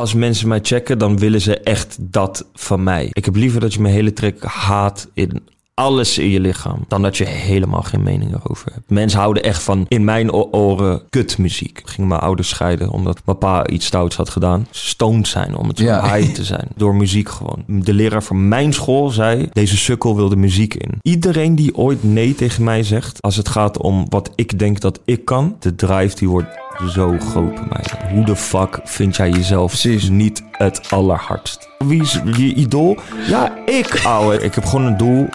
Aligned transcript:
Als 0.00 0.14
mensen 0.14 0.48
mij 0.48 0.58
checken, 0.62 0.98
dan 0.98 1.18
willen 1.18 1.40
ze 1.40 1.58
echt 1.58 1.96
dat 2.00 2.46
van 2.54 2.82
mij. 2.82 3.08
Ik 3.12 3.24
heb 3.24 3.36
liever 3.36 3.60
dat 3.60 3.74
je 3.74 3.80
mijn 3.80 3.94
hele 3.94 4.12
trek 4.12 4.44
haat 4.44 5.08
in 5.14 5.42
alles 5.74 6.18
in 6.18 6.28
je 6.28 6.40
lichaam, 6.40 6.84
dan 6.88 7.02
dat 7.02 7.16
je 7.16 7.24
helemaal 7.24 7.82
geen 7.82 8.02
mening 8.02 8.34
erover 8.34 8.72
hebt. 8.74 8.90
Mensen 8.90 9.18
houden 9.20 9.42
echt 9.42 9.62
van 9.62 9.84
in 9.88 10.04
mijn 10.04 10.32
oren 10.32 11.02
kutmuziek. 11.10 11.82
Gingen 11.84 12.08
mijn 12.08 12.20
ouders 12.20 12.48
scheiden 12.48 12.90
omdat 12.90 13.20
mijn 13.24 13.38
pa 13.38 13.66
iets 13.66 13.86
stouts 13.86 14.16
had 14.16 14.28
gedaan. 14.28 14.66
Stoned 14.70 15.28
zijn 15.28 15.56
om 15.56 15.68
het 15.68 15.78
zo 15.78 15.84
Ja. 15.84 16.14
high 16.14 16.32
te 16.32 16.44
zijn. 16.44 16.68
Door 16.76 16.94
muziek 16.94 17.28
gewoon. 17.28 17.64
De 17.66 17.94
leraar 17.94 18.22
van 18.22 18.48
mijn 18.48 18.72
school 18.72 19.08
zei, 19.10 19.48
deze 19.52 19.76
sukkel 19.76 20.16
wilde 20.16 20.36
muziek 20.36 20.74
in. 20.74 20.98
Iedereen 21.02 21.54
die 21.54 21.76
ooit 21.76 22.02
nee 22.04 22.34
tegen 22.34 22.64
mij 22.64 22.82
zegt, 22.82 23.22
als 23.22 23.36
het 23.36 23.48
gaat 23.48 23.78
om 23.78 24.06
wat 24.08 24.30
ik 24.34 24.58
denk 24.58 24.80
dat 24.80 25.00
ik 25.04 25.24
kan, 25.24 25.56
de 25.58 25.74
drive 25.74 26.16
die 26.16 26.28
wordt 26.28 26.48
zo 26.88 27.16
groot 27.18 27.54
bij 27.54 27.64
mij. 27.68 28.10
Hoe 28.12 28.24
de 28.24 28.36
fuck 28.36 28.80
vind 28.84 29.16
jij 29.16 29.30
jezelf 29.30 29.66
Precies. 29.70 30.08
niet 30.08 30.42
het 30.52 30.80
allerhardst? 30.90 31.68
Wie 31.78 32.02
is 32.02 32.20
je 32.36 32.54
idool? 32.54 32.96
Ja, 33.28 33.52
ik, 33.66 34.00
ouwe. 34.04 34.42
Ik 34.42 34.54
heb 34.54 34.64
gewoon 34.64 34.86
een 34.86 34.96
doel 34.96 35.28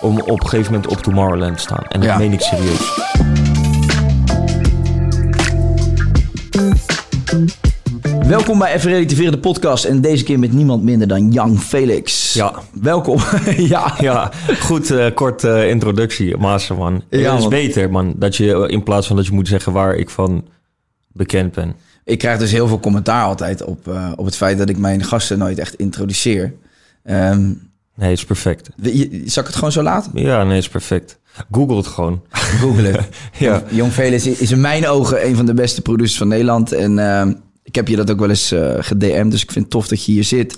om 0.00 0.20
op 0.20 0.40
een 0.42 0.48
gegeven 0.48 0.72
moment 0.72 0.90
op 0.90 0.98
Tomorrowland 1.02 1.56
te 1.56 1.62
staan. 1.62 1.82
En 1.88 2.00
dat 2.00 2.08
Ja. 2.08 2.18
meen 2.18 2.32
ik 2.32 2.40
serieus. 2.40 2.92
Welkom 8.26 8.58
bij 8.58 8.74
Even 8.74 8.90
Relativeren, 8.90 9.32
de 9.32 9.38
podcast. 9.38 9.84
En 9.84 10.00
deze 10.00 10.24
keer 10.24 10.38
met 10.38 10.52
niemand 10.52 10.82
minder 10.82 11.08
dan 11.08 11.30
Jan 11.30 11.58
Felix. 11.58 12.34
Ja. 12.34 12.52
Welkom. 12.80 13.18
ja. 13.56 13.94
Ja, 14.00 14.30
goed, 14.60 14.90
eh, 14.90 15.06
kort 15.14 15.44
eh, 15.44 15.68
introductie, 15.68 16.36
Masterman. 16.36 17.02
Ja, 17.10 17.32
het 17.32 17.40
is 17.42 17.48
beter, 17.48 17.90
man, 17.90 18.14
dat 18.16 18.36
je 18.36 18.52
eh, 18.52 18.72
in 18.72 18.82
plaats 18.82 19.06
van 19.06 19.16
dat 19.16 19.26
je 19.26 19.32
moet 19.32 19.48
zeggen 19.48 19.72
waar 19.72 19.94
ik 19.94 20.10
van 20.10 20.44
bekend 21.16 21.52
ben. 21.54 21.74
Ik 22.04 22.18
krijg 22.18 22.38
dus 22.38 22.52
heel 22.52 22.68
veel 22.68 22.80
commentaar 22.80 23.24
altijd 23.24 23.64
op, 23.64 23.88
eh, 23.88 24.12
op 24.16 24.24
het 24.24 24.36
feit 24.36 24.58
dat 24.58 24.68
ik 24.68 24.78
mijn 24.78 25.04
gasten 25.04 25.38
nooit 25.38 25.58
echt 25.58 25.74
introduceer. 25.74 26.52
Ehm 27.04 27.52
Nee, 27.94 28.10
het 28.10 28.18
is 28.18 28.24
perfect. 28.24 28.68
je- 28.82 29.22
zal 29.24 29.42
ik 29.42 29.48
het 29.48 29.56
gewoon 29.56 29.72
zo 29.72 29.82
laten? 29.82 30.10
Ja, 30.14 30.42
nee, 30.44 30.54
het 30.54 30.62
is 30.64 30.68
perfect. 30.68 31.18
Google 31.50 31.76
het 31.76 31.86
gewoon. 31.86 32.22
Google 32.60 32.82
het. 32.88 33.08
Ja. 33.38 33.62
Jong 33.70 33.92
Felix 33.92 34.26
is 34.26 34.50
in 34.50 34.60
mijn 34.60 34.86
ogen 34.88 35.26
een 35.26 35.36
van 35.36 35.46
de 35.46 35.54
beste 35.54 35.82
producers 35.82 36.18
van 36.18 36.28
Nederland. 36.28 36.72
En 36.72 36.98
ehm, 36.98 37.32
ik 37.62 37.74
heb 37.74 37.88
je 37.88 37.96
dat 37.96 38.10
ook 38.10 38.18
wel 38.18 38.28
eens 38.28 38.52
eh 38.52 38.74
gedM'd, 38.78 39.30
dus 39.30 39.42
ik 39.42 39.52
vind 39.52 39.64
het 39.64 39.72
tof 39.74 39.88
dat 39.88 40.04
je 40.04 40.12
hier 40.12 40.24
zit. 40.24 40.56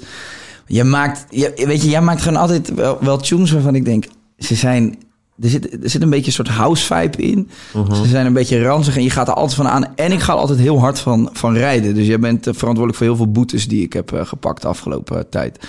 Je 0.66 0.84
maakt, 0.84 1.24
je, 1.30 1.52
weet 1.66 1.82
je, 1.82 1.88
jij 1.88 2.00
maakt 2.00 2.22
gewoon 2.22 2.40
altijd 2.40 2.74
wel, 2.74 2.98
wel 3.04 3.18
tunes 3.18 3.50
waarvan 3.50 3.74
ik 3.74 3.84
denk, 3.84 4.04
ze 4.38 4.54
zijn... 4.54 4.98
Er 5.40 5.48
zit, 5.48 5.82
er 5.82 5.90
zit 5.90 6.02
een 6.02 6.10
beetje 6.10 6.26
een 6.26 6.32
soort 6.32 6.48
house 6.48 6.94
vibe 6.94 7.22
in. 7.22 7.50
Ze 7.92 8.06
zijn 8.06 8.26
een 8.26 8.32
beetje 8.32 8.62
ranzig 8.62 8.96
en 8.96 9.02
je 9.02 9.10
gaat 9.10 9.28
er 9.28 9.34
altijd 9.34 9.54
van 9.54 9.68
aan. 9.68 9.96
En 9.96 10.12
ik 10.12 10.20
ga 10.20 10.32
er 10.32 10.38
altijd 10.38 10.58
heel 10.58 10.78
hard 10.80 10.98
van, 10.98 11.30
van 11.32 11.54
rijden. 11.54 11.94
Dus 11.94 12.06
jij 12.06 12.18
bent 12.18 12.46
eh, 12.46 12.54
verantwoordelijk 12.54 12.96
voor 12.96 13.06
heel 13.06 13.16
veel 13.16 13.30
boetes 13.32 13.68
die 13.68 13.82
ik 13.82 13.92
heb 13.92 14.12
eh, 14.12 14.26
gepakt 14.26 14.62
de 14.62 14.68
afgelopen 14.68 15.18
eh, 15.18 15.24
tijd. 15.30 15.66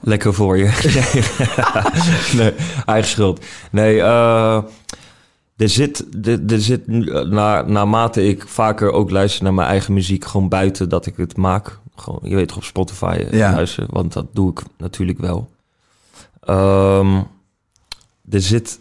Lekker 0.00 0.34
voor 0.34 0.58
je. 0.58 0.64
Nee, 2.36 2.52
eigen 2.86 3.10
schuld. 3.10 3.44
Nee, 3.70 4.00
er 4.00 5.68
zit, 5.68 6.06
er, 6.26 6.40
er 6.46 6.60
zit 6.60 6.86
na, 7.30 7.62
naarmate 7.62 8.28
ik 8.28 8.44
vaker 8.48 8.92
ook 8.92 9.10
luister 9.10 9.44
naar 9.44 9.54
mijn 9.54 9.68
eigen 9.68 9.94
muziek, 9.94 10.24
gewoon 10.24 10.48
buiten 10.48 10.88
dat 10.88 11.06
ik 11.06 11.16
het 11.16 11.36
maak. 11.36 11.78
Gewoon, 11.96 12.20
je 12.22 12.34
weet 12.34 12.48
toch 12.48 12.56
op 12.56 12.64
Spotify 12.64 13.24
Ja. 13.30 13.52
luisteren, 13.54 13.88
want 13.92 14.12
dat 14.12 14.26
doe 14.32 14.50
ik 14.50 14.62
natuurlijk 14.78 15.18
wel. 15.18 15.50
Ehm, 16.40 17.14
er 18.30 18.40
zit 18.40 18.78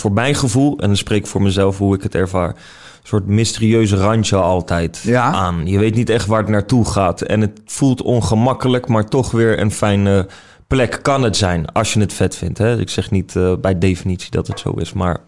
voor 0.00 0.12
mijn 0.12 0.34
gevoel, 0.34 0.78
en 0.78 0.86
dan 0.86 0.96
spreek 0.96 1.18
ik 1.20 1.26
voor 1.26 1.42
mezelf 1.42 1.78
hoe 1.78 1.94
ik 1.94 2.02
het 2.02 2.14
ervaar, 2.14 2.48
een 2.48 2.56
soort 3.02 3.26
mysterieuze 3.26 3.96
randje 3.96 4.36
altijd 4.36 5.00
Ja? 5.04 5.32
aan. 5.32 5.66
Je 5.66 5.78
weet 5.78 5.94
niet 5.94 6.10
echt 6.10 6.26
waar 6.26 6.40
het 6.40 6.48
naartoe 6.48 6.84
gaat. 6.84 7.20
En 7.22 7.40
het 7.40 7.60
voelt 7.66 8.02
ongemakkelijk, 8.02 8.88
maar 8.88 9.04
toch 9.08 9.30
weer 9.30 9.60
een 9.60 9.72
fijne 9.72 10.26
plek 10.66 10.98
kan 11.02 11.22
het 11.22 11.36
zijn. 11.36 11.72
Als 11.72 11.92
je 11.92 12.00
het 12.00 12.12
vet 12.12 12.36
vindt. 12.36 12.58
Hè? 12.58 12.78
Ik 12.78 12.88
zeg 12.90 13.10
niet 13.10 13.36
eh, 13.36 13.52
bij 13.60 13.78
definitie 13.78 14.30
dat 14.30 14.46
het 14.46 14.60
zo 14.60 14.70
is, 14.70 14.92
maar 14.92 15.20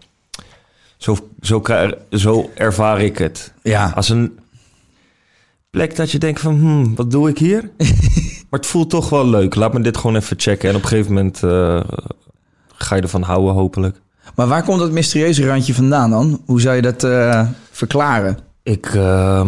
zo, 0.97 1.17
zo, 1.41 1.61
zo 2.09 2.49
ervaar 2.55 3.01
ik 3.01 3.17
het. 3.17 3.53
Ja, 3.63 3.91
Als 3.95 4.09
een 4.09 4.39
plek 5.69 5.95
dat 5.95 6.11
je 6.11 6.17
denkt 6.17 6.39
van, 6.39 6.55
hmm, 6.59 6.95
wat 6.95 7.11
doe 7.11 7.29
ik 7.29 7.37
hier? 7.37 7.69
maar 8.49 8.59
het 8.59 8.65
voelt 8.65 8.89
toch 8.89 9.09
wel 9.09 9.27
leuk. 9.27 9.55
Laat 9.55 9.73
me 9.73 9.81
dit 9.81 9.97
gewoon 9.97 10.15
even 10.15 10.39
checken. 10.39 10.69
En 10.69 10.75
op 10.75 10.81
een 10.81 10.87
gegeven 10.87 11.13
moment 11.13 11.43
eh, 11.43 11.81
ga 12.75 12.95
je 12.95 13.01
ervan 13.01 13.21
houden, 13.21 13.53
hopelijk. 13.53 14.01
Maar 14.35 14.47
waar 14.47 14.63
komt 14.63 14.79
dat 14.79 14.91
mysterieuze 14.91 15.45
randje 15.45 15.73
vandaan 15.73 16.09
dan? 16.09 16.41
Hoe 16.45 16.61
zou 16.61 16.75
je 16.75 16.81
dat 16.81 17.03
eh, 17.03 17.47
verklaren? 17.71 18.37
Ik, 18.63 18.85
ehm, 18.85 19.47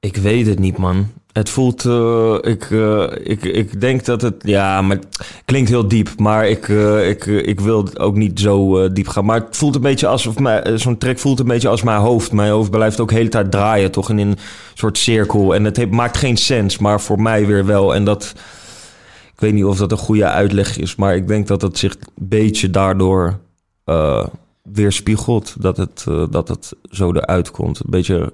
ik 0.00 0.16
weet 0.16 0.46
het 0.46 0.58
niet, 0.58 0.76
man. 0.76 1.06
Het 1.32 1.50
voelt, 1.50 1.84
eh, 1.84 2.34
ik, 2.40 2.70
eh, 2.70 3.04
ik, 3.22 3.44
ik 3.44 3.80
denk 3.80 4.04
dat 4.04 4.22
het, 4.22 4.34
ja, 4.42 4.82
maar 4.82 4.96
het 4.96 5.18
klinkt 5.44 5.68
heel 5.68 5.88
diep, 5.88 6.08
maar 6.16 6.48
ik, 6.48 6.68
ik, 7.08 7.26
ik 7.26 7.60
wil 7.60 7.88
ook 7.98 8.16
niet 8.16 8.40
zo 8.40 8.92
diep 8.92 9.08
gaan. 9.08 9.24
Maar 9.24 9.40
het 9.40 9.56
voelt 9.56 9.74
een 9.74 9.80
beetje 9.80 10.06
alsof 10.06 10.34
zo'n 10.74 10.98
track 10.98 11.18
voelt 11.18 11.40
een 11.40 11.46
beetje 11.46 11.68
als 11.68 11.82
mijn 11.82 12.00
hoofd. 12.00 12.32
Mijn 12.32 12.50
hoofd 12.50 12.70
blijft 12.70 13.00
ook 13.00 13.08
de 13.08 13.14
hele 13.14 13.28
tijd 13.28 13.50
draaien, 13.50 13.90
toch 13.90 14.10
in 14.10 14.18
een 14.18 14.38
soort 14.74 14.98
cirkel. 14.98 15.54
En 15.54 15.64
het 15.64 15.90
maakt 15.90 16.16
geen 16.16 16.36
sens, 16.36 16.78
maar 16.78 17.00
voor 17.00 17.22
mij 17.22 17.46
weer 17.46 17.66
wel. 17.66 17.94
En 17.94 18.04
dat, 18.04 18.34
weet 19.42 19.52
niet 19.52 19.64
of 19.64 19.76
dat 19.76 19.92
een 19.92 19.98
goede 19.98 20.26
uitleg 20.26 20.78
is, 20.78 20.96
maar 20.96 21.16
ik 21.16 21.28
denk 21.28 21.46
dat 21.46 21.62
het 21.62 21.78
zich 21.78 21.94
een 21.94 22.28
beetje 22.28 22.70
daardoor 22.70 23.38
eh 23.84 24.26
weerspiegelt. 24.62 25.54
Dat 25.58 25.76
het, 25.76 26.04
eh, 26.08 26.24
dat 26.30 26.48
het 26.48 26.72
zo 26.90 27.12
eruit 27.12 27.50
komt. 27.50 27.78
Een 27.78 27.90
beetje 27.90 28.32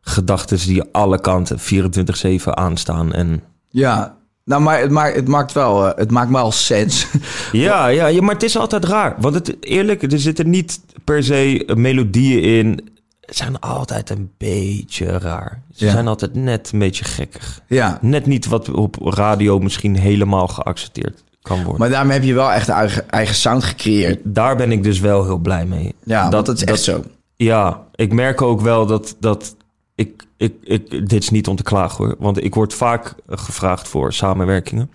gedachten 0.00 0.58
die 0.58 0.82
alle 0.92 1.20
kanten 1.20 1.58
24-7 1.58 2.56
aanstaan. 2.56 3.12
En 3.12 3.42
Ja, 3.68 4.16
nou, 4.44 4.62
maar 4.62 4.80
het 4.80 4.90
maakt, 4.90 5.16
het 5.16 5.28
maakt 5.28 5.52
wel, 5.52 5.88
eh, 5.88 5.98
het 5.98 6.10
maakt 6.10 6.30
wel 6.30 6.52
sens. 6.52 7.06
ja, 7.52 7.86
ja, 7.86 8.06
ja, 8.06 8.22
maar 8.22 8.34
het 8.34 8.42
is 8.42 8.56
altijd 8.56 8.84
raar. 8.84 9.16
Want 9.18 9.34
het, 9.34 9.56
eerlijk, 9.60 10.02
er 10.02 10.18
zitten 10.18 10.50
niet 10.50 10.80
per 11.04 11.24
se 11.24 11.72
melodieën 11.76 12.42
in. 12.42 12.90
Ze 13.32 13.42
zijn 13.42 13.60
altijd 13.60 14.10
een 14.10 14.30
beetje 14.38 15.06
raar. 15.18 15.62
Ze 15.74 15.84
Ja. 15.84 15.90
zijn 15.92 16.08
altijd 16.08 16.34
net 16.34 16.70
een 16.72 16.78
beetje 16.78 17.04
gekkig. 17.04 17.60
ja, 17.66 17.98
Net 18.00 18.26
niet 18.26 18.46
wat 18.46 18.70
op 18.70 18.96
radio 19.00 19.58
misschien 19.58 19.96
helemaal 19.96 20.48
geaccepteerd 20.48 21.24
kan 21.42 21.56
worden. 21.62 21.78
maar 21.80 21.90
daarmee 21.90 22.16
heb 22.18 22.26
je 22.26 22.34
wel 22.34 22.52
echt 22.52 22.68
eigen, 22.68 23.10
eigen 23.10 23.34
sound 23.34 23.64
gecreëerd. 23.64 24.20
Daar 24.24 24.56
ben 24.56 24.72
ik 24.72 24.82
dus 24.82 25.00
wel 25.00 25.24
heel 25.24 25.38
blij 25.38 25.66
mee. 25.66 25.94
Ja, 26.04 26.28
dat, 26.28 26.46
dat 26.46 26.56
is 26.56 26.64
echt 26.64 26.82
zo. 26.82 27.02
Ja, 27.36 27.86
ik 27.94 28.12
merk 28.12 28.42
ook 28.42 28.60
wel 28.60 28.86
dat, 28.86 29.16
dat 29.20 29.56
ik, 29.94 30.24
ik, 30.36 30.54
ik, 30.62 30.90
dit 31.08 31.22
is 31.22 31.30
niet 31.30 31.48
om 31.48 31.56
te 31.56 31.62
klagen 31.62 32.04
hoor, 32.04 32.16
want 32.18 32.44
ik 32.44 32.54
word 32.54 32.74
vaak 32.74 33.14
gevraagd 33.26 33.88
voor 33.88 34.12
samenwerkingen. 34.12 34.90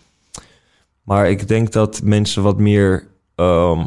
Maar 1.03 1.29
ik 1.29 1.47
denk 1.47 1.71
dat 1.71 2.01
mensen 2.03 2.43
wat 2.43 2.57
meer 2.57 3.07
ehm, 3.35 3.85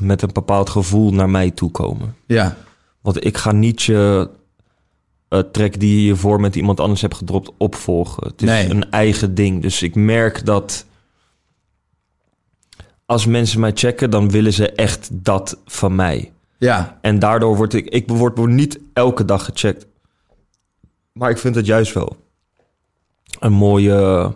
met 0.00 0.22
een 0.22 0.30
bepaald 0.32 0.70
gevoel 0.70 1.12
naar 1.12 1.30
mij 1.30 1.50
toe 1.50 1.70
komen. 1.70 2.14
Ja, 2.26 2.56
Want 3.00 3.24
ik 3.24 3.36
ga 3.36 3.52
niet 3.52 3.82
je 3.82 4.30
eh, 5.28 5.38
track 5.38 5.80
die 5.80 6.06
je 6.06 6.16
voor 6.16 6.40
met 6.40 6.56
iemand 6.56 6.80
anders 6.80 7.00
hebt 7.00 7.14
gedropt 7.16 7.50
opvolgen. 7.58 8.26
Het 8.26 8.42
is 8.42 8.48
Nee. 8.48 8.68
een 8.70 8.90
eigen 8.90 9.34
ding. 9.34 9.62
Dus 9.62 9.82
ik 9.82 9.94
merk 9.94 10.44
dat 10.44 10.86
als 13.06 13.26
mensen 13.26 13.60
mij 13.60 13.72
checken, 13.74 14.10
dan 14.10 14.30
willen 14.30 14.52
ze 14.52 14.72
echt 14.72 15.08
dat 15.12 15.58
van 15.64 15.94
mij. 15.94 16.32
ja, 16.58 16.98
En 17.00 17.18
daardoor 17.18 17.56
word 17.56 17.74
ik, 17.74 17.86
ik 17.86 18.08
word, 18.08 18.36
word 18.38 18.50
niet 18.50 18.78
elke 18.92 19.24
dag 19.24 19.44
gecheckt. 19.44 19.86
Maar 21.12 21.30
ik 21.30 21.38
vind 21.38 21.54
het 21.54 21.66
juist 21.66 21.92
wel 21.92 22.16
een 23.40 23.52
mooie, 23.52 24.32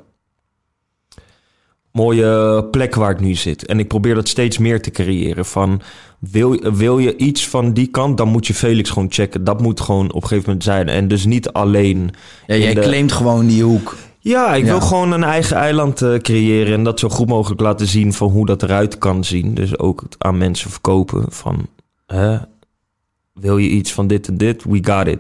mooie 1.93 2.65
plek 2.71 2.95
waar 2.95 3.11
ik 3.11 3.21
nu 3.21 3.35
zit. 3.35 3.67
En 3.67 3.79
ik 3.79 3.89
probeer 3.89 4.15
dat 4.15 4.29
steeds 4.29 4.59
meer 4.59 4.83
te 4.83 4.91
creëren. 4.91 5.45
Van, 5.45 5.81
wil, 6.19 6.57
wil 6.73 6.99
je 6.99 7.17
iets 7.17 7.49
van 7.49 7.73
die 7.73 7.87
kant, 7.87 8.17
dan 8.17 8.29
moet 8.29 8.47
je 8.47 8.55
Felix 8.55 8.91
gewoon 8.91 9.13
checken. 9.13 9.45
Dat 9.45 9.61
moet 9.61 9.81
gewoon 9.81 10.13
op 10.13 10.23
een 10.23 10.29
gegeven 10.29 10.45
moment 10.47 10.65
zijn. 10.65 10.89
En 10.89 11.09
dus 11.09 11.25
niet 11.25 11.49
alleen... 11.53 12.11
Ja, 12.47 12.57
jij 12.57 12.75
de- 12.75 12.81
claimt 12.81 13.13
gewoon 13.13 13.47
die 13.47 13.63
hoek. 13.63 13.97
Ja, 14.19 14.55
ik 14.55 14.65
Ja. 14.65 14.71
wil 14.71 14.81
gewoon 14.81 15.13
een 15.13 15.25
eigen 15.25 15.57
eiland 15.57 16.03
eh, 16.03 16.15
creëren... 16.15 16.75
en 16.75 16.85
dat 16.85 16.99
zo 17.01 17.09
goed 17.09 17.29
mogelijk 17.29 17.61
laten 17.61 17.87
zien 17.87 18.13
van 18.13 18.29
hoe 18.31 18.47
dat 18.47 18.63
eruit 18.63 18.99
kan 18.99 19.25
zien. 19.25 19.55
Dus 19.55 19.79
ook 19.79 20.01
het 20.01 20.15
aan 20.19 20.39
mensen 20.39 20.71
verkopen 20.71 21.25
van... 21.29 21.67
Hè, 22.07 22.39
wil 23.35 23.57
je 23.59 23.69
iets 23.69 23.93
van 23.93 24.07
dit 24.07 24.29
en 24.29 24.37
dit? 24.37 24.65
We 24.65 24.79
got 24.83 25.07
it. 25.07 25.19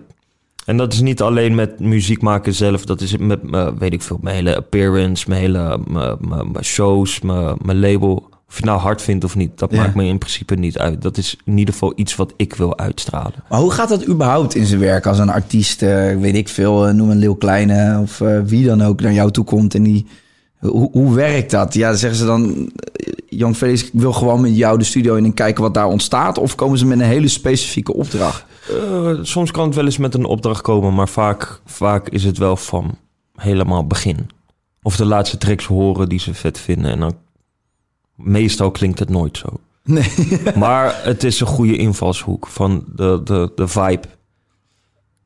En 0.64 0.76
dat 0.76 0.93
is 0.93 1.00
niet 1.00 1.20
alleen 1.23 1.55
met 1.55 1.81
muziek 1.81 2.23
maken 2.23 2.55
zelf. 2.55 2.85
Dat 2.85 3.00
is 3.00 3.17
met, 3.17 3.50
mijn, 3.50 3.79
weet 3.79 3.93
ik 3.93 4.03
veel, 4.03 4.19
mijn 4.23 4.37
hele 4.37 4.56
appearance, 4.56 5.25
mijn 5.29 5.41
hele 5.41 5.79
mijn, 5.87 6.17
mijn, 6.20 6.50
mijn 6.53 6.64
shows, 6.64 7.20
mijn, 7.20 7.56
mijn 7.62 7.81
label. 7.81 8.31
Of 8.49 8.59
je 8.59 8.64
het 8.64 8.73
nou 8.73 8.81
hard 8.87 9.03
vindt 9.03 9.25
of 9.25 9.37
niet, 9.37 9.59
dat 9.59 9.70
Ja. 9.73 9.76
maakt 9.82 9.94
me 9.94 10.05
in 10.05 10.19
principe 10.19 10.55
niet 10.55 10.79
uit. 10.79 11.03
Dat 11.03 11.17
is 11.17 11.37
in 11.44 11.59
ieder 11.59 11.75
geval 11.75 11.93
iets 11.97 12.17
wat 12.17 12.32
ik 12.37 12.55
wil 12.55 12.79
uitstralen. 12.79 13.44
Maar 13.49 13.61
hoe 13.61 13.70
gaat 13.70 13.88
dat 13.88 14.06
überhaupt 14.09 14.55
in 14.55 14.67
zijn 14.67 14.81
werk 14.81 15.06
als 15.06 15.19
een 15.19 15.29
artiest, 15.31 15.82
eh, 15.82 16.17
weet 16.17 16.35
ik 16.35 16.49
veel, 16.49 16.87
eh, 16.87 16.94
noem 16.94 17.11
een 17.11 17.19
Leeuw 17.19 17.35
Kleine 17.35 17.99
of 18.03 18.20
eh, 18.20 18.38
wie 18.44 18.67
dan 18.67 18.82
ook 18.82 19.00
naar 19.00 19.12
jou 19.12 19.31
toe 19.31 19.44
komt 19.44 19.75
en 19.75 19.82
die... 19.82 20.06
Hoe, 20.59 20.88
hoe 20.93 21.14
werkt 21.14 21.50
dat? 21.50 21.75
Ja, 21.75 21.94
zeggen 21.94 22.19
ze 22.19 22.25
dan, 22.26 22.70
Jan 23.29 23.55
Felix, 23.55 23.85
ik 23.85 23.91
wil 23.93 24.12
gewoon 24.12 24.41
met 24.41 24.56
jou 24.56 24.79
de 24.79 24.85
studio 24.85 25.14
in 25.14 25.25
en 25.25 25.35
kijken 25.35 25.62
wat 25.62 25.75
daar 25.75 25.87
ontstaat? 25.87 26.38
Of 26.38 26.55
komen 26.55 26.79
ze 26.79 26.87
met 26.87 26.99
een 27.00 27.05
hele 27.06 27.29
specifieke 27.29 27.94
opdracht? 27.94 28.44
Eh, 28.69 29.19
soms 29.23 29.50
kan 29.50 29.67
het 29.67 29.75
wel 29.75 29.85
eens 29.85 29.99
met 29.99 30.14
een 30.14 30.25
opdracht 30.25 30.61
komen, 30.61 30.94
maar 30.94 31.09
vaak, 31.09 31.61
vaak 31.64 32.09
is 32.09 32.25
het 32.25 32.38
wel 32.38 32.56
van 32.56 32.99
helemaal 33.35 33.87
begin. 33.87 34.31
Of 34.82 34.97
de 34.97 35.05
laatste 35.05 35.38
tracks 35.38 35.64
horen 35.64 36.09
die 36.09 36.19
ze 36.19 36.35
vet 36.35 36.59
vinden. 36.59 36.91
En 36.91 37.00
dan 37.00 37.17
meestal 38.17 38.70
klinkt 38.70 38.99
het 38.99 39.09
nooit 39.09 39.38
zo. 39.38 39.61
Nee. 39.85 40.11
Maar 40.55 41.05
het 41.05 41.25
is 41.25 41.41
een 41.41 41.47
goede 41.47 41.76
invalshoek 41.76 42.47
van 42.47 42.85
de, 42.94 43.20
de, 43.25 43.53
de 43.55 43.69
vibe. 43.69 44.09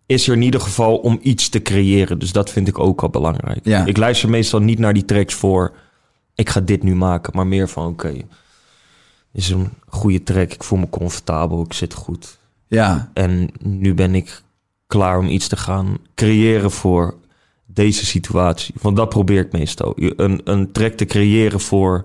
Is 0.06 0.28
er 0.28 0.34
in 0.34 0.42
ieder 0.42 0.60
geval 0.60 0.96
om 0.96 1.18
iets 1.22 1.48
te 1.48 1.62
creëren. 1.62 2.18
Dus 2.18 2.32
dat 2.32 2.50
vind 2.50 2.68
ik 2.68 2.78
ook 2.78 3.02
al 3.02 3.08
belangrijk. 3.08 3.60
Ja. 3.62 3.84
Ik 3.84 3.96
luister 3.96 4.28
meestal 4.28 4.60
niet 4.60 4.78
naar 4.78 4.94
die 4.94 5.04
tracks 5.04 5.34
voor... 5.34 5.72
ik 6.34 6.48
ga 6.48 6.60
dit 6.60 6.82
nu 6.82 6.94
maken, 6.94 7.32
maar 7.36 7.46
meer 7.46 7.68
van... 7.68 7.86
oké, 7.86 8.14
is 9.32 9.50
een 9.50 9.68
goede 9.88 10.22
track, 10.22 10.52
ik 10.52 10.62
voel 10.62 10.78
me 10.78 10.88
comfortabel, 10.88 11.62
ik 11.62 11.72
zit 11.72 11.94
goed. 11.94 12.38
Ja, 12.68 13.10
En 13.14 13.50
nu 13.62 13.94
ben 13.94 14.14
ik 14.14 14.42
klaar 14.86 15.18
om 15.18 15.26
iets 15.26 15.48
te 15.48 15.56
gaan 15.56 15.98
creëren 16.14 16.70
voor 16.70 17.14
deze 17.66 18.06
situatie. 18.06 18.74
Want 18.80 18.96
dat 18.96 19.08
probeer 19.08 19.44
ik 19.44 19.52
meestal. 19.52 19.92
Een, 19.96 20.40
een 20.44 20.72
track 20.72 20.92
te 20.92 21.04
creëren 21.04 21.60
voor... 21.60 22.02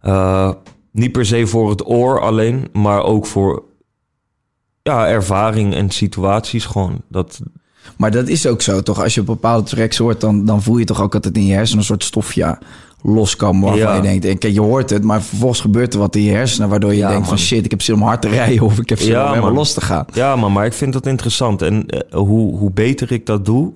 eh, 0.00 0.52
niet 0.90 1.12
per 1.12 1.26
se 1.26 1.46
voor 1.46 1.70
het 1.70 1.86
oor 1.86 2.20
alleen, 2.20 2.68
maar 2.72 3.02
ook 3.02 3.26
voor 3.26 3.62
ja, 4.82 5.08
ervaring 5.08 5.74
en 5.74 5.90
situaties 5.90 6.64
gewoon. 6.64 7.02
Dat, 7.08 7.40
maar 7.96 8.10
dat 8.10 8.28
is 8.28 8.46
ook 8.46 8.62
zo, 8.62 8.82
toch? 8.82 9.02
Als 9.02 9.14
je 9.14 9.22
bepaalde 9.22 9.68
tracks 9.68 9.96
hoort, 9.96 10.20
dan, 10.20 10.44
dan 10.44 10.62
voel 10.62 10.78
je 10.78 10.84
toch 10.84 11.00
ook 11.02 11.14
altijd 11.14 11.36
in 11.36 11.46
je 11.46 11.52
hersenen 11.54 11.78
een 11.78 11.84
soort 11.84 12.04
stofje 12.04 12.58
loskomen 13.06 13.62
waarvan 13.62 13.78
Ja. 13.88 13.94
je 13.94 14.02
denkt, 14.02 14.24
en 14.24 14.38
kijk, 14.38 14.52
je 14.52 14.60
hoort 14.60 14.90
het, 14.90 15.04
maar 15.04 15.22
vervolgens 15.22 15.60
gebeurt 15.60 15.92
er 15.94 15.98
wat 16.00 16.16
in 16.16 16.22
je 16.22 16.30
hersenen, 16.32 16.68
waardoor 16.68 16.92
je 16.92 16.98
Ja, 16.98 17.08
denkt 17.08 17.26
van 17.26 17.34
man. 17.34 17.44
shit, 17.44 17.64
ik 17.64 17.70
heb 17.70 17.82
zin 17.82 17.94
om 17.94 18.02
hard 18.02 18.22
te 18.22 18.28
rijden 18.28 18.64
of 18.64 18.78
ik 18.78 18.88
heb 18.88 18.98
zin 18.98 19.14
om 19.16 19.20
helemaal 19.26 19.40
man. 19.42 19.52
los 19.54 19.72
te 19.74 19.80
gaan. 19.80 20.04
ja, 20.12 20.36
maar, 20.36 20.52
maar 20.52 20.66
ik 20.66 20.72
vind 20.72 20.92
dat 20.92 21.06
interessant. 21.06 21.62
En 21.62 21.86
eh, 21.86 22.18
hoe, 22.18 22.56
hoe 22.58 22.70
beter 22.70 23.12
ik 23.12 23.26
dat 23.26 23.44
doe, 23.44 23.72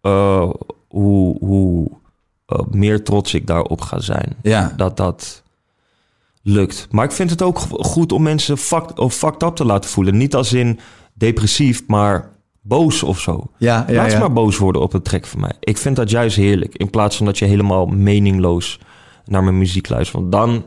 eh, 0.00 0.50
hoe, 0.88 1.36
hoe 1.40 1.90
eh, 2.46 2.58
meer 2.70 3.04
trots 3.04 3.34
ik 3.34 3.46
daarop 3.46 3.80
ga 3.80 4.00
zijn. 4.00 4.36
Ja, 4.42 4.72
dat 4.76 4.96
dat 4.96 5.42
lukt. 6.42 6.86
Maar 6.90 7.04
ik 7.04 7.12
vind 7.12 7.30
het 7.30 7.42
ook 7.42 7.58
go- 7.58 7.76
goed 7.82 8.12
om 8.12 8.22
mensen 8.22 8.58
fucked, 8.58 8.98
of 8.98 9.14
fucked 9.14 9.42
up 9.42 9.54
te 9.56 9.64
laten 9.64 9.90
voelen. 9.90 10.16
Niet 10.16 10.34
als 10.34 10.52
in 10.52 10.78
depressief, 11.14 11.82
maar 11.86 12.30
boos 12.68 13.02
of 13.02 13.20
zo. 13.20 13.50
ja, 13.58 13.84
ja. 13.88 13.94
Laat 13.94 14.06
ze 14.10 14.12
ja. 14.14 14.18
maar 14.18 14.32
boos 14.32 14.56
worden 14.56 14.82
op 14.82 14.92
een 14.92 15.02
track 15.02 15.26
van 15.26 15.40
mij. 15.40 15.52
Ik 15.60 15.76
vind 15.78 15.96
dat 15.96 16.10
juist 16.10 16.36
heerlijk. 16.36 16.74
In 16.76 16.90
plaats 16.90 17.16
van 17.16 17.26
dat 17.26 17.38
je 17.38 17.44
helemaal 17.44 17.86
meningloos 17.86 18.78
naar 19.24 19.42
mijn 19.44 19.58
muziek 19.58 19.88
luistert. 19.88 20.20
Want 20.20 20.32
dan... 20.32 20.64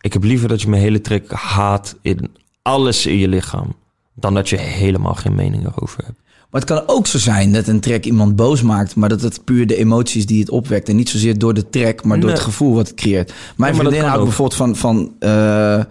Ik 0.00 0.12
heb 0.12 0.22
liever 0.24 0.48
dat 0.48 0.62
je 0.62 0.68
mijn 0.68 0.82
hele 0.82 1.00
track 1.00 1.30
haat 1.30 1.96
in 2.02 2.30
alles 2.62 3.06
in 3.06 3.16
je 3.16 3.28
lichaam. 3.28 3.74
Dan 4.14 4.34
dat 4.34 4.48
je 4.48 4.56
helemaal 4.56 5.14
geen 5.14 5.34
mening 5.34 5.66
erover 5.66 6.04
hebt. 6.04 6.20
Maar 6.50 6.60
het 6.60 6.70
kan 6.70 6.82
ook 6.86 7.06
zo 7.06 7.18
zijn 7.18 7.52
dat 7.52 7.66
een 7.66 7.80
track 7.80 8.04
iemand 8.04 8.36
boos 8.36 8.62
maakt, 8.62 8.96
maar 8.96 9.08
dat 9.08 9.20
het 9.20 9.44
puur 9.44 9.66
de 9.66 9.76
emoties 9.76 10.26
die 10.26 10.40
het 10.40 10.50
opwekt. 10.50 10.88
En 10.88 10.96
niet 10.96 11.08
zozeer 11.08 11.38
door 11.38 11.54
de 11.54 11.68
track, 11.70 12.04
maar 12.04 12.16
door 12.16 12.26
Nee. 12.28 12.34
het 12.34 12.44
gevoel 12.44 12.74
wat 12.74 12.86
het 12.88 12.96
creëert. 12.96 13.32
Mijn 13.56 13.72
dat 13.72 13.80
vriendin 13.80 14.04
houdt 14.04 14.24
bijvoorbeeld 14.24 14.58
van, 14.58 14.76
van 14.76 15.14
eh, 15.18 15.84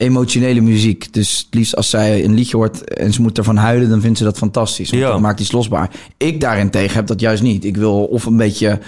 emotionele 0.00 0.60
muziek. 0.60 1.12
Dus 1.12 1.38
het 1.38 1.54
liefst 1.54 1.76
als 1.76 1.90
zij 1.90 2.24
een 2.24 2.34
liedje 2.34 2.56
hoort 2.56 2.94
en 2.94 3.12
ze 3.12 3.22
moet 3.22 3.38
ervan 3.38 3.56
huilen, 3.56 3.88
dan 3.88 4.00
vindt 4.00 4.18
ze 4.18 4.24
dat 4.24 4.38
fantastisch. 4.38 4.90
Want 4.90 5.02
Ja. 5.02 5.10
dat 5.10 5.20
maakt 5.20 5.40
iets 5.40 5.52
losbaar. 5.52 5.90
Ik 6.16 6.40
daarentegen 6.40 6.94
heb 6.94 7.06
dat 7.06 7.20
juist 7.20 7.42
niet. 7.42 7.64
Ik 7.64 7.76
wil 7.76 8.04
of 8.04 8.24
een 8.24 8.36
beetje 8.36 8.78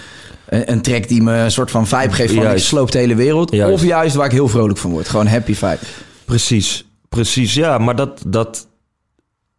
een, 0.47 0.71
een 0.71 0.81
track 0.81 1.07
die 1.07 1.21
me 1.21 1.33
een 1.33 1.51
soort 1.51 1.71
van 1.71 1.87
vibe 1.87 2.11
geeft 2.13 2.33
van 2.33 2.41
ik 2.43 2.47
Juist. 2.49 2.65
sloop 2.65 2.91
de 2.91 2.97
hele 2.97 3.15
wereld. 3.15 3.51
Juist. 3.51 3.73
Of 3.73 3.83
juist 3.83 4.15
waar 4.15 4.25
ik 4.25 4.31
heel 4.31 4.47
vrolijk 4.47 4.77
van 4.79 4.91
word. 4.91 5.09
Gewoon 5.09 5.27
happy 5.27 5.53
vibe. 5.53 5.79
Precies, 6.25 6.85
precies. 7.09 7.53
Ja, 7.53 7.77
maar 7.77 7.95
dat, 7.95 8.23
dat, 8.27 8.67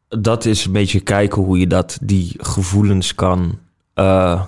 dat 0.09 0.45
is 0.45 0.65
een 0.65 0.73
beetje 0.73 1.00
kijken 1.00 1.43
hoe 1.43 1.59
je 1.59 1.67
dat, 1.67 1.99
die 2.03 2.33
gevoelens 2.37 3.15
kan 3.15 3.59
eh 3.95 4.43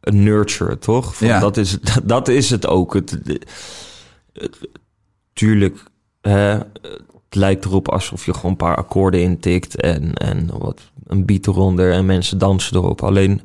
nurturen, 0.00 0.78
toch? 0.78 1.16
Van 1.16 1.26
Ja. 1.26 1.40
dat, 1.40 1.56
is, 1.56 1.76
dat 2.04 2.28
is 2.28 2.50
het 2.50 2.66
ook. 2.66 2.94
Het, 2.94 3.18
het- 3.24 3.44
tuurlijk, 5.32 5.82
het 6.20 6.66
lijkt 7.30 7.64
erop 7.64 7.88
alsof 7.88 8.26
je 8.26 8.34
gewoon 8.34 8.50
een 8.50 8.56
paar 8.56 8.76
akkoorden 8.76 9.20
intikt 9.22 9.80
en, 9.80 10.14
en 10.14 10.50
wat, 10.58 10.80
een 11.06 11.24
beat 11.26 11.46
eronder 11.46 11.92
en 11.92 12.06
mensen 12.06 12.38
dansen 12.38 12.76
erop. 12.76 13.02
Alleen, 13.02 13.40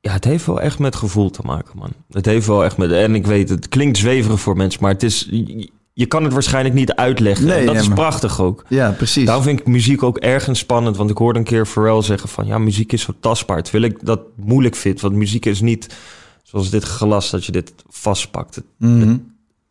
ja, 0.00 0.12
het 0.12 0.24
heeft 0.24 0.46
wel 0.46 0.60
echt 0.60 0.78
met 0.78 0.96
gevoel 0.96 1.30
te 1.30 1.42
maken, 1.44 1.78
man. 1.78 1.92
Het 2.10 2.26
heeft 2.26 2.46
wel 2.46 2.64
echt 2.64 2.76
met... 2.76 2.92
En 2.92 3.14
ik 3.14 3.26
weet, 3.26 3.48
het 3.48 3.68
klinkt 3.68 3.98
zweverig 3.98 4.40
voor 4.40 4.56
mensen, 4.56 4.82
maar 4.82 4.92
het 4.92 5.02
is... 5.02 5.26
Je, 5.30 5.70
je 5.92 6.06
kan 6.06 6.24
het 6.24 6.32
waarschijnlijk 6.32 6.74
niet 6.74 6.92
uitleggen. 6.94 7.46
Nee, 7.46 7.58
en 7.58 7.66
dat 7.66 7.74
is 7.76 7.86
maar- 7.86 7.96
prachtig 7.96 8.40
ook. 8.40 8.64
Ja, 8.68 8.90
precies. 8.90 9.24
Daarom 9.26 9.44
vind 9.44 9.60
ik 9.60 9.66
muziek 9.66 10.02
ook 10.02 10.18
ergens 10.18 10.58
spannend. 10.58 10.96
Want 10.96 11.10
ik 11.10 11.16
hoorde 11.16 11.38
een 11.38 11.44
keer 11.44 11.66
Pharrell 11.66 12.02
zeggen 12.02 12.28
van... 12.28 12.46
Ja, 12.46 12.58
muziek 12.58 12.92
is 12.92 13.02
zo 13.02 13.12
tastbaar. 13.20 13.62
Terwijl 13.62 13.84
ik 13.92 14.04
dat 14.06 14.20
moeilijk 14.36 14.74
vind. 14.74 15.00
Want 15.00 15.14
muziek 15.14 15.46
is 15.46 15.60
niet 15.60 15.96
zoals 16.42 16.70
dit 16.70 16.82
glas 16.84 17.30
dat 17.30 17.44
je 17.44 17.52
dit 17.52 17.72
vastpakt. 17.88 18.54
Het, 18.54 18.64
Mhm. 18.78 19.16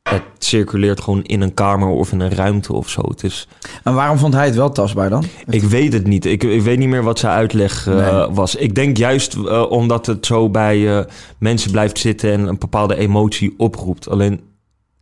Het 0.09 0.21
circuleert 0.37 1.01
gewoon 1.01 1.23
in 1.23 1.41
een 1.41 1.53
kamer 1.53 1.87
of 1.87 2.11
in 2.11 2.19
een 2.19 2.31
ruimte 2.35 2.73
of 2.73 2.89
zo. 2.89 3.01
Het 3.07 3.23
is... 3.23 3.47
En 3.83 3.93
waarom 3.93 4.17
vond 4.17 4.33
hij 4.33 4.45
het 4.45 4.55
wel 4.55 4.71
tastbaar 4.71 5.09
dan? 5.09 5.23
Ik 5.47 5.63
weet 5.63 5.93
het 5.93 6.07
niet. 6.07 6.25
Ik, 6.25 6.43
ik 6.43 6.61
weet 6.61 6.77
niet 6.77 6.87
meer 6.87 7.03
wat 7.03 7.19
zijn 7.19 7.33
uitleg 7.33 7.87
eh, 7.87 7.95
Nee. 7.95 8.27
was. 8.27 8.55
Ik 8.55 8.75
denk 8.75 8.97
juist 8.97 9.33
eh, 9.35 9.71
omdat 9.71 10.05
het 10.05 10.25
zo 10.25 10.49
bij 10.49 10.97
eh, 10.99 11.05
mensen 11.39 11.71
blijft 11.71 11.99
zitten 11.99 12.31
en 12.31 12.47
een 12.47 12.57
bepaalde 12.57 12.95
emotie 12.95 13.53
oproept. 13.57 14.09
Alleen, 14.09 14.41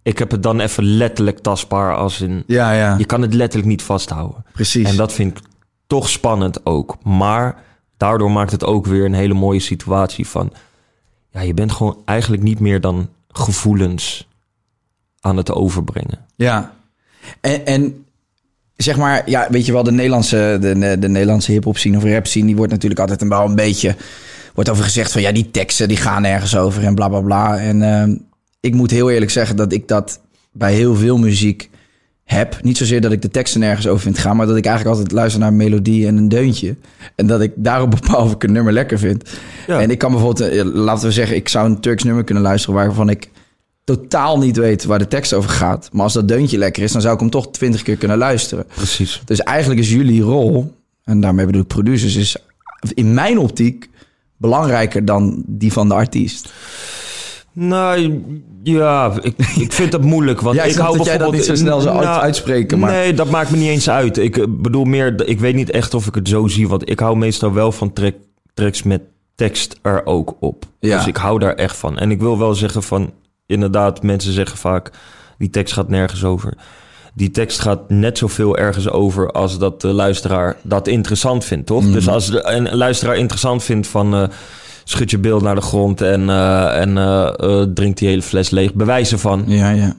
ik 0.03 0.17
heb 0.20 0.31
het 0.31 0.43
dan 0.43 0.60
even 0.60 0.84
letterlijk 0.84 1.39
tastbaar 1.39 1.96
als 1.96 2.22
in... 2.22 2.43
Ja, 2.48 2.72
ja, 2.72 2.96
Je 2.98 3.05
kan 3.05 3.22
het 3.22 3.34
letterlijk 3.34 3.70
niet 3.70 3.84
vasthouden. 3.84 4.46
precies. 4.53 4.89
En 4.89 4.96
dat 4.96 5.13
vind 5.13 5.38
ik 5.38 5.43
toch 5.88 6.10
spannend 6.10 6.65
ook. 6.65 6.98
Maar 7.03 7.63
daardoor 7.98 8.31
maakt 8.31 8.51
het 8.51 8.65
ook 8.65 8.86
weer 8.86 9.05
een 9.05 9.13
hele 9.13 9.34
mooie 9.34 9.60
situatie 9.60 10.27
van... 10.27 10.51
Ja, 11.31 11.41
je 11.41 11.53
bent 11.53 11.72
gewoon 11.72 11.98
eigenlijk 12.05 12.43
niet 12.43 12.60
meer 12.60 12.81
dan 12.81 13.10
gevoelens 13.31 14.26
aan 15.27 15.38
het 15.38 15.51
overbrengen. 15.51 16.19
Ja. 16.36 16.74
En, 17.41 17.65
en 17.65 18.05
zeg 18.75 18.98
maar, 18.98 19.29
ja, 19.29 19.48
weet 19.50 19.65
je 19.65 19.72
wel, 19.72 19.84
de 19.84 19.91
Nederlandse, 19.91 20.57
de, 20.62 20.98
de 21.00 21.10
Nederlandse 21.10 21.51
hip-hop 21.51 21.77
scene 21.77 21.98
of 21.98 22.03
rap 22.03 22.27
scene, 22.27 22.46
die 22.46 22.55
wordt 22.55 22.72
natuurlijk 22.72 23.01
altijd 23.01 23.22
een 23.22 23.29
wel 23.29 23.46
een 23.46 23.55
beetje, 23.55 23.96
wordt 24.53 24.69
over 24.69 24.84
gezegd 24.84 25.12
van 25.12 25.22
ja, 25.22 25.31
die 25.31 25.51
teksten 25.51 25.88
die 25.88 25.98
gaan 25.98 26.22
nergens 26.22 26.57
over 26.57 26.84
en 26.84 26.96
bla 26.96 27.07
bla 27.07 27.22
bla. 27.22 27.57
En 27.57 27.81
ehm, 27.81 28.15
ik 28.60 28.74
moet 28.74 28.91
heel 28.91 29.10
eerlijk 29.10 29.31
zeggen 29.31 29.55
dat 29.55 29.74
ik 29.74 29.88
dat 29.88 30.19
bij 30.51 30.74
heel 30.74 30.96
veel 30.96 31.17
muziek 31.17 31.69
heb. 32.24 32.57
Niet 32.62 32.77
zozeer 32.77 33.01
dat 33.01 33.12
ik 33.12 33.22
de 33.22 33.29
teksten 33.29 33.60
nergens 33.60 33.88
over 33.88 34.01
vind 34.01 34.17
gaan, 34.17 34.36
maar 34.36 34.48
dat 34.48 34.57
ik 34.57 34.65
eigenlijk 34.65 34.96
altijd 34.96 35.15
luister 35.15 35.39
naar 35.39 35.50
een 35.50 35.55
melodie 35.55 36.07
en 36.07 36.17
een 36.17 36.29
deuntje. 36.29 36.75
En 37.15 37.27
dat 37.27 37.41
ik 37.41 37.51
daarop 37.55 37.91
bepaal 37.91 38.24
of 38.24 38.31
ik 38.31 38.43
een 38.43 38.51
nummer 38.51 38.74
lekker 38.74 39.00
vind. 39.00 39.29
Ja. 39.67 39.81
En 39.81 39.89
ik 39.89 39.98
kan 39.98 40.12
bijvoorbeeld, 40.12 40.50
eh, 40.50 40.63
laten 40.63 41.07
we 41.07 41.13
zeggen, 41.13 41.36
ik 41.36 41.50
zou 41.50 41.65
een 41.65 41.79
Turks 41.79 42.03
nummer 42.03 42.24
kunnen 42.24 42.43
luisteren 42.43 42.75
waarvan 42.75 43.10
ik 43.10 43.29
totaal 43.88 44.38
niet 44.38 44.58
weet 44.58 44.84
waar 44.86 45.00
de 45.00 45.08
tekst 45.08 45.34
over 45.34 45.50
gaat. 45.50 45.89
Maar 45.91 46.03
als 46.03 46.13
dat 46.13 46.27
deuntje 46.27 46.58
lekker 46.58 46.84
is, 46.84 46.91
dan 46.91 47.01
zou 47.01 47.13
ik 47.13 47.20
hem 47.20 47.29
toch 47.29 47.51
twintig 47.51 47.82
keer 47.82 47.96
kunnen 47.96 48.17
luisteren. 48.17 48.65
Precies. 48.75 49.22
Dus 49.25 49.39
eigenlijk 49.39 49.79
is 49.79 49.91
jullie 49.91 50.22
rol, 50.22 50.74
en 51.03 51.20
daarmee 51.22 51.46
bedoel 51.46 51.62
ik 51.62 51.67
producers, 51.67 52.15
is 52.15 52.38
in 52.94 53.13
mijn 53.13 53.39
optiek 53.39 53.89
belangrijker 54.38 55.06
dan 55.06 55.44
die 55.46 55.74
van 55.74 55.88
de 55.88 55.94
artiest. 55.94 56.53
Nou, 57.53 58.22
ja, 58.63 59.13
ik, 59.22 59.34
ik 59.58 59.74
vind 59.74 59.94
het 59.94 60.01
moeilijk. 60.01 60.41
Want 60.41 60.56
Ja, 60.58 60.63
ik 60.63 60.72
ik 60.72 60.77
hou 60.77 60.98
dat 60.98 61.06
jij 61.06 61.17
dat 61.17 61.32
niet 61.32 61.46
zo 61.46 61.56
snel 61.56 61.82
zou 61.82 62.00
Nou, 62.03 62.22
uitspreken, 62.22 62.79
maar- 62.79 62.91
Nee, 62.91 63.13
dat 63.13 63.29
maakt 63.29 63.50
me 63.51 63.58
niet 63.58 63.70
eens 63.70 63.89
uit. 63.89 64.17
Ik 64.17 64.38
eh, 64.38 64.46
bedoel 64.50 64.84
meer, 64.84 65.27
ik 65.27 65.39
weet 65.39 65.56
niet 65.56 65.70
echt 65.70 65.94
of 65.94 66.08
ik 66.08 66.15
het 66.15 66.29
zo 66.29 66.48
zie. 66.48 66.67
Want 66.67 66.89
ik 66.89 67.00
hou 67.00 67.17
meestal 67.17 67.53
wel 67.53 67.72
van 67.72 67.94
track, 67.94 68.15
tracks 68.53 68.84
met 68.84 69.01
tekst 69.36 69.79
er 69.82 70.06
ook 70.06 70.36
op. 70.39 70.65
Ja. 70.79 70.98
Dus 70.98 71.08
ik 71.08 71.17
hou 71.17 71.39
daar 71.39 71.53
echt 71.56 71.77
van. 71.77 71.98
En 71.98 72.12
ik 72.12 72.20
wil 72.20 72.38
wel 72.38 72.53
zeggen 72.53 72.84
van, 72.84 73.12
inderdaad, 73.48 74.04
mensen 74.04 74.34
zeggen 74.34 74.58
vaak, 74.58 74.92
die 75.38 75.50
tekst 75.50 75.74
gaat 75.74 75.89
nergens 75.89 76.24
over. 76.24 76.54
Die 77.13 77.32
tekst 77.32 77.60
gaat 77.60 77.89
net 77.89 78.18
zoveel 78.18 78.58
ergens 78.58 78.89
over 78.89 79.32
als 79.32 79.58
dat 79.60 79.82
de 79.82 79.88
luisteraar 79.88 80.56
dat 80.63 80.88
interessant 80.88 81.46
vindt, 81.46 81.66
toch? 81.68 81.84
Mhm. 81.84 81.92
Dus 81.92 82.08
als 82.10 82.32
de, 82.32 82.44
een 82.46 82.75
luisteraar 82.75 83.18
interessant 83.18 83.63
vindt 83.63 83.88
van... 83.88 84.16
eh, 84.16 84.24
schud 84.84 85.12
je 85.12 85.18
beeld 85.20 85.42
naar 85.42 85.56
de 85.56 85.62
grond 85.62 86.01
en, 86.01 86.30
eh, 86.30 86.80
en 86.82 86.98
eh, 86.98 87.62
drink 87.74 87.98
die 87.98 88.08
hele 88.08 88.22
fles 88.22 88.50
leeg, 88.50 88.74
bewijzen 88.74 89.20
van... 89.20 89.44
Ja, 89.48 89.70
ja. 89.70 89.96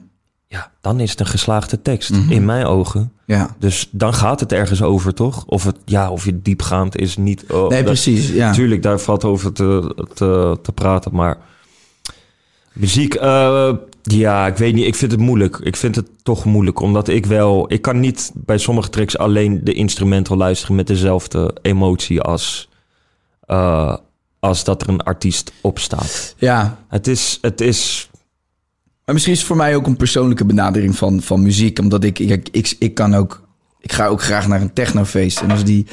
Ja, 0.47 0.71
dan 0.81 0.99
is 0.99 1.09
het 1.11 1.19
een 1.19 1.25
geslaagde 1.25 1.81
tekst, 1.81 2.09
Mhm. 2.09 2.31
in 2.31 2.45
mijn 2.45 2.65
ogen. 2.65 3.11
Ja. 3.25 3.55
Dus 3.59 3.87
dan 3.91 4.13
gaat 4.13 4.39
het 4.39 4.51
ergens 4.51 4.81
over, 4.81 5.13
toch? 5.13 5.43
Of 5.45 5.63
het, 5.63 5.75
ja, 5.85 6.09
of 6.11 6.25
je 6.25 6.41
diepgaand 6.41 6.97
is 6.97 7.17
niet. 7.17 7.43
oh, 7.51 7.59
Nee, 7.69 7.77
dat- 7.77 7.85
precies. 7.85 8.29
Ja. 8.29 8.51
Tuurlijk, 8.51 8.83
daar 8.83 8.99
valt 8.99 9.23
over 9.23 9.53
te, 9.53 9.95
te, 10.13 10.57
te 10.61 10.71
praten, 10.71 11.11
maar 11.15 11.37
muziek, 12.79 13.13
eh, 13.13 13.73
ja, 14.01 14.47
ik 14.47 14.57
weet 14.57 14.73
niet. 14.73 14.85
Ik 14.85 14.95
vind 14.95 15.11
het 15.11 15.19
moeilijk. 15.19 15.57
Ik 15.57 15.75
vind 15.75 15.95
het 15.95 16.07
toch 16.23 16.45
moeilijk, 16.45 16.79
omdat 16.79 17.07
ik 17.07 17.25
wel, 17.25 17.73
ik 17.73 17.81
kan 17.81 17.99
niet 17.99 18.31
bij 18.33 18.57
sommige 18.57 18.89
tracks 18.89 19.17
alleen 19.17 19.61
de 19.63 19.73
instrumental 19.73 20.37
luisteren 20.37 20.75
met 20.75 20.87
dezelfde 20.87 21.55
emotie 21.61 22.21
als, 22.21 22.69
eh, 23.41 23.95
als 24.39 24.63
dat 24.63 24.81
er 24.81 24.89
een 24.89 25.01
artiest 25.01 25.51
op 25.61 25.79
staat. 25.79 26.35
Ja. 26.37 26.79
Het 26.87 27.07
is, 27.07 27.37
het 27.41 27.61
is, 27.61 28.09
Maar 29.05 29.13
misschien 29.13 29.33
is 29.33 29.39
het 29.39 29.47
voor 29.47 29.57
mij 29.57 29.75
ook 29.75 29.87
een 29.87 29.97
persoonlijke 29.97 30.45
benadering 30.45 30.95
van, 30.95 31.21
van 31.21 31.41
muziek. 31.41 31.79
Omdat 31.79 32.03
ik, 32.03 32.19
ik, 32.19 32.49
ik, 32.51 32.75
ik 32.79 32.93
kan 32.93 33.15
ook... 33.15 33.47
Ik 33.81 33.91
ga 33.91 34.07
ook 34.07 34.21
graag 34.21 34.47
naar 34.47 34.61
een 34.61 34.73
technofeest. 34.73 35.41
En 35.41 35.51
als 35.51 35.63
die, 35.63 35.85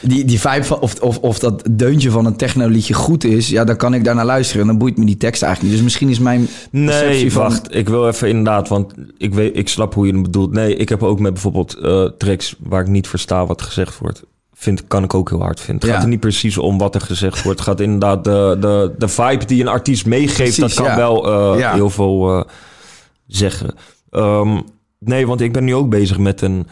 die, 0.00 0.24
die 0.24 0.40
vibe 0.40 0.64
van... 0.64 0.78
Of, 0.80 1.00
of, 1.00 1.18
of 1.18 1.38
dat 1.38 1.62
deuntje 1.70 2.10
van 2.10 2.26
een 2.26 2.36
technoliedje 2.36 2.94
goed 2.94 3.24
is... 3.24 3.48
Ja, 3.48 3.64
dan 3.64 3.76
kan 3.76 3.94
ik 3.94 4.04
daarnaar 4.04 4.24
luisteren. 4.24 4.60
En 4.62 4.66
dan 4.68 4.78
boeit 4.78 4.96
me 4.96 5.04
die 5.04 5.16
tekst 5.16 5.42
eigenlijk 5.42 5.62
niet. 5.62 5.72
Dus 5.82 5.82
misschien 5.92 6.08
is 6.08 6.18
mijn 6.18 6.48
Nee, 6.70 7.32
van... 7.32 7.42
wacht. 7.42 7.74
Ik 7.74 7.88
wil 7.88 8.08
even 8.08 8.28
inderdaad, 8.28 8.68
want 8.68 8.94
ik, 9.18 9.34
weet, 9.34 9.56
ik 9.56 9.68
snap 9.68 9.94
hoe 9.94 10.06
je 10.06 10.12
het 10.12 10.22
bedoelt. 10.22 10.52
Nee, 10.52 10.76
ik 10.76 10.88
heb 10.88 11.02
ook 11.02 11.20
met 11.20 11.32
bijvoorbeeld 11.32 11.74
eh, 11.74 12.04
tracks 12.18 12.54
waar 12.58 12.80
ik 12.80 12.88
niet 12.88 13.08
versta 13.08 13.46
wat 13.46 13.62
gezegd 13.62 13.98
wordt. 13.98 14.22
Vind, 14.54 14.86
kan 14.86 15.04
ik 15.04 15.14
ook 15.14 15.28
heel 15.28 15.40
hard 15.42 15.60
vinden. 15.60 15.74
Het 15.82 15.84
Ja. 15.88 15.94
gaat 15.94 16.02
er 16.02 16.08
niet 16.10 16.20
precies 16.20 16.58
om 16.58 16.78
wat 16.78 16.94
er 16.94 17.00
gezegd 17.00 17.42
wordt. 17.42 17.58
Het 17.58 17.68
gaat 17.68 17.80
inderdaad 17.80 18.24
de, 18.24 18.56
de, 18.60 18.92
de 18.98 19.08
vibe 19.08 19.44
die 19.44 19.60
een 19.60 19.68
artiest 19.68 20.06
meegeeft. 20.06 20.34
Precies, 20.36 20.56
dat 20.58 20.74
kan 20.74 20.84
ja. 20.84 20.96
wel 20.96 21.26
eh, 21.54 21.58
Ja. 21.60 21.74
heel 21.74 21.90
veel 21.90 22.38
eh, 22.38 22.44
zeggen. 23.26 23.74
Ehm, 24.10 24.60
nee, 24.98 25.26
want 25.26 25.40
ik 25.40 25.52
ben 25.52 25.64
nu 25.64 25.74
ook 25.74 25.88
bezig 25.90 26.18
met 26.18 26.40
een... 26.40 26.66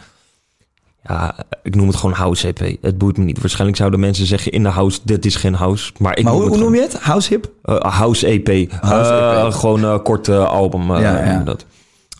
Ja, 1.03 1.35
ik 1.63 1.75
noem 1.75 1.87
het 1.87 1.95
gewoon 1.95 2.15
house 2.15 2.47
EP. 2.47 2.77
Het 2.81 2.97
boeit 2.97 3.17
me 3.17 3.23
niet. 3.23 3.39
Waarschijnlijk 3.39 3.77
zouden 3.77 3.99
mensen 3.99 4.25
zeggen 4.25 4.51
in 4.51 4.63
de 4.63 4.69
house, 4.69 4.99
dit 5.03 5.25
is 5.25 5.35
geen 5.35 5.53
house. 5.53 5.91
Maar 5.97 6.17
ik 6.17 6.23
maar 6.23 6.33
hoe, 6.33 6.41
noem 6.41 6.51
hoe 6.51 6.59
noem 6.59 6.75
je 6.75 6.81
het? 6.81 6.93
House 6.93 7.29
hip? 7.29 7.51
eh, 7.63 7.75
House 7.79 8.27
EP. 8.27 8.71
House 8.81 9.11
Eh, 9.11 9.43
EP. 9.45 9.53
Gewoon 9.53 9.83
een 9.83 10.01
korte 10.01 10.37
album. 10.37 10.91
eh, 10.95 11.01
Ja, 11.01 11.25
ja. 11.25 11.39
dat. 11.43 11.65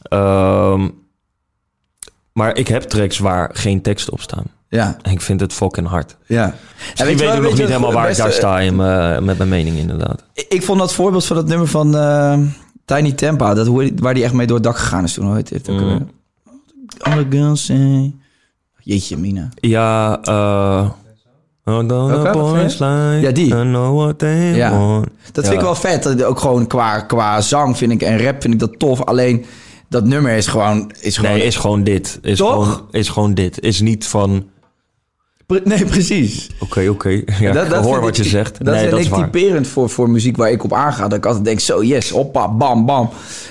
Ehm, 0.02 0.90
maar 2.34 2.58
ik 2.58 2.68
heb 2.68 2.82
tracks 2.84 3.18
waar 3.18 3.50
geen 3.54 3.82
tekst 3.82 4.10
op 4.10 4.22
staan. 4.22 4.44
Ja, 4.70 4.98
En 5.02 5.12
ik 5.12 5.22
vind 5.22 5.40
het 5.40 5.54
fucking 5.54 5.88
hard. 5.88 6.18
ja. 6.26 6.54
Misschien 6.90 7.08
je 7.10 7.16
weet, 7.16 7.20
wel- 7.28 7.36
ik 7.36 7.42
nog 7.42 7.52
niet 7.58 7.68
helemaal 7.68 7.94
waar 7.94 8.10
ik 8.10 8.18
daar 8.18 8.32
sta 8.32 8.60
in 8.60 8.76
met 9.26 9.38
mijn 9.38 9.50
mening 9.50 9.78
inderdaad. 9.78 10.24
Ik, 10.34 10.46
ik 10.50 10.64
vond 10.64 10.80
dat 10.80 10.94
voorbeeld 10.94 11.26
van 11.26 11.36
dat 11.36 11.48
nummer 11.48 11.68
van 11.68 11.96
eh, 11.98 12.40
Tiny 12.86 13.12
Tempa... 13.12 13.54
Dat, 13.54 13.68
waar 13.96 14.14
die 14.14 14.24
echt 14.24 14.34
mee 14.34 14.48
door 14.48 14.56
het 14.56 14.66
dak 14.66 14.78
gegaan 14.78 15.04
is 15.04 15.14
toen. 15.14 15.26
Hoe 15.26 15.36
heet 15.36 15.50
het 15.50 15.68
Mm. 15.68 15.80
alweer? 15.80 16.06
All 17.00 17.18
the 17.18 17.38
girls 17.38 17.66
say... 17.66 18.14
Jeetje, 18.90 19.18
Mina. 19.18 19.50
Ja, 19.56 20.20
eh... 20.24 20.90
Oh, 21.66 21.80
Ja, 23.22 23.32
die. 23.32 23.46
I 23.46 23.50
know 23.50 23.98
what 24.00 24.20
they 24.20 24.56
Ja. 24.56 24.78
want. 24.78 25.08
Dat 25.32 25.44
Ja. 25.44 25.50
vind 25.50 25.54
ik 25.62 25.66
wel 25.66 25.76
vet. 25.76 26.04
Dat- 26.04 26.24
Ook 26.24 26.40
gewoon 26.40 26.68
qua, 26.68 27.00
qua 27.00 27.42
zang 27.42 27.78
vind 27.78 27.92
ik 27.92 28.02
en 28.02 28.24
rap 28.24 28.42
vind 28.42 28.54
ik 28.54 28.60
dat 28.60 28.80
tof. 28.80 29.04
Alleen 29.06 29.46
dat 29.90 30.06
nummer 30.06 30.32
is 30.32 30.48
gewoon... 30.48 30.92
Is 31.00 31.18
gewoon 31.18 31.32
Nee, 31.32 31.44
is 31.44 31.56
gewoon 31.56 31.84
dit. 31.84 32.20
Is 32.22 32.38
Toch? 32.38 32.50
gewoon, 32.64 32.88
is 32.92 33.10
gewoon 33.10 33.34
dit. 33.34 33.60
Is 33.62 33.82
niet 33.82 34.08
van... 34.08 34.46
Pre- 35.46 35.62
Nee, 35.64 35.86
precies. 35.86 36.50
Oké, 36.60 36.88
oké. 36.90 37.10
Ja, 37.40 37.62
ik 37.64 37.72
hoor 37.72 38.00
wat 38.02 38.10
ik- 38.10 38.16
je 38.24 38.30
zegt. 38.30 38.58
Dat 38.58 38.68
nee, 38.74 38.80
vind 38.80 38.92
dat 38.92 39.00
is 39.00 39.06
ik 39.08 39.14
typerend 39.14 39.68
voor, 39.68 39.90
voor 39.90 40.10
muziek 40.10 40.38
waar 40.38 40.52
ik 40.52 40.64
op 40.64 40.74
aanga. 40.74 41.08
Dat 41.08 41.18
ik 41.18 41.26
altijd 41.26 41.46
denk, 41.46 41.60
zo 41.60 41.84
yes, 41.84 42.10
hoppa, 42.10 42.50
bam, 42.52 42.86
bam. 42.86 43.10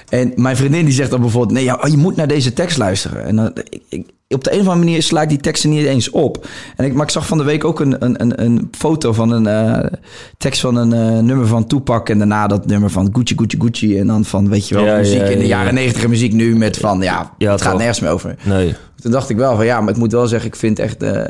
En 0.08 0.32
mijn 0.36 0.56
vriendin 0.56 0.84
die 0.84 0.94
zegt 0.94 1.10
dan 1.10 1.20
bijvoorbeeld... 1.20 1.52
nee, 1.54 1.64
ja, 1.64 1.78
oh, 1.82 1.88
je 1.90 1.96
moet 1.96 2.16
naar 2.16 2.28
deze 2.28 2.52
tekst 2.52 2.78
luisteren. 2.78 3.24
En 3.24 3.36
dan, 3.36 3.50
ik, 3.70 3.82
ik- 3.88 4.10
op 4.34 4.44
de 4.44 4.52
een 4.52 4.60
of 4.60 4.66
andere 4.66 4.84
manier 4.84 5.02
sla 5.02 5.22
ik 5.22 5.28
die 5.28 5.38
teksten 5.38 5.70
niet 5.70 5.84
eens 5.84 6.10
op. 6.10 6.46
En 6.76 6.84
ik, 6.84 6.94
maar 6.94 7.04
ik 7.04 7.10
zag 7.10 7.26
van 7.26 7.38
de 7.38 7.44
week 7.44 7.64
ook 7.64 7.80
een, 7.80 8.04
een, 8.04 8.22
een, 8.22 8.44
een 8.44 8.68
foto 8.70 9.12
van 9.12 9.30
een 9.30 9.46
eh, 9.46 9.98
tekst 10.38 10.60
van 10.60 10.76
een 10.76 10.92
eh, 10.92 11.22
nummer 11.22 11.46
van 11.46 11.66
Tupac... 11.66 12.08
en 12.08 12.18
daarna 12.18 12.46
dat 12.46 12.66
nummer 12.66 12.90
van 12.90 13.08
Gucci, 13.12 13.34
Gucci, 13.36 13.58
Gucci. 13.60 13.98
En 13.98 14.06
dan 14.06 14.24
van, 14.24 14.48
weet 14.48 14.68
je 14.68 14.74
wel, 14.74 14.84
Ja, 14.84 14.96
muziek 14.96 15.18
ja, 15.20 15.24
in 15.24 15.38
de 15.38 15.46
ja. 15.46 15.58
jaren 15.58 15.74
negentig 15.74 16.08
muziek 16.08 16.32
nu 16.32 16.56
met 16.56 16.76
van... 16.76 17.00
ja, 17.00 17.34
Ja, 17.38 17.50
het 17.50 17.60
gaat 17.60 17.70
toch. 17.70 17.78
nergens 17.80 18.00
meer 18.00 18.10
over. 18.10 18.36
Nee. 18.44 18.74
Toen 19.00 19.10
dacht 19.10 19.28
ik 19.30 19.36
wel 19.36 19.56
van 19.56 19.64
ja, 19.64 19.80
maar 19.80 19.90
ik 19.92 19.98
moet 19.98 20.12
wel 20.12 20.26
zeggen, 20.26 20.48
ik 20.48 20.56
vind 20.56 20.78
echt 20.78 21.02
eh, 21.02 21.22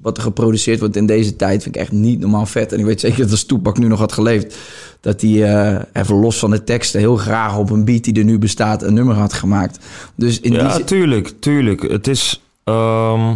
wat 0.00 0.16
er 0.16 0.22
geproduceerd 0.22 0.80
wordt 0.80 0.96
in 0.96 1.06
deze 1.06 1.36
tijd, 1.36 1.62
vind 1.62 1.74
ik 1.74 1.80
echt 1.80 1.92
niet 1.92 2.20
normaal 2.20 2.46
vet. 2.46 2.72
En 2.72 2.78
ik 2.78 2.84
weet 2.84 3.00
zeker 3.00 3.18
dat 3.22 3.30
als 3.30 3.44
Toepak 3.44 3.78
nu 3.78 3.86
nog 3.86 3.98
had 3.98 4.12
geleefd, 4.12 4.56
dat 5.02 5.20
hij 5.20 5.54
eh, 5.54 5.82
even 5.92 6.14
los 6.14 6.38
van 6.38 6.50
de 6.50 6.64
teksten 6.64 7.00
heel 7.00 7.16
graag 7.16 7.56
op 7.56 7.70
een 7.70 7.84
beat 7.84 8.04
die 8.04 8.18
er 8.18 8.24
nu 8.24 8.38
bestaat 8.38 8.82
een 8.82 8.94
nummer 8.94 9.14
had 9.14 9.32
gemaakt. 9.32 9.78
Dus 10.14 10.40
in 10.40 10.52
Ja, 10.52 10.78
tuurlijk, 10.78 11.32
tuurlijk. 11.40 11.82
Het 11.90 12.08
is... 12.08 12.42
ehm, 12.64 13.34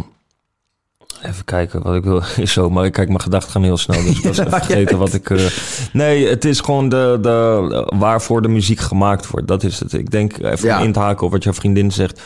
even 1.22 1.44
kijken 1.44 1.82
wat 1.82 1.94
ik 1.94 2.04
wil. 2.04 2.22
Zo, 2.46 2.70
maar 2.70 2.90
kijk, 2.90 3.08
mijn 3.08 3.20
gedachten 3.20 3.50
gaan 3.50 3.62
heel 3.62 3.76
snel. 3.76 4.02
Dus 4.02 4.18
ik 4.18 4.24
was 4.24 4.38
even 4.46 4.50
vergeten 4.50 4.98
wat 4.98 5.12
ik... 5.14 5.30
eh, 5.30 5.46
nee, 5.92 6.26
het 6.28 6.44
is 6.44 6.60
gewoon 6.60 6.88
de, 6.88 7.18
de, 7.22 7.92
waarvoor 7.98 8.42
de 8.42 8.48
muziek 8.48 8.80
gemaakt 8.80 9.30
wordt. 9.30 9.48
Dat 9.48 9.62
is 9.62 9.80
het. 9.80 9.92
Ik 9.92 10.10
denk, 10.10 10.38
even 10.38 10.68
Ja. 10.68 10.78
in 10.78 10.92
te 10.92 10.98
haken 10.98 11.26
op 11.26 11.32
wat 11.32 11.42
jouw 11.44 11.52
vriendin 11.52 11.92
zegt. 11.92 12.20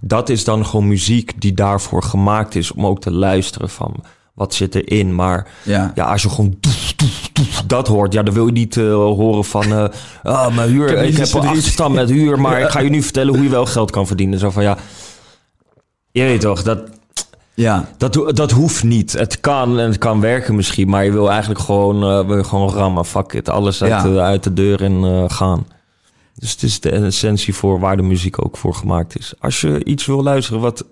Dat 0.00 0.28
is 0.28 0.44
dan 0.44 0.66
gewoon 0.66 0.88
muziek 0.88 1.40
die 1.40 1.54
daarvoor 1.54 2.02
gemaakt 2.02 2.54
is... 2.54 2.72
om 2.72 2.86
ook 2.86 3.00
te 3.00 3.10
luisteren 3.12 3.70
van 3.70 3.94
wat 4.40 4.54
zit 4.54 4.74
erin. 4.74 5.14
Maar 5.14 5.46
ja. 5.62 5.92
ja, 5.94 6.04
als 6.04 6.22
je 6.22 6.28
gewoon 6.28 6.58
dat 7.66 7.86
hoort, 7.86 8.12
ja, 8.12 8.22
dan 8.22 8.34
wil 8.34 8.46
je 8.46 8.52
niet 8.52 8.76
eh, 8.76 8.92
horen 8.92 9.44
van, 9.44 9.72
ah, 10.22 10.54
mijn 10.56 10.70
huur, 10.70 10.88
heb 10.88 11.06
ik 11.06 11.16
heb, 11.16 11.32
een 11.32 11.46
achterstand 11.46 11.94
met 11.94 12.10
huur, 12.10 12.40
maar 12.40 12.60
ik 12.64 12.68
ga 12.68 12.80
je 12.80 12.90
nu 12.90 13.02
vertellen 13.02 13.34
hoe 13.34 13.42
je 13.42 13.50
wel 13.50 13.66
geld 13.66 13.90
kan 13.90 14.06
verdienen. 14.06 14.38
Zo 14.38 14.50
van, 14.50 14.62
ja, 14.62 14.76
je 16.10 16.22
weet 16.22 16.40
toch, 16.40 16.62
dat, 16.62 16.80
ja. 17.54 17.88
dat, 17.96 18.36
dat 18.36 18.50
hoeft 18.50 18.84
niet. 18.84 19.12
Het 19.12 19.40
kan 19.40 19.78
en 19.78 19.86
het 19.86 19.98
kan 19.98 20.20
werken 20.20 20.54
misschien, 20.54 20.88
maar 20.88 21.04
je 21.04 21.12
wil 21.12 21.30
eigenlijk 21.30 21.60
gewoon, 21.60 22.26
wil 22.26 22.36
je 22.36 22.44
gewoon 22.44 22.70
rammen, 22.70 23.04
fuck 23.04 23.32
it, 23.32 23.48
alles 23.48 23.82
uit, 23.82 23.90
Ja. 23.90 24.02
de, 24.02 24.20
uit 24.20 24.42
de 24.42 24.52
deur 24.52 24.82
en 24.82 25.30
gaan. 25.30 25.66
Dus 26.34 26.50
het 26.50 26.62
is 26.62 26.80
de 26.80 26.90
essentie 26.90 27.54
voor 27.54 27.80
waar 27.80 27.96
de 27.96 28.02
muziek 28.02 28.44
ook 28.44 28.56
voor 28.56 28.74
gemaakt 28.74 29.18
is. 29.18 29.32
Als 29.38 29.60
je 29.60 29.84
iets 29.84 30.06
wil 30.06 30.22
luisteren 30.22 30.60
wat 30.60 30.84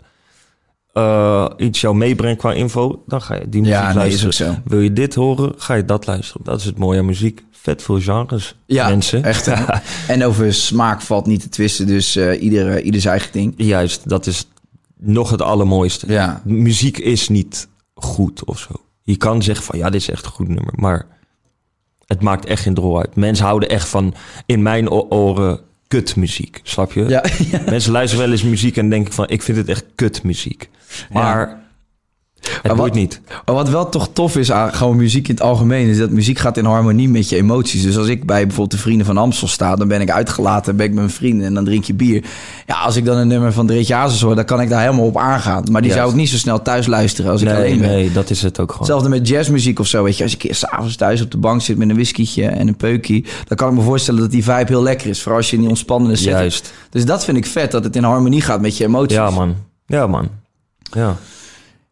eh, 0.98 1.66
iets 1.66 1.80
jou 1.80 1.96
meebrengt 1.96 2.38
qua 2.38 2.52
info, 2.52 3.02
dan 3.06 3.22
ga 3.22 3.34
je 3.34 3.48
die 3.48 3.60
muziek 3.60 3.76
Ja, 3.76 3.94
luisteren. 3.94 4.62
Wil 4.64 4.80
je 4.80 4.92
dit 4.92 5.14
horen, 5.14 5.52
ga 5.56 5.74
je 5.74 5.84
dat 5.84 6.06
luisteren. 6.06 6.44
Dat 6.44 6.58
is 6.60 6.64
het 6.64 6.78
mooie 6.78 6.98
aan 6.98 7.04
muziek. 7.04 7.44
Vet 7.50 7.82
veel 7.82 8.00
genres, 8.00 8.54
Ja, 8.66 8.88
mensen. 8.88 9.22
echt. 9.24 9.50
en 10.08 10.24
over 10.24 10.54
smaak 10.54 11.00
valt 11.00 11.26
niet 11.26 11.40
te 11.40 11.48
twisten, 11.48 11.86
dus 11.86 12.16
eh 12.16 12.42
ieder, 12.42 12.80
ieder 12.80 13.00
zijn 13.00 13.14
eigen 13.14 13.32
ding. 13.32 13.54
Juist, 13.56 14.08
dat 14.08 14.26
is 14.26 14.48
nog 14.96 15.30
het 15.30 15.42
allermooiste. 15.42 16.12
Ja. 16.12 16.42
Muziek 16.44 16.98
is 16.98 17.28
niet 17.28 17.68
goed 17.94 18.44
of 18.44 18.58
zo. 18.58 18.72
Je 19.02 19.16
kan 19.16 19.42
zeggen 19.42 19.64
van, 19.64 19.78
ja, 19.78 19.90
dit 19.90 20.00
is 20.00 20.10
echt 20.10 20.24
een 20.24 20.30
goed 20.30 20.48
nummer. 20.48 20.72
Maar 20.76 21.06
het 22.06 22.20
maakt 22.22 22.44
echt 22.46 22.62
geen 22.62 22.74
drol 22.74 22.98
uit. 22.98 23.16
Mensen 23.16 23.44
houden 23.46 23.68
echt 23.68 23.88
van, 23.88 24.14
in 24.46 24.62
mijn 24.62 24.90
oren, 24.90 25.60
kutmuziek. 25.88 26.60
Snap 26.62 26.92
je? 26.92 27.04
Ja, 27.04 27.24
ja. 27.50 27.60
Mensen 27.70 27.92
luisteren 27.92 28.24
wel 28.24 28.32
eens 28.32 28.42
muziek 28.42 28.76
en 28.76 28.90
denken 28.90 29.14
van, 29.14 29.28
ik 29.28 29.42
vind 29.42 29.58
het 29.58 29.68
echt 29.68 29.84
kutmuziek. 29.94 30.68
Maar 31.12 31.67
het 32.62 32.74
boeit 32.76 32.94
niet. 32.94 33.20
Maar 33.44 33.54
wat 33.54 33.68
wel 33.68 33.88
toch 33.88 34.08
tof 34.12 34.36
is 34.36 34.52
aan 34.52 34.74
gewoon 34.74 34.96
muziek 34.96 35.28
in 35.28 35.34
het 35.34 35.42
algemeen... 35.42 35.88
is 35.88 35.98
dat 35.98 36.10
muziek 36.10 36.38
gaat 36.38 36.56
in 36.56 36.64
harmonie 36.64 37.08
met 37.08 37.28
je 37.28 37.36
emoties. 37.36 37.82
Dus 37.82 37.96
als 37.96 38.06
ik 38.08 38.26
bij 38.26 38.40
bijvoorbeeld 38.42 38.70
de 38.70 38.78
Vrienden 38.78 39.06
van 39.06 39.16
Amstel 39.16 39.48
sta... 39.48 39.76
dan 39.76 39.88
ben 39.88 40.00
ik 40.00 40.10
uitgelaten, 40.10 40.76
ben 40.76 40.86
ik 40.86 40.92
met 40.92 41.00
mijn 41.00 41.14
vrienden 41.14 41.46
en 41.46 41.54
dan 41.54 41.64
drink 41.64 41.84
je 41.84 41.94
bier. 41.94 42.24
Ja, 42.66 42.74
als 42.74 42.96
ik 42.96 43.04
dan 43.04 43.16
een 43.16 43.28
nummer 43.28 43.52
van 43.52 43.66
Dreetje 43.66 43.94
Hazes 43.94 44.20
hoor... 44.20 44.34
dan 44.34 44.44
kan 44.44 44.60
ik 44.60 44.68
daar 44.68 44.80
helemaal 44.80 45.06
op 45.06 45.16
aangaan. 45.16 45.64
Maar 45.70 45.82
die 45.82 45.90
Juist. 45.90 45.96
zou 45.96 46.10
ik 46.10 46.16
niet 46.16 46.28
zo 46.28 46.36
snel 46.36 46.62
thuis 46.62 46.86
luisteren 46.86 47.30
als 47.30 47.40
ik 47.40 47.48
Nee, 47.48 47.56
alleen 47.56 47.78
ben. 47.78 47.88
nee, 47.88 48.12
dat 48.12 48.30
is 48.30 48.42
het 48.42 48.60
ook 48.60 48.72
gewoon. 48.72 48.86
Hetzelfde 48.86 49.08
met 49.08 49.28
jazzmuziek 49.28 49.78
of 49.78 49.86
zo, 49.86 50.02
weet 50.02 50.16
je. 50.16 50.22
Als 50.22 50.32
ik 50.34 50.42
een 50.42 50.48
keer 50.48 50.56
s'avonds 50.56 50.96
thuis 50.96 51.22
op 51.22 51.30
de 51.30 51.38
bank 51.38 51.62
zit 51.62 51.76
met 51.78 51.88
een 51.88 51.94
whiskietje 51.94 52.46
en 52.46 52.68
een 52.68 52.76
peukie... 52.76 53.24
dan 53.46 53.56
kan 53.56 53.68
ik 53.68 53.74
me 53.74 53.82
voorstellen 53.82 54.20
dat 54.20 54.30
die 54.30 54.44
vibe 54.44 54.66
heel 54.66 54.82
lekker 54.82 55.08
is. 55.08 55.20
Vooral 55.20 55.36
als 55.40 55.50
je 55.50 55.56
in 55.56 55.62
die 55.62 55.70
ontspannende 55.70 56.16
setting... 56.16 56.38
Juist. 56.38 56.72
Dus 56.90 57.04
dat 57.04 57.24
vind 57.24 57.36
ik 57.36 57.46
vet, 57.46 57.70
dat 57.70 57.84
het 57.84 57.96
in 57.96 58.04
harmonie 58.04 58.40
gaat 58.40 58.60
met 58.60 58.76
je 58.76 58.84
emoties. 58.84 59.16
Ja, 59.16 59.30
man. 59.30 59.54
Ja, 59.86 60.06
man. 60.06 60.28
Ja. 60.90 61.16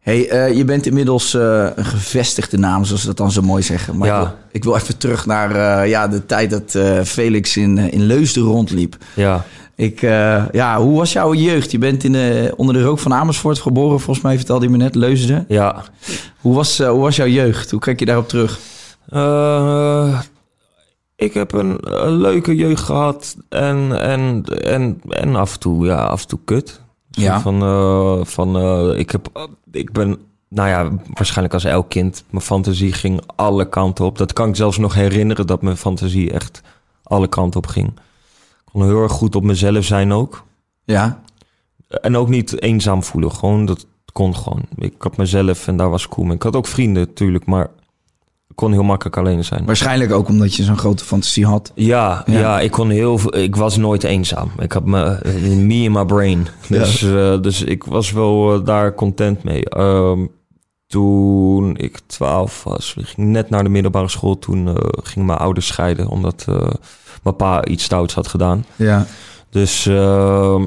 Hey, 0.07 0.29
eh, 0.29 0.57
je 0.57 0.65
bent 0.65 0.87
inmiddels 0.87 1.35
eh, 1.35 1.67
een 1.75 1.85
gevestigde 1.85 2.59
naam, 2.59 2.85
zoals 2.85 3.01
ze 3.01 3.07
dat 3.07 3.17
dan 3.17 3.31
zo 3.31 3.43
mooi 3.43 3.63
zeggen. 3.63 3.97
Maar 3.97 4.09
Ja. 4.09 4.21
ik, 4.21 4.27
wil, 4.27 4.37
ik 4.53 4.65
wil 4.65 4.77
even 4.77 4.99
terug 4.99 5.27
naar 5.27 5.81
eh, 5.83 5.89
ja, 5.91 6.09
de 6.09 6.27
tijd 6.27 6.51
dat 6.51 6.79
Felix 7.09 7.57
in, 7.57 7.79
in 7.79 8.03
Leusden 8.03 8.43
rondliep. 8.43 8.97
Ja. 9.15 9.45
Ik, 9.75 10.01
ja, 10.53 10.79
hoe 10.81 10.99
was 10.99 11.13
jouw 11.13 11.35
jeugd? 11.35 11.71
Je 11.71 11.79
bent 11.79 12.05
in, 12.05 12.13
de- 12.13 12.53
onder 12.57 12.75
de 12.75 12.83
rook 12.83 12.99
van 12.99 13.15
Amersfoort 13.15 13.59
geboren, 13.59 14.01
volgens 14.01 14.25
mij 14.25 14.37
vertelde 14.37 14.65
je 14.65 14.71
me 14.71 14.77
net, 14.77 14.95
Leusden. 14.95 15.45
Ja. 15.49 15.85
Hoe 16.41 16.55
was, 16.55 16.79
hoe 16.79 17.01
was 17.01 17.17
jouw 17.17 17.27
jeugd? 17.27 17.71
Hoe 17.71 17.81
kijk 17.81 17.99
je 17.99 18.05
daarop 18.07 18.29
terug? 18.29 18.59
Ik 21.17 21.35
heb 21.35 21.53
een, 21.53 21.79
een 21.81 22.17
leuke 22.21 22.55
jeugd 22.55 22.83
gehad 22.83 23.37
en, 23.49 24.01
en, 24.01 24.45
en, 24.45 25.01
en 25.09 25.37
af 25.37 25.53
en 25.53 25.59
toe, 25.61 25.87
ja, 25.87 25.97
af 25.97 26.23
en 26.23 26.29
toe 26.29 26.39
kut. 26.45 26.81
Ja. 27.23 27.41
Van, 27.41 27.63
eh, 27.63 28.25
van 28.25 28.57
eh, 28.57 28.99
ik, 28.99 29.11
heb, 29.11 29.49
ik 29.73 29.93
ben, 29.93 30.19
nou 30.49 30.69
ja, 30.69 30.91
waarschijnlijk 31.15 31.55
als 31.55 31.65
elk 31.65 31.89
kind, 31.89 32.25
mijn 32.31 32.45
fantasie 32.45 32.93
ging 32.93 33.21
alle 33.37 33.69
kanten 33.69 34.05
op. 34.05 34.19
Dat 34.19 34.33
kan 34.33 34.49
ik 34.49 34.57
zelfs 34.57 34.79
nog 34.79 34.95
herinneren 34.95 35.47
dat 35.47 35.63
mijn 35.63 35.77
fantasie 35.77 36.33
echt 36.33 36.63
alle 37.03 37.29
kanten 37.29 37.61
op 37.61 37.67
ging. 37.67 37.89
Ik 37.89 38.73
kon 38.73 38.85
heel 38.85 39.03
erg 39.03 39.13
goed 39.13 39.35
op 39.35 39.43
mezelf 39.43 39.85
zijn 39.85 40.13
ook. 40.13 40.45
Ja. 40.85 41.23
En 41.89 42.17
ook 42.17 42.29
niet 42.29 42.63
eenzaam 42.63 43.03
voelen. 43.03 43.33
Gewoon, 43.33 43.65
dat 43.65 43.87
kon 44.13 44.37
gewoon. 44.37 44.63
Ik 44.77 44.95
had 44.99 45.17
mezelf 45.17 45.67
en 45.67 45.77
daar 45.77 45.91
was 45.91 46.05
ik 46.05 46.11
cool. 46.11 46.31
Ik 46.31 46.43
had 46.43 46.57
ook 46.57 46.67
vrienden 46.67 47.07
natuurlijk, 47.07 47.47
maar 47.47 47.71
kon 48.57 48.73
heel 48.73 48.83
makkelijk 48.83 49.17
alleen 49.17 49.45
zijn. 49.45 49.65
Waarschijnlijk 49.65 50.13
ook 50.13 50.29
omdat 50.29 50.55
je 50.55 50.63
zo'n 50.63 50.79
grote 50.79 51.05
fantasie 51.05 51.47
had. 51.47 51.73
Ja, 51.75 52.23
Ja. 52.27 52.39
ja. 52.39 52.61
ik 52.61 52.71
kon 52.71 52.91
heel. 52.91 53.37
Ik 53.37 53.57
was 53.57 53.77
nooit 53.77 54.05
eenzaam. 54.05 54.51
Ik 54.59 54.73
had 54.73 54.85
me, 54.85 55.19
me 55.57 55.75
in 55.75 55.93
my 55.93 56.05
brain. 56.05 56.47
Dus, 56.69 57.03
eh, 57.03 57.41
dus 57.41 57.63
ik 57.63 57.85
was 57.85 58.13
wel 58.13 58.55
eh, 58.55 58.65
daar 58.65 58.95
content 58.95 59.43
mee. 59.43 59.65
Ehm, 59.65 60.27
toen 60.87 61.77
ik 61.77 61.99
12 62.07 62.65
was, 62.65 62.95
ik 62.99 63.07
ging 63.07 63.29
net 63.29 63.51
naar 63.51 63.63
de 63.63 63.69
middelbare 63.69 64.09
school. 64.09 64.39
Toen 64.39 64.69
eh, 64.69 64.75
gingen 65.03 65.27
mijn 65.27 65.39
ouders 65.39 65.67
scheiden, 65.67 66.09
omdat 66.09 66.45
eh, 66.49 66.71
mijn 67.23 67.37
pa 67.37 67.65
iets 67.65 67.85
stouts 67.85 68.15
had 68.15 68.27
gedaan. 68.27 68.65
Ja. 68.77 69.07
Dus 69.51 69.87
ehm, 69.87 70.67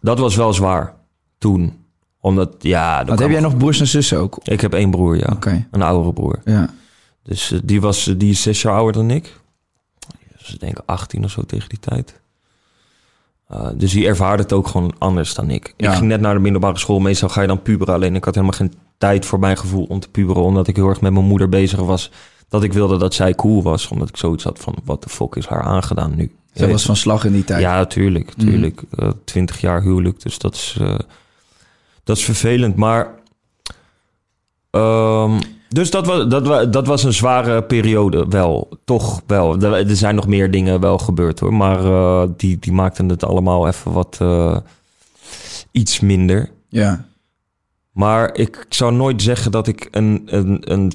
dat 0.00 0.18
was 0.18 0.36
wel 0.36 0.52
zwaar 0.52 0.94
toen. 1.38 1.78
Omdat, 2.20 2.54
ja... 2.58 3.04
Wat, 3.04 3.18
heb 3.18 3.30
jij 3.30 3.40
nog 3.40 3.56
broers 3.56 3.80
en 3.80 3.86
zussen 3.86 4.18
ook? 4.18 4.38
Ik 4.42 4.60
heb 4.60 4.74
één 4.74 4.90
broer, 4.90 5.16
ja. 5.16 5.36
Een 5.70 5.82
oudere 5.82 6.12
broer. 6.12 6.40
Ja. 6.44 6.70
Dus 7.30 7.52
eh, 7.52 7.58
die, 7.64 7.80
was, 7.80 8.06
eh, 8.06 8.14
die 8.18 8.30
is 8.30 8.42
zes 8.42 8.62
jaar 8.62 8.74
ouder 8.74 8.92
dan 8.92 9.10
ik. 9.10 9.40
Dus 10.38 10.54
ik 10.54 10.60
denk 10.60 10.78
18 10.86 11.24
of 11.24 11.30
zo 11.30 11.42
tegen 11.42 11.68
die 11.68 11.78
tijd. 11.78 12.20
Eh, 13.46 13.68
dus 13.74 13.92
die 13.92 14.06
ervaarde 14.06 14.42
het 14.42 14.52
ook 14.52 14.66
gewoon 14.66 14.94
anders 14.98 15.34
dan 15.34 15.50
ik. 15.50 15.74
Ja. 15.76 15.90
Ik 15.90 15.96
ging 15.96 16.08
net 16.08 16.20
naar 16.20 16.34
de 16.34 16.40
middelbare 16.40 16.78
school. 16.78 16.98
Meestal 16.98 17.28
ga 17.28 17.40
je 17.40 17.46
dan 17.46 17.62
puberen. 17.62 17.94
Alleen 17.94 18.14
ik 18.14 18.24
had 18.24 18.34
helemaal 18.34 18.56
geen 18.56 18.72
tijd 18.98 19.26
voor 19.26 19.38
mijn 19.38 19.56
gevoel 19.56 19.84
om 19.84 20.00
te 20.00 20.08
puberen. 20.08 20.42
Omdat 20.42 20.68
ik 20.68 20.76
heel 20.76 20.88
erg 20.88 21.00
met 21.00 21.12
mijn 21.12 21.24
moeder 21.24 21.48
bezig 21.48 21.80
was. 21.80 22.10
Dat 22.48 22.62
ik 22.62 22.72
wilde 22.72 22.96
dat 22.96 23.14
zij 23.14 23.34
cool 23.34 23.62
was. 23.62 23.88
Omdat 23.88 24.08
ik 24.08 24.16
zoiets 24.16 24.44
had 24.44 24.58
van, 24.58 24.74
wat 24.84 25.02
de 25.02 25.08
fuck 25.08 25.34
is 25.34 25.46
haar 25.46 25.62
aangedaan 25.62 26.16
nu? 26.16 26.34
Zij 26.52 26.70
was 26.70 26.84
van 26.84 26.96
slag 26.96 27.24
in 27.24 27.32
die 27.32 27.44
tijd. 27.44 27.60
Ja, 27.60 27.86
tuurlijk. 27.86 28.32
tuurlijk. 28.32 28.82
Eh, 28.90 29.10
Twintig 29.24 29.60
jaar 29.60 29.82
huwelijk, 29.82 30.22
dus 30.22 30.38
dat 30.38 30.54
is, 30.54 30.76
dat 32.04 32.16
is 32.16 32.24
vervelend. 32.24 32.76
Maar... 32.76 33.08
ehm, 34.70 35.38
dus 35.72 35.90
dat 35.90 36.06
was, 36.06 36.28
dat, 36.28 36.46
wa- 36.46 36.64
dat 36.64 36.86
was 36.86 37.04
een 37.04 37.12
zware 37.12 37.62
periode, 37.62 38.26
wel. 38.28 38.68
Toch 38.84 39.22
wel. 39.26 39.60
Er, 39.60 39.96
zijn 39.96 40.14
nog 40.14 40.26
meer 40.26 40.50
dingen 40.50 40.80
wel 40.80 40.98
gebeurd, 40.98 41.40
hoor. 41.40 41.54
Maar 41.54 41.84
eh, 41.84 42.28
die, 42.36 42.58
die 42.58 42.72
maakten 42.72 43.08
het 43.08 43.24
allemaal 43.24 43.66
even 43.66 43.92
wat... 43.92 44.16
eh, 44.20 44.56
iets 45.70 46.00
minder. 46.00 46.50
Ja. 46.68 47.04
Maar 47.92 48.34
ik 48.36 48.66
zou 48.68 48.92
nooit 48.92 49.22
zeggen 49.22 49.50
dat 49.50 49.66
ik 49.66 49.88
een, 49.90 50.22
een, 50.26 50.72
een 50.72 50.92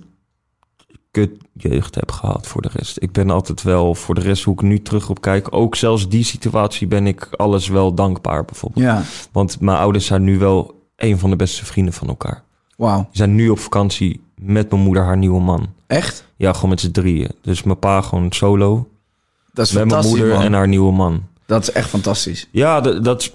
kut 1.11 1.31
jeugd 1.53 1.95
heb 1.95 2.11
gehad 2.11 2.47
voor 2.47 2.61
de 2.61 2.69
rest. 2.73 2.97
Ik 3.01 3.11
ben 3.11 3.29
altijd 3.29 3.63
wel 3.63 3.95
voor 3.95 4.15
de 4.15 4.21
rest, 4.21 4.43
hoe 4.43 4.53
ik 4.53 4.61
nu 4.61 4.81
terug 4.81 5.09
op 5.09 5.21
kijk, 5.21 5.47
ook 5.55 5.75
zelfs 5.75 6.09
die 6.09 6.23
situatie 6.23 6.87
ben 6.87 7.07
ik 7.07 7.27
alles 7.31 7.67
wel 7.67 7.93
dankbaar 7.93 8.45
bijvoorbeeld. 8.45 8.85
Ja. 8.85 9.03
Want 9.31 9.59
mijn 9.59 9.77
ouders 9.77 10.05
zijn 10.05 10.23
nu 10.23 10.39
wel 10.39 10.83
een 10.95 11.19
van 11.19 11.29
de 11.29 11.35
beste 11.35 11.65
vrienden 11.65 11.93
van 11.93 12.07
elkaar. 12.07 12.43
Wauw. 12.77 12.97
Die 12.97 13.07
zijn 13.11 13.35
nu 13.35 13.49
op 13.49 13.59
vakantie 13.59 14.21
met 14.35 14.69
mijn 14.71 14.81
moeder, 14.83 15.03
haar 15.03 15.17
nieuwe 15.17 15.41
man. 15.41 15.67
Echt? 15.87 16.25
Ja, 16.35 16.53
gewoon 16.53 16.69
met 16.69 16.79
z'n 16.79 16.91
drieën. 16.91 17.29
Dus 17.41 17.63
mijn 17.63 17.79
pa 17.79 18.01
gewoon 18.01 18.31
solo. 18.31 18.87
Dat 19.53 19.65
is 19.65 19.71
met 19.71 19.85
mijn 19.85 20.05
moeder 20.07 20.27
man. 20.27 20.41
en 20.43 20.53
haar 20.53 20.67
nieuwe 20.67 20.91
man. 20.91 21.23
Dat 21.45 21.61
is 21.61 21.71
echt 21.71 21.89
fantastisch. 21.89 22.47
Ja, 22.51 22.81
dat, 22.81 23.03
dat 23.03 23.21
is- 23.21 23.33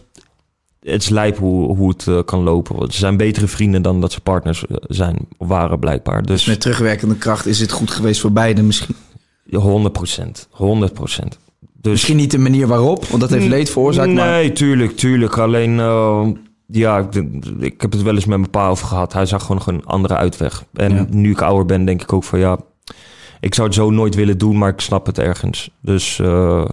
het 0.81 1.03
is 1.03 1.09
lijp 1.09 1.39
hoe, 1.39 1.77
hoe 1.77 1.89
het 1.89 2.07
eh, 2.09 2.19
kan 2.25 2.43
lopen. 2.43 2.77
Want 2.77 2.93
Ze 2.93 2.99
zijn 2.99 3.17
betere 3.17 3.47
vrienden 3.47 3.83
dan 3.83 4.01
dat 4.01 4.13
ze 4.13 4.21
partners 4.21 4.67
eh, 4.67 4.77
zijn, 4.81 5.17
waren 5.39 5.79
blijkbaar. 5.79 6.23
Dus 6.23 6.31
Dus 6.37 6.45
met 6.45 6.61
terugwerkende 6.61 7.17
kracht 7.17 7.47
is 7.47 7.61
het 7.61 7.73
goed 7.73 7.91
geweest 7.91 8.21
voor 8.21 8.33
beiden 8.33 8.67
misschien. 8.67 8.95
100 9.53 9.93
procent. 9.93 10.49
100 10.51 10.93
procent. 10.95 11.39
Dus, 11.81 11.93
Misschien 11.93 12.17
niet 12.17 12.31
de 12.31 12.39
manier 12.39 12.67
waarop, 12.67 13.05
want 13.07 13.21
dat 13.21 13.31
heeft 13.31 13.47
leed 13.47 13.71
veroorzaakt. 13.71 14.07
Nee, 14.09 14.17
Maar 14.17 14.53
tuurlijk, 14.53 14.97
tuurlijk. 14.97 15.39
Alleen, 15.39 15.79
eh, 15.81 16.29
ja, 16.73 16.99
ik, 16.99 17.15
ik 17.61 17.81
heb 17.81 17.93
het 17.93 18.03
wel 18.03 18.15
eens 18.15 18.25
met 18.25 18.39
mijn 18.39 18.51
pa 18.51 18.69
over 18.69 18.87
gehad. 18.87 19.13
Hij 19.13 19.27
zag 19.27 19.41
gewoon 19.43 19.57
nog 19.57 19.67
een 19.67 19.85
andere 19.87 20.15
uitweg. 20.17 20.65
En 20.73 20.95
Ja. 20.95 21.07
nu 21.11 21.31
ik 21.31 21.41
ouder 21.41 21.67
ben, 21.67 21.85
denk 21.85 22.03
ik 22.03 22.13
ook 22.13 22.25
van 22.25 22.39
ja... 22.39 22.59
Ik 23.41 23.55
zou 23.55 23.67
het 23.67 23.77
zo 23.77 23.91
nooit 23.91 24.15
willen 24.15 24.39
doen, 24.39 24.59
maar 24.59 24.69
ik 24.69 24.81
snap 24.81 25.07
het 25.07 25.19
ergens. 25.19 25.71
Dus 25.81 26.19
eh, 26.19 26.65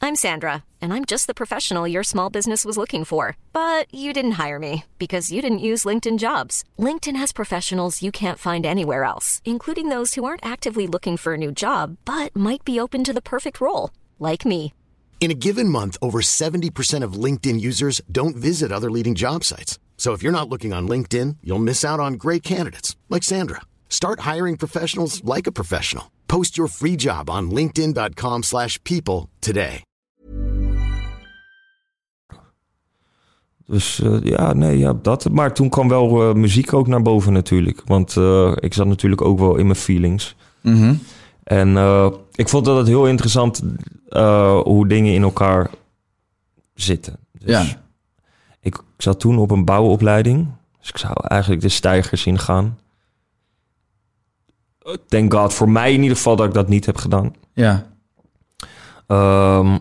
I'm 0.00 0.14
Sandra, 0.14 0.62
and 0.80 0.92
I'm 0.92 1.04
just 1.04 1.26
the 1.26 1.32
professional 1.34 1.86
your 1.88 2.04
small 2.04 2.30
business 2.30 2.64
was 2.64 2.76
looking 2.76 3.04
for. 3.04 3.34
But 3.52 3.86
you 3.90 4.12
didn't 4.12 4.38
hire 4.38 4.58
me 4.58 4.84
because 4.96 5.32
you 5.34 5.40
didn't 5.42 5.64
use 5.72 5.84
LinkedIn 5.88 6.18
jobs. 6.18 6.62
LinkedIn 6.78 7.16
has 7.16 7.32
professionals 7.32 8.00
you 8.00 8.10
can't 8.12 8.38
find 8.38 8.64
anywhere 8.64 9.02
else, 9.04 9.40
including 9.44 9.88
those 9.88 10.14
who 10.14 10.24
aren't 10.24 10.44
actively 10.46 10.86
looking 10.86 11.16
for 11.18 11.32
a 11.34 11.36
new 11.36 11.50
job 11.52 11.96
but 12.04 12.34
might 12.34 12.64
be 12.64 12.80
open 12.80 13.02
to 13.04 13.12
the 13.12 13.20
perfect 13.20 13.60
role, 13.60 13.90
like 14.18 14.44
me. 14.48 14.72
In 15.20 15.30
a 15.30 15.34
given 15.34 15.68
month, 15.68 15.98
over 16.00 16.20
70% 16.20 17.02
of 17.02 17.24
LinkedIn 17.24 17.60
users 17.60 18.00
don't 18.10 18.36
visit 18.36 18.72
other 18.72 18.90
leading 18.90 19.14
job 19.14 19.44
sites. 19.44 19.78
So 19.98 20.14
if 20.14 20.22
you're 20.22 20.38
not 20.38 20.48
looking 20.48 20.72
on 20.72 20.88
LinkedIn, 20.88 21.38
you'll 21.42 21.58
miss 21.58 21.84
out 21.84 22.00
on 22.00 22.14
great 22.14 22.42
candidates 22.42 22.96
like 23.10 23.24
Sandra. 23.24 23.62
Start 23.88 24.20
hiring 24.20 24.56
professionals 24.56 25.22
like 25.24 25.48
a 25.48 25.52
professional. 25.52 26.04
Post 26.28 26.56
your 26.56 26.68
free 26.68 26.96
job 26.96 27.28
on 27.28 27.50
linkedin.com/people 27.50 28.42
slash 28.42 28.78
people 28.84 29.28
today. 29.40 29.82
Dus 33.68 34.00
eh, 34.00 34.16
ja, 34.22 34.52
nee, 34.52 34.78
ja, 34.78 34.92
dat. 35.02 35.30
Maar 35.30 35.54
toen 35.54 35.68
kwam 35.68 35.88
wel 35.88 36.28
eh, 36.28 36.34
muziek 36.34 36.72
ook 36.72 36.86
naar 36.86 37.02
boven 37.02 37.32
natuurlijk. 37.32 37.82
Want 37.84 38.16
eh, 38.16 38.52
ik 38.54 38.74
zat 38.74 38.86
natuurlijk 38.86 39.22
ook 39.22 39.38
wel 39.38 39.56
in 39.56 39.66
mijn 39.66 39.78
feelings. 39.78 40.36
Mhm. 40.60 40.94
En 41.48 41.76
eh, 41.76 42.10
ik 42.34 42.48
vond 42.48 42.64
dat 42.64 42.76
het 42.76 42.86
heel 42.86 43.06
interessant 43.06 43.62
eh, 44.08 44.60
hoe 44.60 44.86
dingen 44.88 45.14
in 45.14 45.22
elkaar 45.22 45.70
zitten. 46.74 47.16
Dus 47.32 47.48
Ja. 47.50 47.64
ik 48.60 48.78
zat 48.96 49.20
toen 49.20 49.38
op 49.38 49.50
een 49.50 49.64
bouwopleiding. 49.64 50.46
Dus 50.78 50.88
ik 50.88 50.96
zou 50.98 51.14
eigenlijk 51.26 51.62
de 51.62 51.68
stijgers 51.68 52.26
ingaan. 52.26 52.78
Eh, 54.78 54.92
Thank 55.08 55.34
God 55.34 55.54
voor 55.54 55.68
mij 55.70 55.92
in 55.92 56.02
ieder 56.02 56.16
geval 56.16 56.36
dat 56.36 56.46
ik 56.46 56.54
dat 56.54 56.68
niet 56.68 56.86
heb 56.86 56.96
gedaan. 56.96 57.34
ja. 57.52 57.86
Ehm, 59.06 59.78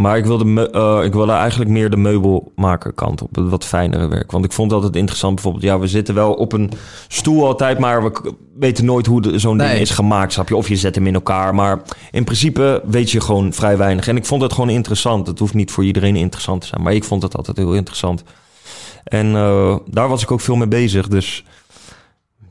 maar 0.00 0.16
ik 0.16 0.24
wilde, 0.24 0.44
me- 0.44 0.70
eh, 0.70 1.04
ik 1.04 1.12
wilde 1.12 1.32
eigenlijk 1.32 1.70
meer 1.70 1.90
de 1.90 1.96
meubelmaker 1.96 2.92
kant 2.92 3.22
op. 3.22 3.34
Het 3.36 3.48
wat 3.48 3.64
fijnere 3.64 4.08
werk. 4.08 4.30
Want 4.30 4.44
ik 4.44 4.52
vond 4.52 4.70
het 4.70 4.76
altijd 4.80 4.96
interessant. 5.00 5.34
Bijvoorbeeld, 5.34 5.64
ja, 5.64 5.78
we 5.78 5.86
zitten 5.86 6.14
wel 6.14 6.32
op 6.34 6.52
een 6.52 6.70
stoel 7.08 7.46
altijd, 7.46 7.78
maar 7.78 8.02
we 8.04 8.32
weten 8.58 8.84
nooit 8.84 9.06
hoe 9.06 9.38
zo'n 9.38 9.56
Nee. 9.56 9.68
ding 9.68 9.80
is 9.80 9.90
gemaakt. 9.90 10.32
Snap 10.32 10.48
je? 10.48 10.56
Of 10.56 10.68
je 10.68 10.76
zet 10.76 10.94
hem 10.94 11.06
in 11.06 11.14
elkaar. 11.14 11.54
Maar 11.54 11.82
in 12.10 12.24
principe 12.24 12.82
weet 12.86 13.10
je 13.10 13.20
gewoon 13.20 13.52
vrij 13.52 13.76
weinig. 13.76 14.08
En 14.08 14.16
ik 14.16 14.26
vond 14.26 14.42
het 14.42 14.52
gewoon 14.52 14.70
interessant. 14.70 15.26
Het 15.26 15.38
hoeft 15.38 15.54
niet 15.54 15.70
voor 15.70 15.84
iedereen 15.84 16.16
interessant 16.16 16.60
te 16.60 16.66
zijn. 16.66 16.82
Maar 16.82 16.94
ik 16.94 17.04
vond 17.04 17.22
het 17.22 17.36
altijd 17.36 17.56
heel 17.56 17.74
interessant. 17.74 18.22
En 19.04 19.34
eh, 19.36 19.76
daar 19.90 20.08
was 20.08 20.22
ik 20.22 20.30
ook 20.30 20.40
veel 20.40 20.56
mee 20.56 20.68
bezig. 20.68 21.08
Dus 21.08 21.44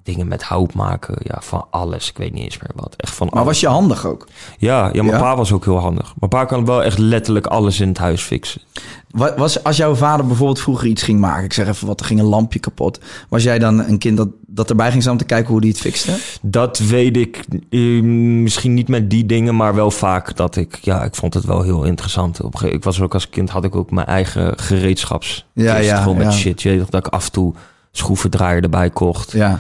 dingen 0.06 0.28
met 0.28 0.44
hout 0.44 0.74
maken. 0.74 1.16
Ja, 1.20 1.38
van 1.42 1.66
alles. 1.70 2.10
Ik 2.10 2.18
weet 2.18 2.34
niet 2.34 2.44
eens 2.44 2.58
meer 2.58 2.72
wat. 2.76 2.94
Echt 2.98 3.14
van 3.16 3.26
Maar 3.28 3.36
alles. 3.36 3.48
was 3.48 3.60
je 3.60 3.68
handig 3.68 4.06
ook? 4.06 4.28
Ja, 4.58 4.90
ja 4.94 5.04
mijn 5.04 5.18
Ja? 5.18 5.22
pa 5.22 5.36
was 5.36 5.52
ook 5.52 5.64
heel 5.66 5.80
handig. 5.80 6.14
Mijn 6.20 6.30
pa 6.32 6.46
kan 6.46 6.66
wel 6.66 6.84
echt 6.84 6.98
letterlijk 6.98 7.46
alles 7.48 7.80
in 7.80 7.88
het 7.88 7.98
huis 7.98 8.22
fixen. 8.22 8.62
Wa- 9.10 9.34
Was, 9.38 9.64
als 9.64 9.78
jouw 9.78 9.96
vader 9.96 10.26
bijvoorbeeld 10.28 10.60
vroeger 10.62 10.88
iets 10.88 11.04
ging 11.04 11.20
maken, 11.20 11.44
ik 11.44 11.54
zeg 11.54 11.68
even 11.68 11.88
wat, 11.88 12.00
er 12.00 12.06
ging 12.06 12.20
een 12.20 12.26
lampje 12.26 12.60
kapot. 12.60 13.00
Was 13.30 13.44
jij 13.44 13.60
dan 13.60 13.80
een 13.80 13.98
kind 13.98 14.18
dat, 14.18 14.28
dat 14.48 14.70
erbij 14.70 14.90
ging 14.90 15.02
staan 15.02 15.14
om 15.14 15.20
te 15.20 15.26
kijken 15.26 15.52
hoe 15.52 15.62
die 15.62 15.70
het 15.72 15.80
fixte? 15.80 16.18
Dat 16.42 16.78
weet 16.80 17.18
ik 17.18 17.46
eh, 17.70 18.02
misschien 18.42 18.74
niet 18.74 18.88
met 18.88 19.10
die 19.10 19.26
dingen, 19.26 19.56
maar 19.56 19.76
wel 19.76 19.92
vaak 19.92 20.36
dat 20.36 20.56
ik... 20.56 20.76
Ja, 20.82 21.04
ik 21.04 21.16
vond 21.16 21.34
het 21.34 21.44
wel 21.46 21.62
heel 21.62 21.84
interessant. 21.84 22.42
Op 22.42 22.62
ik 22.62 22.84
was 22.84 23.02
ook 23.02 23.14
als 23.14 23.30
kind, 23.30 23.50
had 23.50 23.64
ik 23.64 23.76
ook 23.76 23.92
mijn 23.92 24.08
eigen 24.08 24.54
gereedschapskist. 24.60 25.46
Ja, 25.54 25.78
ja, 25.78 26.02
Gewoon 26.02 26.18
met 26.18 26.26
ja. 26.26 26.32
shit. 26.32 26.62
Je 26.62 26.70
weet 26.70 26.92
dat 26.92 27.06
ik 27.08 27.14
af 27.14 27.26
en 27.26 27.32
toe 27.32 27.54
schroevendraaier 27.92 28.64
erbij 28.64 28.90
kocht. 28.90 29.32
Ja. 29.32 29.60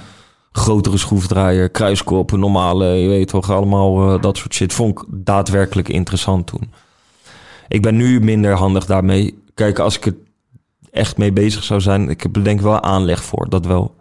Grotere 0.55 0.97
schroevendraaier, 0.97 1.69
kruiskoppen, 1.69 2.39
normale, 2.39 2.85
je 2.85 3.07
weet 3.07 3.27
toch, 3.27 3.51
allemaal 3.51 4.13
eh, 4.13 4.21
dat 4.21 4.37
soort 4.37 4.53
shit. 4.53 4.73
Vond 4.73 4.99
ik 4.99 5.05
daadwerkelijk 5.09 5.89
interessant 5.89 6.47
toen. 6.47 6.71
Ik 7.67 7.81
ben 7.81 7.95
nu 7.95 8.19
minder 8.19 8.53
handig 8.53 8.85
daarmee. 8.85 9.43
Kijk, 9.53 9.79
als 9.79 9.95
ik 9.95 10.05
er 10.05 10.15
echt 10.91 11.17
mee 11.17 11.31
bezig 11.31 11.63
zou 11.63 11.81
zijn, 11.81 12.09
ik 12.09 12.21
heb 12.21 12.35
er 12.35 12.43
denk 12.43 12.59
ik 12.59 12.65
wel 12.65 12.81
aanleg 12.81 13.23
voor, 13.23 13.49
dat 13.49 13.65
wel. 13.65 13.95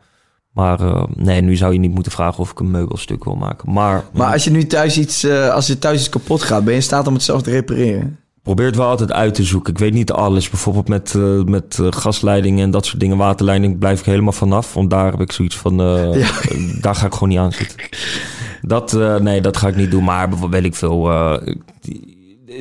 Maar 0.53 0.81
eh, 0.81 1.05
nee, 1.15 1.41
nu 1.41 1.57
zou 1.57 1.73
je 1.73 1.79
niet 1.79 1.95
moeten 1.95 2.13
vragen 2.13 2.39
of 2.39 2.51
ik 2.51 2.61
een 2.61 2.71
meubelstuk 2.71 3.25
wil 3.25 3.35
maken. 3.35 3.73
Maar, 3.73 4.05
Maar 4.13 4.33
als 4.33 4.45
je 4.45 4.51
nu 4.51 4.67
thuis 4.67 4.99
iets, 4.99 5.25
eh, 5.25 5.49
als 5.49 5.67
je 5.67 5.79
thuis 5.79 5.99
iets 5.99 6.09
kapot 6.09 6.43
gaat, 6.43 6.65
ben 6.65 6.73
je 6.73 6.79
in 6.79 6.85
staat 6.85 7.07
om 7.07 7.15
het 7.15 7.23
zelf 7.23 7.43
te 7.43 7.51
repareren? 7.51 8.19
Probeer 8.45 8.67
het 8.67 8.77
wel 8.77 8.87
altijd 8.89 9.13
uit 9.13 9.35
te 9.35 9.43
zoeken. 9.43 9.73
Ik 9.73 9.79
weet 9.79 9.93
niet 9.93 10.13
alles. 10.13 10.51
Bijvoorbeeld 10.51 10.89
met, 10.89 11.15
eh, 11.15 11.43
met 11.45 11.79
eh, 11.81 11.87
gasleidingen 11.91 12.65
en 12.65 12.71
dat 12.71 12.87
soort 12.87 13.01
dingen. 13.01 13.17
Waterleiding 13.17 13.79
blijf 13.79 13.99
ik 14.01 14.05
helemaal 14.07 14.33
vanaf. 14.33 14.75
Want 14.75 14.91
daar 14.91 15.11
heb 15.11 15.21
ik 15.21 15.33
zoiets 15.33 15.57
van... 15.57 15.81
eh, 15.81 16.15
Ja. 16.21 16.31
Daar 16.81 16.95
ga 16.95 17.07
ik 17.07 17.13
gewoon 17.13 17.29
niet 17.29 17.39
aan 17.39 17.53
zitten. 17.53 17.79
Dat, 18.63 18.93
nee, 19.23 19.41
dat 19.41 19.57
ga 19.57 19.69
ik 19.69 19.77
niet 19.77 19.91
doen. 19.91 20.05
Maar 20.05 20.29
bijvoorbeeld 20.29 20.63
weet 20.63 20.73
ik 20.73 20.79
veel... 20.79 21.11
die- 21.81 22.13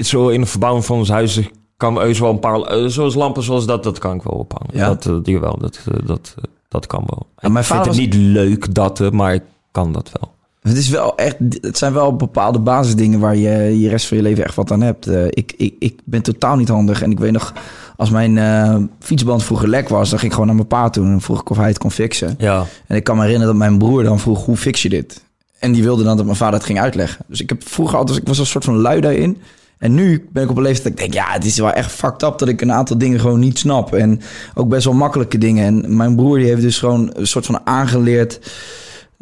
zo 0.04 0.28
in 0.28 0.42
de 0.42 0.48
verbouwing 0.48 0.86
van 0.86 0.98
ons 0.98 1.10
huis 1.10 1.40
kan 1.78 1.96
heus 1.96 2.20
wel 2.20 2.30
een 2.30 2.40
paar... 2.40 2.90
zoals 2.90 3.16
lampen 3.16 3.44
zoals 3.44 3.66
dat, 3.66 3.84
dat 3.84 4.00
kan 4.00 4.16
ik 4.16 4.22
wel 4.22 4.34
ophangen. 4.40 4.78
Ja? 4.78 4.88
Dat, 4.88 5.06
eh, 5.06 5.34
jawel, 5.34 5.58
dat, 5.58 5.80
dat, 6.06 6.36
dat 6.68 6.88
kan 6.88 7.04
wel. 7.08 7.28
Ja, 7.38 7.50
mijn 7.50 7.66
ik 7.66 7.72
vind 7.72 7.86
het 7.86 7.96
niet 7.96 8.14
leuk, 8.14 8.74
dat, 8.76 9.12
maar 9.12 9.34
ik 9.34 9.44
kan 9.72 9.92
dat 9.92 10.12
wel. 10.20 10.32
Het, 10.64 10.78
is 10.78 10.90
wel 10.90 11.16
echt, 11.18 11.36
het 11.62 11.78
zijn 11.78 11.94
wel 11.94 12.16
bepaalde 12.16 12.60
basisdingen 12.60 13.20
waar 13.20 13.36
je 13.36 13.80
je 13.80 13.90
rest 13.90 14.08
van 14.08 14.18
je 14.18 14.24
leven 14.24 14.44
echt 14.44 14.56
wat 14.56 14.72
aan 14.72 14.82
hebt. 14.82 15.08
Eh, 15.08 15.26
ik, 15.26 15.54
ik, 15.58 15.76
ik 15.80 16.00
ben 16.04 16.22
totaal 16.22 16.56
niet 16.56 16.68
handig. 16.68 17.02
En 17.02 17.12
ik 17.12 17.20
weet 17.20 17.32
nog, 17.32 17.54
als 17.96 18.10
mijn 18.10 18.38
eh, 18.38 18.76
fietsband 19.00 19.44
vroeger 19.44 19.68
lek 19.68 19.90
was, 19.90 20.10
dan 20.10 20.20
ging 20.20 20.32
ik 20.32 20.38
gewoon 20.38 20.48
naar 20.48 20.56
mijn 20.56 20.68
pa 20.68 20.90
toe 20.90 21.06
en 21.06 21.22
vroeg 21.22 21.40
ik 21.40 21.50
of 21.50 21.58
hij 21.58 21.68
het 21.68 21.78
kon 21.78 21.92
fixen. 21.92 22.36
Ja, 22.38 22.66
En 22.88 22.96
ik 22.96 23.04
kan 23.04 23.16
me 23.16 23.22
herinneren 23.22 23.54
dat 23.54 23.68
mijn 23.68 23.78
broer 23.78 24.04
dan 24.04 24.20
vroeg, 24.20 24.46
hoe 24.46 24.58
fix 24.58 24.82
je 24.82 24.90
dit? 24.90 25.24
En 25.60 25.72
die 25.72 25.84
wilde 25.84 26.04
dan 26.04 26.18
dat 26.18 26.26
mijn 26.26 26.38
vader 26.38 26.56
het 26.56 26.66
ging 26.66 26.80
uitleggen. 26.80 27.26
Dus 27.28 27.42
ik 27.42 27.50
heb 27.50 27.68
vroeger 27.68 27.98
altijd, 27.98 28.18
ik 28.18 28.28
was 28.28 28.38
een 28.38 28.46
soort 28.46 28.64
van 28.64 28.78
lui 28.78 29.02
daarin. 29.02 29.38
En 29.78 29.94
nu 29.94 30.28
ben 30.32 30.44
ik 30.44 30.50
op 30.50 30.58
een 30.58 30.64
leeftijd 30.64 30.84
dat 30.84 31.06
ik 31.06 31.12
denk, 31.12 31.26
ja, 31.26 31.34
het 31.34 31.46
is 31.46 31.58
wel 31.58 31.72
echt 31.72 31.92
fucked 31.92 32.24
up 32.24 32.38
dat 32.38 32.48
ik 32.48 32.62
een 32.62 32.72
aantal 32.72 32.98
dingen 32.98 33.20
gewoon 33.20 33.40
niet 33.40 33.60
snap. 33.60 33.94
En 33.94 34.22
ook 34.54 34.68
best 34.68 34.86
wel 34.86 34.94
makkelijke 34.94 35.38
dingen. 35.38 35.66
En 35.66 35.96
mijn 35.98 36.16
broer 36.16 36.38
die 36.38 36.48
heeft 36.48 36.62
dus 36.62 36.80
gewoon 36.80 37.10
een 37.14 37.28
soort 37.28 37.46
van 37.46 37.60
aangeleerd. 37.64 38.40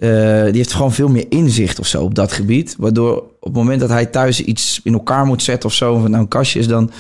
Eh, 0.10 0.44
die 0.44 0.56
heeft 0.58 0.74
gewoon 0.74 0.94
veel 0.94 1.08
meer 1.10 1.26
inzicht 1.30 1.80
of 1.80 1.88
zo 1.88 2.04
op 2.04 2.16
dat 2.16 2.32
gebied. 2.32 2.76
Waardoor 2.78 3.16
op 3.18 3.44
het 3.44 3.54
moment 3.54 3.80
dat 3.80 3.90
hij 3.90 4.06
thuis 4.06 4.42
iets 4.44 4.80
in 4.84 4.94
elkaar 4.94 5.26
moet 5.26 5.44
zetten 5.44 5.70
of 5.70 5.76
zo, 5.76 5.94
of 5.94 6.02
nou 6.02 6.14
een 6.22 6.28
kastje 6.28 6.60
is, 6.60 6.68
dan. 6.68 6.92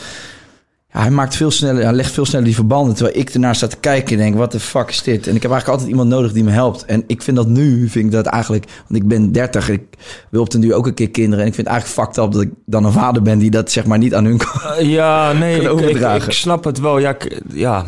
Ja, 0.93 0.99
hij 1.01 1.11
maakt 1.11 1.35
veel 1.35 1.51
sneller, 1.51 1.83
hij 1.83 1.93
legt 1.93 2.11
veel 2.13 2.25
sneller 2.25 2.45
die 2.45 2.55
verbanden. 2.55 2.95
Terwijl 2.95 3.17
ik 3.17 3.29
ernaar 3.29 3.55
sta 3.55 3.67
te 3.67 3.77
kijken 3.79 4.11
en 4.11 4.17
denk, 4.23 4.35
wat 4.35 4.51
de 4.51 4.59
fuck 4.59 4.89
is 4.89 5.01
dit? 5.03 5.27
En 5.27 5.35
ik 5.35 5.41
heb 5.41 5.51
eigenlijk 5.51 5.67
altijd 5.67 5.89
iemand 5.89 6.09
nodig 6.09 6.31
die 6.33 6.43
me 6.43 6.51
helpt. 6.51 6.85
En 6.85 7.03
ik 7.07 7.21
vind 7.21 7.37
dat 7.37 7.47
nu, 7.47 7.89
vind 7.89 8.05
ik 8.05 8.11
dat 8.11 8.25
eigenlijk, 8.25 8.65
want 8.87 9.01
ik 9.01 9.07
ben 9.07 9.31
30, 9.31 9.69
ik 9.69 9.81
wil 10.29 10.41
op 10.41 10.49
den 10.51 10.61
duur 10.61 10.73
ook 10.73 10.87
een 10.87 10.93
keer 10.93 11.09
kinderen. 11.09 11.39
En 11.39 11.47
ik 11.47 11.53
vind 11.55 11.67
het 11.67 11.75
eigenlijk 11.75 12.07
fucked 12.07 12.25
up 12.25 12.31
dat 12.31 12.41
ik 12.41 12.49
dan 12.65 12.85
een 12.85 12.91
vader 12.91 13.21
ben 13.21 13.37
die 13.39 13.51
dat 13.51 13.71
zeg 13.71 13.85
maar 13.85 13.97
niet 13.97 14.13
aan 14.15 14.25
hun 14.25 14.37
kan. 14.37 14.85
Ja, 14.87 15.33
nee, 15.33 15.61
ik, 15.89 15.95
ik 16.25 16.31
snap 16.31 16.63
het 16.63 16.79
wel. 16.79 16.97
Ja, 16.99 17.09
ik- 17.09 17.41
ja, 17.53 17.85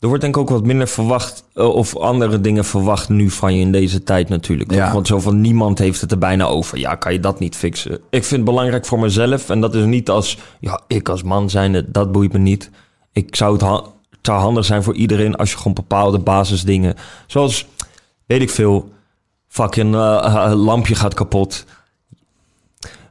er 0.00 0.08
wordt 0.08 0.22
denk 0.22 0.36
ik 0.36 0.42
ook 0.42 0.48
wat 0.48 0.64
minder 0.66 0.88
verwacht 0.88 1.44
eh, 1.54 1.64
of 1.74 1.96
andere 1.96 2.40
dingen 2.40 2.64
verwacht 2.64 3.08
nu 3.08 3.30
van 3.30 3.54
je 3.54 3.60
in 3.60 3.72
deze 3.72 4.02
tijd 4.02 4.28
natuurlijk. 4.28 4.72
Ja. 4.72 4.92
Want 4.92 5.06
zo 5.06 5.20
van 5.20 5.40
niemand 5.40 5.78
heeft 5.78 6.00
het 6.00 6.10
er 6.10 6.18
bijna 6.18 6.44
over. 6.44 6.78
Ja, 6.78 6.94
kan 6.94 7.12
je 7.12 7.20
dat 7.20 7.38
niet 7.38 7.56
fixen? 7.56 7.92
Ik 8.10 8.24
vind 8.24 8.30
het 8.30 8.44
belangrijk 8.44 8.86
voor 8.86 8.98
mezelf 8.98 9.50
en 9.50 9.60
dat 9.60 9.74
is 9.74 9.84
niet 9.84 10.10
als, 10.10 10.38
ja, 10.60 10.80
ik 10.86 11.08
als 11.08 11.22
man 11.22 11.50
zijnde, 11.50 11.90
dat 11.90 12.12
boeit 12.12 12.32
me 12.32 12.38
niet. 12.38 12.70
Ik 13.12 13.36
zou 13.36 13.52
het, 13.52 13.62
ha- 13.62 13.82
het 14.10 14.18
zou 14.22 14.40
handig 14.40 14.64
zijn 14.64 14.82
voor 14.82 14.94
iedereen 14.94 15.34
als 15.36 15.50
je 15.50 15.56
gewoon 15.56 15.72
bepaalde 15.74 16.18
basisdingen, 16.18 16.94
zoals, 17.26 17.66
weet 18.26 18.40
ik 18.42 18.50
veel, 18.50 18.88
fucking 19.48 19.94
eh, 19.94 20.24
eh, 20.24 20.52
lampje 20.64 20.94
gaat 20.94 21.14
kapot. 21.14 21.64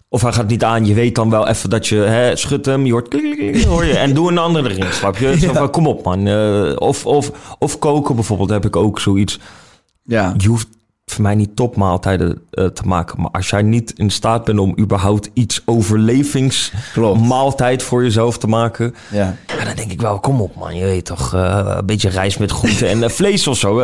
Of 0.10 0.22
hij 0.22 0.34
gaat 0.34 0.48
niet 0.48 0.64
aan. 0.64 0.86
Je 0.86 0.94
weet 0.94 1.16
dan 1.16 1.30
wel 1.30 1.48
even 1.48 1.70
dat 1.70 1.88
je 1.88 1.96
hè, 1.96 2.36
schudt 2.36 2.66
hem. 2.66 2.86
Je 2.86 2.92
hoort 2.92 3.08
klik, 3.08 3.38
klik, 3.38 3.64
hoor 3.64 3.86
je. 3.86 3.98
En 3.98 4.14
doe 4.14 4.32
een 4.32 4.38
andere 4.38 4.70
erin, 4.70 4.94
snap 4.94 5.18
je? 5.18 5.38
Van, 5.54 5.70
kom 5.70 5.88
op, 5.88 6.04
man. 6.04 6.28
Eh, 6.28 6.72
of, 6.76 7.06
of, 7.06 7.32
of 7.60 7.80
koken 7.80 8.16
bijvoorbeeld 8.16 8.50
heb 8.50 8.66
ik 8.66 8.76
ook 8.76 9.00
zoiets. 9.00 9.40
Ja, 10.04 10.34
Je 10.38 10.48
hoeft 10.48 10.68
voor 11.06 11.22
mij 11.22 11.36
niet 11.36 11.56
topmaaltijden 11.56 12.42
eh, 12.52 12.66
te 12.66 12.84
maken. 12.84 13.22
Maar 13.22 13.32
als 13.32 13.50
jij 13.50 13.62
niet 13.62 13.94
in 13.96 14.10
staat 14.10 14.46
bent 14.46 14.60
om 14.60 14.76
überhaupt 14.80 15.30
iets 15.34 15.62
overlevingsmaaltijd 15.66 17.84
voor 17.84 18.04
jezelf 18.04 18.38
te 18.38 18.48
maken... 18.48 18.96
ja. 19.12 19.36
Ja, 19.58 19.64
dan 19.64 19.76
denk 19.76 19.92
ik 19.92 20.02
wel, 20.02 20.20
kom 20.20 20.42
op 20.42 20.56
man. 20.56 20.76
Je 20.76 20.86
weet 20.86 21.06
toch, 21.06 21.34
eh, 21.34 21.74
een 21.78 21.86
beetje 21.86 22.10
rijst 22.10 22.40
met 22.40 22.52
groenten 22.52 22.88
en 22.88 23.12
vlees 23.12 23.48
of 23.48 23.58
zo. 23.58 23.80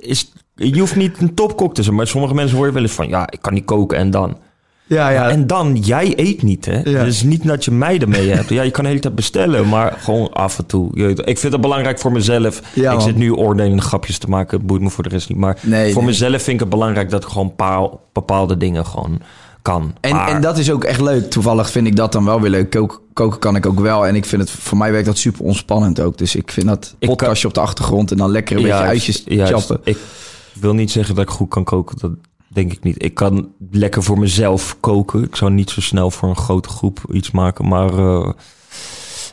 is, 0.00 0.32
je 0.54 0.78
hoeft 0.78 0.96
niet 0.96 1.20
een 1.20 1.34
topkok 1.34 1.74
te 1.74 1.82
zijn. 1.82 1.94
Maar 1.94 2.06
sommige 2.06 2.34
mensen 2.34 2.56
hoor 2.56 2.66
je 2.66 2.72
wel 2.72 2.82
eens 2.82 2.92
van... 2.92 3.08
Ja, 3.08 3.30
ik 3.30 3.38
kan 3.40 3.54
niet 3.54 3.64
koken 3.64 3.98
en 3.98 4.10
dan... 4.10 4.36
Ja, 4.88 5.08
ja. 5.08 5.28
En 5.30 5.46
dan, 5.46 5.76
jij 5.76 6.12
eet 6.16 6.42
niet, 6.42 6.64
hè? 6.64 6.80
Ja. 6.84 7.04
Dus 7.04 7.22
niet 7.22 7.44
dat 7.46 7.64
je 7.64 7.70
mij 7.70 7.98
ermee 7.98 8.28
hebt. 8.30 8.48
Ja, 8.48 8.62
je 8.62 8.70
kan 8.70 8.82
de 8.84 8.88
hele 8.90 9.00
tijd 9.02 9.14
bestellen, 9.14 9.68
maar 9.68 9.96
gewoon 10.00 10.32
af 10.32 10.58
en 10.58 10.66
toe. 10.66 11.14
Ik 11.24 11.38
vind 11.38 11.52
het 11.52 11.60
belangrijk 11.60 11.98
voor 11.98 12.12
mezelf. 12.12 12.62
Ja, 12.74 12.92
ik 12.92 13.00
zit 13.00 13.16
nu 13.16 13.32
oordelende 13.32 13.82
grapjes 13.82 14.18
te 14.18 14.28
maken. 14.28 14.56
Het 14.58 14.66
boeit 14.66 14.80
me 14.82 14.90
voor 14.90 15.04
de 15.04 15.10
rest 15.10 15.28
niet. 15.28 15.38
Maar 15.38 15.58
Nee, 15.62 15.92
voor 15.92 16.02
nee. 16.02 16.10
mezelf 16.10 16.42
vind 16.42 16.48
ik 16.54 16.60
het 16.60 16.68
belangrijk 16.68 17.10
dat 17.10 17.22
ik 17.22 17.28
gewoon 17.28 17.54
paal, 17.54 18.00
bepaalde 18.12 18.56
dingen 18.56 18.86
gewoon 18.86 19.20
kan. 19.62 19.94
En, 20.00 20.12
Maar- 20.14 20.28
en 20.28 20.40
dat 20.40 20.58
is 20.58 20.70
ook 20.70 20.84
echt 20.84 21.00
leuk. 21.00 21.30
Toevallig 21.30 21.70
vind 21.70 21.86
ik 21.86 21.96
dat 21.96 22.12
dan 22.12 22.24
wel 22.24 22.40
weer 22.40 22.50
leuk. 22.50 22.70
Koken, 22.70 22.98
koken 23.12 23.38
kan 23.38 23.56
ik 23.56 23.66
ook 23.66 23.80
wel. 23.80 24.06
En 24.06 24.14
ik 24.14 24.24
vind 24.24 24.42
het, 24.42 24.50
voor 24.50 24.78
mij 24.78 24.90
werkt 24.92 25.06
dat 25.06 25.18
super 25.18 25.44
ontspannend 25.44 26.00
ook. 26.00 26.18
Dus 26.18 26.34
ik 26.36 26.50
vind 26.50 26.66
dat 26.66 26.94
Ik 26.98 27.08
podcastje 27.08 27.48
op 27.48 27.54
de 27.54 27.60
achtergrond 27.60 28.10
en 28.10 28.16
dan 28.16 28.30
lekker 28.30 28.56
een 28.56 28.62
beetje 28.62 28.78
uitjes 28.78 29.22
juist. 29.26 29.52
chappen. 29.52 29.80
Ik 29.84 29.98
wil 30.60 30.74
niet 30.74 30.90
zeggen 30.90 31.14
dat 31.14 31.24
ik 31.24 31.30
goed 31.30 31.48
kan 31.48 31.64
koken. 31.64 31.98
Dat 31.98 32.10
denk 32.48 32.72
ik 32.72 32.82
niet. 32.82 33.02
Ik 33.04 33.14
kan 33.14 33.48
lekker 33.70 34.02
voor 34.02 34.18
mezelf 34.18 34.76
koken. 34.80 35.22
Ik 35.24 35.36
zou 35.36 35.50
niet 35.50 35.70
zo 35.70 35.80
snel 35.80 36.10
voor 36.10 36.28
een 36.28 36.36
grote 36.36 36.68
groep 36.68 37.00
iets 37.12 37.30
maken. 37.30 37.68
Maar 37.68 37.98
eh, 37.98 38.30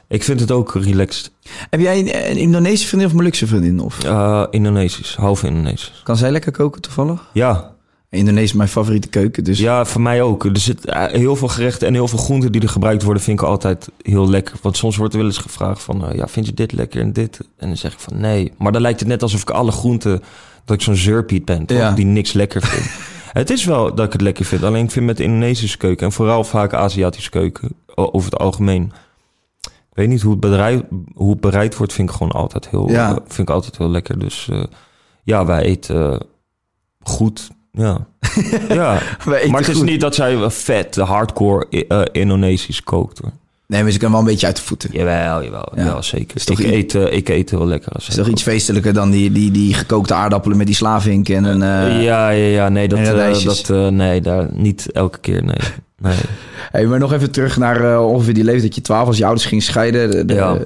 ik 0.08 0.24
vind 0.24 0.40
het 0.40 0.52
ook 0.52 0.74
relaxed. 0.74 1.32
Heb 1.70 1.80
jij 1.80 2.00
een, 2.00 2.30
een 2.32 2.38
Indonesische 2.38 2.88
vriendin 2.88 3.08
of 3.10 3.16
Molukse 3.16 3.48
vriendin? 3.48 3.80
Of 3.80 4.04
Eh 4.04 4.44
Indonesisch, 4.50 5.16
half 5.16 5.44
Indonesisch. 5.44 6.02
kan 6.04 6.18
zij 6.18 6.32
lekker 6.32 6.52
koken 6.52 6.82
toevallig? 6.82 7.30
Ja, 7.34 7.72
Indonesisch 8.10 8.50
is 8.50 8.58
mijn 8.58 8.70
favoriete 8.70 9.08
keuken. 9.08 9.44
Dus 9.44 9.60
Ja, 9.60 9.86
voor 9.86 10.02
mij 10.02 10.22
ook. 10.22 10.46
Er 10.46 10.58
zit 10.60 10.86
eh, 10.86 11.06
heel 11.06 11.36
veel 11.36 11.48
gerechten 11.48 11.88
en 11.88 11.94
heel 11.94 12.08
veel 12.08 12.20
groenten 12.20 12.52
die 12.52 12.62
er 12.62 12.70
gebruikt 12.70 13.04
worden, 13.04 13.24
vind 13.24 13.40
ik 13.40 13.46
altijd 13.46 13.90
heel 14.02 14.30
lekker. 14.30 14.56
Want 14.62 14.78
soms 14.78 14.98
wordt 14.98 15.14
er 15.14 15.20
wel 15.20 15.28
eens 15.28 15.38
gevraagd 15.38 15.82
van, 15.82 16.12
ja, 16.16 16.28
vind 16.28 16.46
je 16.46 16.54
dit 16.54 16.72
lekker 16.72 17.02
en 17.02 17.14
dit? 17.14 17.40
En 17.58 17.68
dan 17.68 17.78
zeg 17.78 17.94
ik 17.94 18.00
van, 18.00 18.20
nee. 18.20 18.52
Maar 18.58 18.72
dan 18.72 18.82
lijkt 18.82 19.00
het 19.00 19.10
net 19.10 19.22
alsof 19.22 19.42
ik 19.42 19.50
alle 19.50 19.72
groenten, 19.72 20.24
dat 20.66 20.76
ik 20.76 20.82
zo'n 20.82 20.96
zeurpiet 20.96 21.46
ben, 21.46 21.66
toch? 21.66 21.78
Ja. 21.78 21.92
die 21.92 22.06
niks 22.06 22.34
lekker 22.34 22.62
vind. 22.62 22.90
het 23.42 23.50
is 23.50 23.66
wel 23.66 23.96
dat 23.96 24.06
ik 24.06 24.12
het 24.12 24.22
lekker 24.22 24.46
vind. 24.46 24.64
Alleen 24.64 24.84
ik 24.84 24.92
vind 24.92 25.06
met 25.06 25.18
de 25.18 25.24
Indonesische 25.24 25.78
keuken 25.78 26.06
en 26.06 26.12
vooral 26.12 26.44
vaak 26.44 26.74
Aziatische 26.74 27.30
keuken, 27.30 27.70
over 27.96 28.32
het 28.32 28.40
algemeen. 28.40 28.92
Ik 29.62 30.00
weet 30.00 30.08
niet 30.08 30.22
hoe 30.22 30.32
het, 30.32 30.40
bereid, 30.40 30.84
hoe 31.16 31.32
het 31.32 31.42
bereid 31.42 31.78
wordt, 31.78 31.94
vind 31.94 32.10
ik 32.10 32.16
gewoon 32.16 32.32
altijd 32.32 32.70
heel, 32.70 32.90
Ja. 32.90 33.10
eh, 33.10 33.16
vind 33.16 33.48
ik 33.50 33.56
altijd 33.56 33.78
heel 33.78 33.90
lekker. 33.90 34.20
Dus 34.20 34.48
eh, 34.52 34.64
ja, 35.24 35.46
wij 35.46 35.62
eten 35.62 36.12
eh, 36.14 36.20
goed. 37.02 37.50
Ja. 37.72 38.08
ja. 38.70 39.00
Maar 39.26 39.40
het 39.60 39.68
is 39.68 39.76
goed. 39.78 39.86
niet 39.86 40.02
dat 40.02 40.16
zij 40.16 40.50
vet, 40.52 40.96
hardcore 40.96 41.68
Indonesisch 42.12 42.84
kookt 42.84 43.20
hoor. 43.20 43.32
Nee, 43.74 43.84
maar 43.84 43.92
ze 43.92 43.98
kan 44.00 44.12
wel 44.12 44.20
een 44.20 44.26
beetje 44.26 44.46
uit 44.46 44.56
de 44.56 44.62
voeten. 44.62 44.90
Jawel, 44.94 45.44
jawel, 45.44 45.72
Ja. 45.76 45.84
jawel 45.84 46.04
zeker. 46.04 46.36
Is 46.36 46.46
toch 46.46 46.60
ik, 46.60 46.72
eet, 46.72 46.96
eh, 46.96 47.14
ik 47.14 47.30
eet 47.30 47.50
heel 47.50 47.66
lekker. 47.68 47.92
Als 47.92 48.08
is 48.08 48.16
toch 48.16 48.28
iets 48.28 48.42
feestelijker 48.42 48.94
dan 48.94 49.12
die, 49.12 49.32
die, 49.32 49.52
die 49.52 49.74
gekookte 49.74 50.14
aardappelen 50.14 50.58
met 50.58 50.66
die 50.68 50.76
slavink 50.76 51.30
en 51.30 51.44
een... 51.44 51.62
eh, 51.62 52.04
ja, 52.04 52.30
ja, 52.30 52.46
ja, 52.48 52.70
nee, 52.70 52.88
dat, 52.88 53.00
eh, 53.00 53.06
radijsjes. 53.06 53.64
dat 53.64 53.78
eh, 53.78 53.88
nee, 53.88 54.22
daar 54.22 54.48
niet 54.54 54.92
elke 54.92 55.20
keer, 55.20 55.44
nee. 55.44 55.56
nee. 56.02 56.16
Hey, 56.72 56.86
maar 56.86 57.00
nog 57.00 57.14
even 57.14 57.32
terug 57.32 57.58
naar 57.58 57.94
eh, 57.94 58.08
ongeveer 58.08 58.34
die 58.34 58.44
leeftijd 58.44 58.66
dat 58.66 58.76
je 58.76 58.82
12 58.82 59.08
als 59.08 59.18
je 59.18 59.26
ouders 59.26 59.46
ging 59.46 59.64
scheiden. 59.64 60.12
De, 60.12 60.26
de- 60.26 60.34
Ja. 60.34 60.58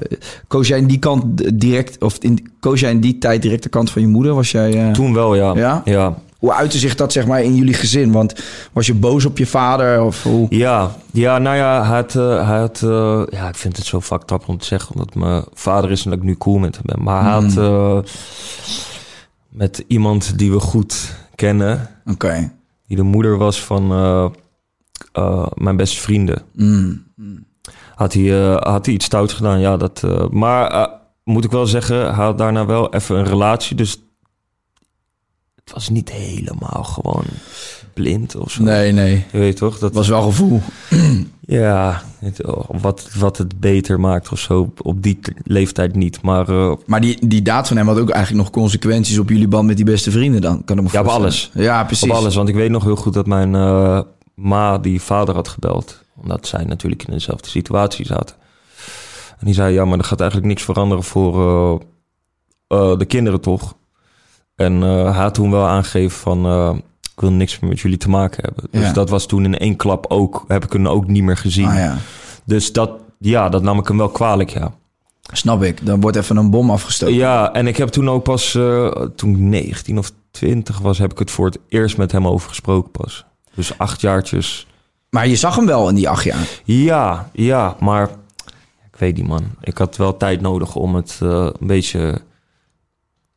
Koos 0.47 0.67
jij 0.67 0.77
in 0.77 0.87
die 0.87 0.99
kant 0.99 1.23
direct, 1.61 2.03
of 2.03 2.17
in, 2.19 2.47
koos 2.59 2.79
jij 2.79 2.91
in 2.91 2.99
die 2.99 3.17
tijd 3.17 3.41
direct 3.41 3.63
de 3.63 3.69
kant 3.69 3.89
van 3.91 4.01
je 4.01 4.07
moeder? 4.07 4.33
Was 4.33 4.51
jij, 4.51 4.73
eh, 4.87 4.91
Toen 4.91 5.13
wel, 5.13 5.35
ja. 5.35 5.53
Ja? 5.55 5.81
Ja, 5.85 6.17
Hoe 6.37 6.53
uitte 6.53 6.77
zich 6.77 6.95
dat 6.95 7.11
zeg 7.11 7.27
maar 7.27 7.43
in 7.43 7.55
jullie 7.55 7.73
gezin? 7.73 8.11
Want 8.11 8.33
was 8.71 8.85
je 8.87 8.93
boos 8.93 9.25
op 9.25 9.37
je 9.37 9.45
vader? 9.45 10.01
Of 10.01 10.23
hoe? 10.23 10.47
ja, 10.49 10.95
ja 11.11 11.37
nou 11.37 11.55
ja, 11.55 11.85
hij 11.85 11.95
had, 11.95 12.15
eh, 12.15 12.47
hij 12.47 12.59
had 12.59 12.81
eh, 12.83 13.21
ja, 13.29 13.47
ik 13.47 13.55
vind 13.55 13.77
het 13.77 13.85
zo 13.85 14.01
fucked 14.01 14.31
up 14.31 14.47
om 14.47 14.57
te 14.57 14.65
zeggen, 14.65 14.95
omdat 14.95 15.15
mijn 15.15 15.43
vader 15.53 15.91
is 15.91 16.03
en 16.03 16.09
dat 16.09 16.19
ik 16.19 16.25
nu 16.25 16.35
cool 16.37 16.57
met 16.57 16.75
hem 16.75 16.83
ben. 16.85 17.03
Maar 17.03 17.23
hij 17.23 17.31
had 17.31 17.53
Hmm. 17.53 17.63
eh, 17.63 17.99
met 19.49 19.83
iemand 19.87 20.37
die 20.37 20.51
we 20.51 20.59
goed 20.59 21.15
kennen, 21.35 21.89
Oké. 22.05 22.51
die 22.87 22.97
de 22.97 23.03
moeder 23.03 23.37
was 23.37 23.63
van 23.63 23.87
mijn 25.55 25.75
beste 25.75 25.99
vrienden. 25.99 26.41
Mm. 26.53 27.05
Had 27.95 28.13
hij, 28.13 28.29
had 28.59 28.85
hij 28.85 28.95
iets 28.95 29.05
stouts 29.05 29.33
gedaan, 29.33 29.59
ja. 29.59 29.77
Dat, 29.77 30.03
maar 30.31 30.89
moet 31.23 31.43
ik 31.43 31.51
wel 31.51 31.65
zeggen, 31.65 31.97
hij 32.15 32.25
had 32.25 32.37
daarna 32.37 32.65
wel 32.65 32.93
even 32.93 33.15
een 33.15 33.25
relatie. 33.25 33.75
Dus 33.75 33.97
was 35.77 35.89
niet 35.89 36.11
helemaal 36.11 36.83
gewoon 36.83 37.23
blind 37.93 38.35
of 38.35 38.51
zo. 38.51 38.63
Nee, 38.63 38.91
nee. 38.91 39.25
Je 39.31 39.37
weet 39.37 39.57
toch? 39.57 39.79
Dat 39.79 39.93
was 39.93 40.07
wel 40.07 40.21
gevoel. 40.21 40.61
Ja, 41.49 42.03
het- 42.19 42.45
oh, 42.45 42.69
wat, 42.81 43.09
wat 43.17 43.37
het 43.37 43.59
beter 43.59 43.99
maakt 43.99 44.31
of 44.31 44.39
zo. 44.39 44.73
Op 44.81 45.03
die 45.03 45.19
leeftijd 45.43 45.95
niet. 45.95 46.21
Maar 46.21 46.49
eh, 46.49 46.73
Maar 46.85 47.01
die, 47.01 47.27
die 47.27 47.41
daad 47.41 47.67
van 47.67 47.77
hem 47.77 47.87
had 47.87 47.99
ook 47.99 48.09
eigenlijk 48.09 48.43
nog 48.43 48.53
consequenties 48.53 49.17
op 49.19 49.29
jullie 49.29 49.47
band 49.47 49.67
met 49.67 49.75
die 49.75 49.85
beste 49.85 50.11
vrienden 50.11 50.41
dan. 50.41 50.63
Kan 50.63 50.77
ik 50.77 50.83
me 50.83 50.89
Ja, 50.91 50.99
op 50.99 51.07
alles. 51.07 51.51
Ja, 51.53 51.83
precies. 51.83 52.09
op 52.09 52.15
alles. 52.15 52.35
Want 52.35 52.49
ik 52.49 52.55
weet 52.55 52.69
nog 52.69 52.83
heel 52.83 52.95
goed 52.95 53.13
dat 53.13 53.25
mijn 53.25 53.55
eh, 53.55 54.01
ma 54.35 54.77
die 54.77 55.01
vader 55.01 55.35
had 55.35 55.47
gebeld. 55.47 56.03
Omdat 56.21 56.47
zij 56.47 56.63
natuurlijk 56.63 57.03
in 57.03 57.13
dezelfde 57.13 57.49
situatie 57.49 58.05
zaten. 58.05 58.35
En 59.39 59.45
die 59.45 59.53
zei, 59.53 59.73
ja, 59.73 59.85
maar 59.85 59.97
er 59.97 60.03
gaat 60.03 60.19
eigenlijk 60.19 60.49
niks 60.49 60.63
veranderen 60.63 61.03
voor 61.03 61.33
eh, 62.67 62.97
de 62.97 63.05
kinderen 63.05 63.41
toch? 63.41 63.75
En 64.57 64.83
eh, 64.83 65.03
hij 65.03 65.21
had 65.23 65.33
toen 65.33 65.51
wel 65.51 65.65
aangegeven 65.67 66.17
van... 66.19 66.45
eh, 66.45 66.75
ik 67.13 67.21
wil 67.23 67.31
niks 67.31 67.59
meer 67.59 67.69
met 67.69 67.79
jullie 67.79 67.97
te 67.97 68.09
maken 68.09 68.43
hebben. 68.43 68.63
Dus 68.71 68.85
Ja. 68.87 68.93
dat 68.93 69.09
was 69.09 69.25
toen 69.25 69.45
in 69.45 69.57
één 69.57 69.75
klap 69.75 70.05
ook... 70.09 70.43
heb 70.47 70.63
ik 70.65 70.73
hem 70.73 70.87
ook 70.87 71.07
niet 71.07 71.23
meer 71.23 71.37
gezien. 71.37 71.67
Ah, 71.67 71.75
ja. 71.75 71.97
Dus 72.43 72.71
dat, 72.73 72.91
ja, 73.19 73.49
dat 73.49 73.61
nam 73.63 73.79
ik 73.79 73.87
hem 73.87 73.97
wel 73.97 74.09
kwalijk, 74.09 74.49
ja. 74.49 74.71
Snap 75.21 75.63
ik. 75.63 75.85
Dan 75.85 76.01
wordt 76.01 76.17
even 76.17 76.37
een 76.37 76.49
bom 76.49 76.69
afgestoken. 76.71 77.15
Ja, 77.15 77.53
en 77.53 77.67
ik 77.67 77.77
heb 77.77 77.87
toen 77.89 78.09
ook 78.09 78.23
pas, 78.23 78.55
eh, 78.55 78.87
toen 79.15 79.29
ik 79.31 79.37
19 79.37 79.97
of 79.97 80.11
20 80.31 80.79
was, 80.79 80.97
heb 80.97 81.11
ik 81.11 81.19
het 81.19 81.31
voor 81.31 81.45
het 81.45 81.59
eerst 81.69 81.97
met 81.97 82.11
hem 82.11 82.27
over 82.27 82.49
gesproken 82.49 82.91
pas. 82.91 83.25
Dus 83.53 83.77
acht 83.77 84.01
jaartjes. 84.01 84.67
Maar 85.09 85.27
je 85.27 85.35
zag 85.35 85.55
hem 85.55 85.65
wel 85.65 85.89
in 85.89 85.95
die 85.95 86.09
acht 86.09 86.23
jaar. 86.23 86.47
Ja, 86.63 87.29
ja, 87.33 87.75
maar 87.79 88.09
ik 88.91 88.95
weet 88.97 89.15
niet 89.17 89.27
man. 89.27 89.43
Ik 89.61 89.77
had 89.77 89.97
wel 89.97 90.17
tijd 90.17 90.41
nodig 90.41 90.75
om 90.75 90.95
het 90.95 91.19
eh, 91.23 91.29
een 91.59 91.67
beetje 91.67 92.21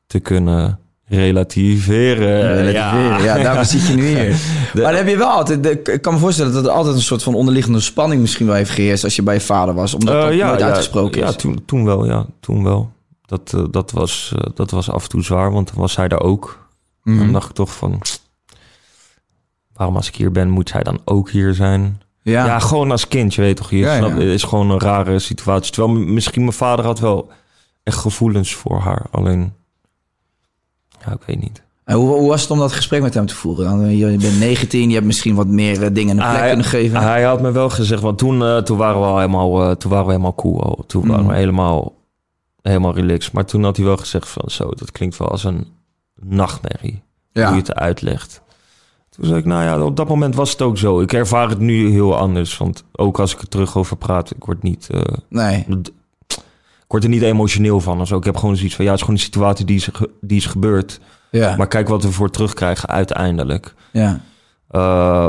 te 0.06 0.18
kunnen 0.20 0.78
relativeren. 1.10 2.54
Relativeren. 2.54 3.22
Ja, 3.22 3.38
daarom 3.38 3.64
zit 3.64 3.86
je 3.86 3.94
nu 3.94 4.06
hier. 4.06 4.28
Maar 4.74 4.82
dan 4.82 4.94
heb 4.94 5.08
je 5.08 5.16
wel 5.16 5.28
altijd... 5.28 5.62
de- 5.62 5.82
ik 5.92 6.02
kan 6.02 6.12
me 6.14 6.18
voorstellen 6.20 6.52
dat 6.52 6.64
er 6.64 6.70
altijd 6.70 6.94
een 6.94 7.00
soort 7.02 7.22
van 7.22 7.34
onderliggende 7.34 7.80
spanning 7.80 8.20
misschien 8.20 8.46
wel 8.46 8.54
heeft 8.54 8.70
geheerst 8.70 9.04
als 9.04 9.16
je 9.16 9.22
bij 9.22 9.34
je 9.34 9.40
vader 9.40 9.74
was. 9.74 9.94
Omdat 9.94 10.14
Eh, 10.14 10.22
dat 10.22 10.34
ja, 10.34 10.46
nooit 10.48 10.60
ja, 10.60 10.66
uitgesproken 10.66 11.20
ja, 11.20 11.28
is. 11.28 11.36
toen, 11.36 11.62
toen 11.66 11.84
wel, 11.84 12.06
ja. 12.06 12.26
Toen 12.40 12.64
wel. 12.64 12.90
Dat, 13.26 13.52
eh, 13.54 13.64
dat, 13.70 13.90
was, 13.90 14.32
eh, 14.36 14.50
dat 14.54 14.70
was 14.70 14.90
af 14.90 15.02
en 15.02 15.08
toe 15.08 15.22
zwaar, 15.22 15.52
want 15.52 15.68
dan 15.68 15.76
was 15.76 15.96
hij 15.96 16.08
daar 16.08 16.20
ook. 16.22 16.68
Mhm. 17.02 17.18
Dan 17.18 17.32
dacht 17.32 17.48
ik 17.48 17.54
toch 17.54 17.72
van... 17.74 18.00
Waarom 19.72 19.96
als 19.96 20.08
ik 20.08 20.14
hier 20.16 20.32
ben, 20.32 20.48
moet 20.50 20.68
zij 20.68 20.82
dan 20.82 21.00
ook 21.04 21.30
hier 21.30 21.54
zijn? 21.54 22.00
Ja. 22.22 22.44
Ja, 22.46 22.58
gewoon 22.58 22.90
als 22.90 23.08
kind, 23.08 23.34
je 23.34 23.40
weet 23.40 23.56
toch. 23.56 23.70
Je 23.70 23.76
Ja, 23.76 23.96
snap, 23.96 24.10
ja. 24.10 24.24
Is 24.24 24.42
gewoon 24.42 24.70
een 24.70 24.80
rare 24.80 25.18
situatie. 25.18 25.72
Terwijl 25.72 25.94
misschien 25.98 26.42
mijn 26.42 26.52
vader 26.52 26.84
had 26.84 26.98
wel 26.98 27.30
echt 27.82 27.96
gevoelens 27.96 28.54
voor 28.54 28.78
haar. 28.80 29.02
Alleen, 29.10 29.52
ja, 31.06 31.12
ik 31.12 31.22
weet 31.26 31.40
niet. 31.40 31.62
En 31.84 31.96
hoe, 31.96 32.08
hoe 32.08 32.28
was 32.28 32.42
het 32.42 32.50
om 32.50 32.58
dat 32.58 32.72
gesprek 32.72 33.02
met 33.02 33.14
hem 33.14 33.26
te 33.26 33.34
voeren? 33.34 33.64
Dan, 33.64 33.96
je, 33.96 34.16
bent 34.16 34.38
19, 34.38 34.88
je 34.88 34.94
hebt 34.94 35.06
misschien 35.06 35.34
wat 35.34 35.46
meer 35.46 35.82
eh, 35.82 35.88
dingen 35.92 36.18
een 36.18 36.24
plek 36.24 36.38
hij, 36.38 36.48
kunnen 36.48 36.66
geven. 36.66 37.00
Hij 37.02 37.22
had 37.22 37.40
me 37.40 37.50
wel 37.50 37.70
gezegd, 37.70 38.02
want 38.02 38.18
toen, 38.18 38.42
eh, 38.42 38.56
toen 38.56 38.76
waren 38.76 39.00
we 39.00 39.06
al 39.06 39.16
helemaal, 39.18 39.62
eh, 39.62 39.70
toen 39.70 39.90
waren 39.90 40.06
we 40.06 40.12
helemaal 40.12 40.34
cool. 40.34 40.62
Al. 40.62 40.84
Toen 40.86 41.06
waren 41.06 41.22
Mm. 41.22 41.30
we 41.30 41.36
helemaal, 41.36 41.92
helemaal 42.62 42.94
relaxed. 42.94 43.32
Maar 43.32 43.44
toen 43.44 43.64
had 43.64 43.76
hij 43.76 43.86
wel 43.86 43.96
gezegd 43.96 44.28
van 44.28 44.42
zo, 44.46 44.68
dat 44.68 44.92
klinkt 44.92 45.16
wel 45.16 45.28
als 45.28 45.44
een 45.44 45.66
nachtmerrie. 46.22 47.02
Hoe 47.32 47.42
je 47.42 47.48
ja. 47.48 47.54
het 47.54 47.74
uitlegt. 47.74 48.42
Toen 49.10 49.26
zei 49.26 49.38
ik, 49.38 49.44
nou 49.44 49.62
ja, 49.62 49.84
op 49.84 49.96
dat 49.96 50.08
moment 50.08 50.34
was 50.34 50.50
het 50.50 50.62
ook 50.62 50.78
zo. 50.78 51.00
Ik 51.00 51.12
ervaar 51.12 51.48
het 51.48 51.58
nu 51.58 51.90
heel 51.90 52.16
anders. 52.16 52.56
Want 52.56 52.84
ook 52.92 53.18
als 53.18 53.34
ik 53.34 53.40
er 53.40 53.48
terug 53.48 53.76
over 53.76 53.96
praat, 53.96 54.30
ik 54.30 54.44
word 54.44 54.62
niet... 54.62 54.88
Nee. 55.28 55.66
Ik 56.90 56.96
word 56.96 57.04
er 57.04 57.20
niet 57.20 57.22
emotioneel 57.22 57.80
van. 57.80 57.98
Dus 57.98 58.12
ook, 58.12 58.18
ik 58.18 58.24
heb 58.24 58.36
gewoon 58.36 58.56
zoiets 58.56 58.74
van, 58.74 58.84
ja, 58.84 58.90
het 58.90 59.00
is 59.00 59.06
gewoon 59.06 59.20
een 59.20 59.26
situatie 59.26 59.64
die 59.64 59.76
is, 59.76 59.88
die 60.20 60.36
is 60.36 60.46
gebeurd. 60.46 61.00
Ja. 61.30 61.56
Maar 61.56 61.68
kijk 61.68 61.88
wat 61.88 62.02
we 62.02 62.12
voor 62.12 62.30
terugkrijgen 62.30 62.88
uiteindelijk. 62.88 63.74
ja. 63.90 64.20
Eh, 64.68 65.28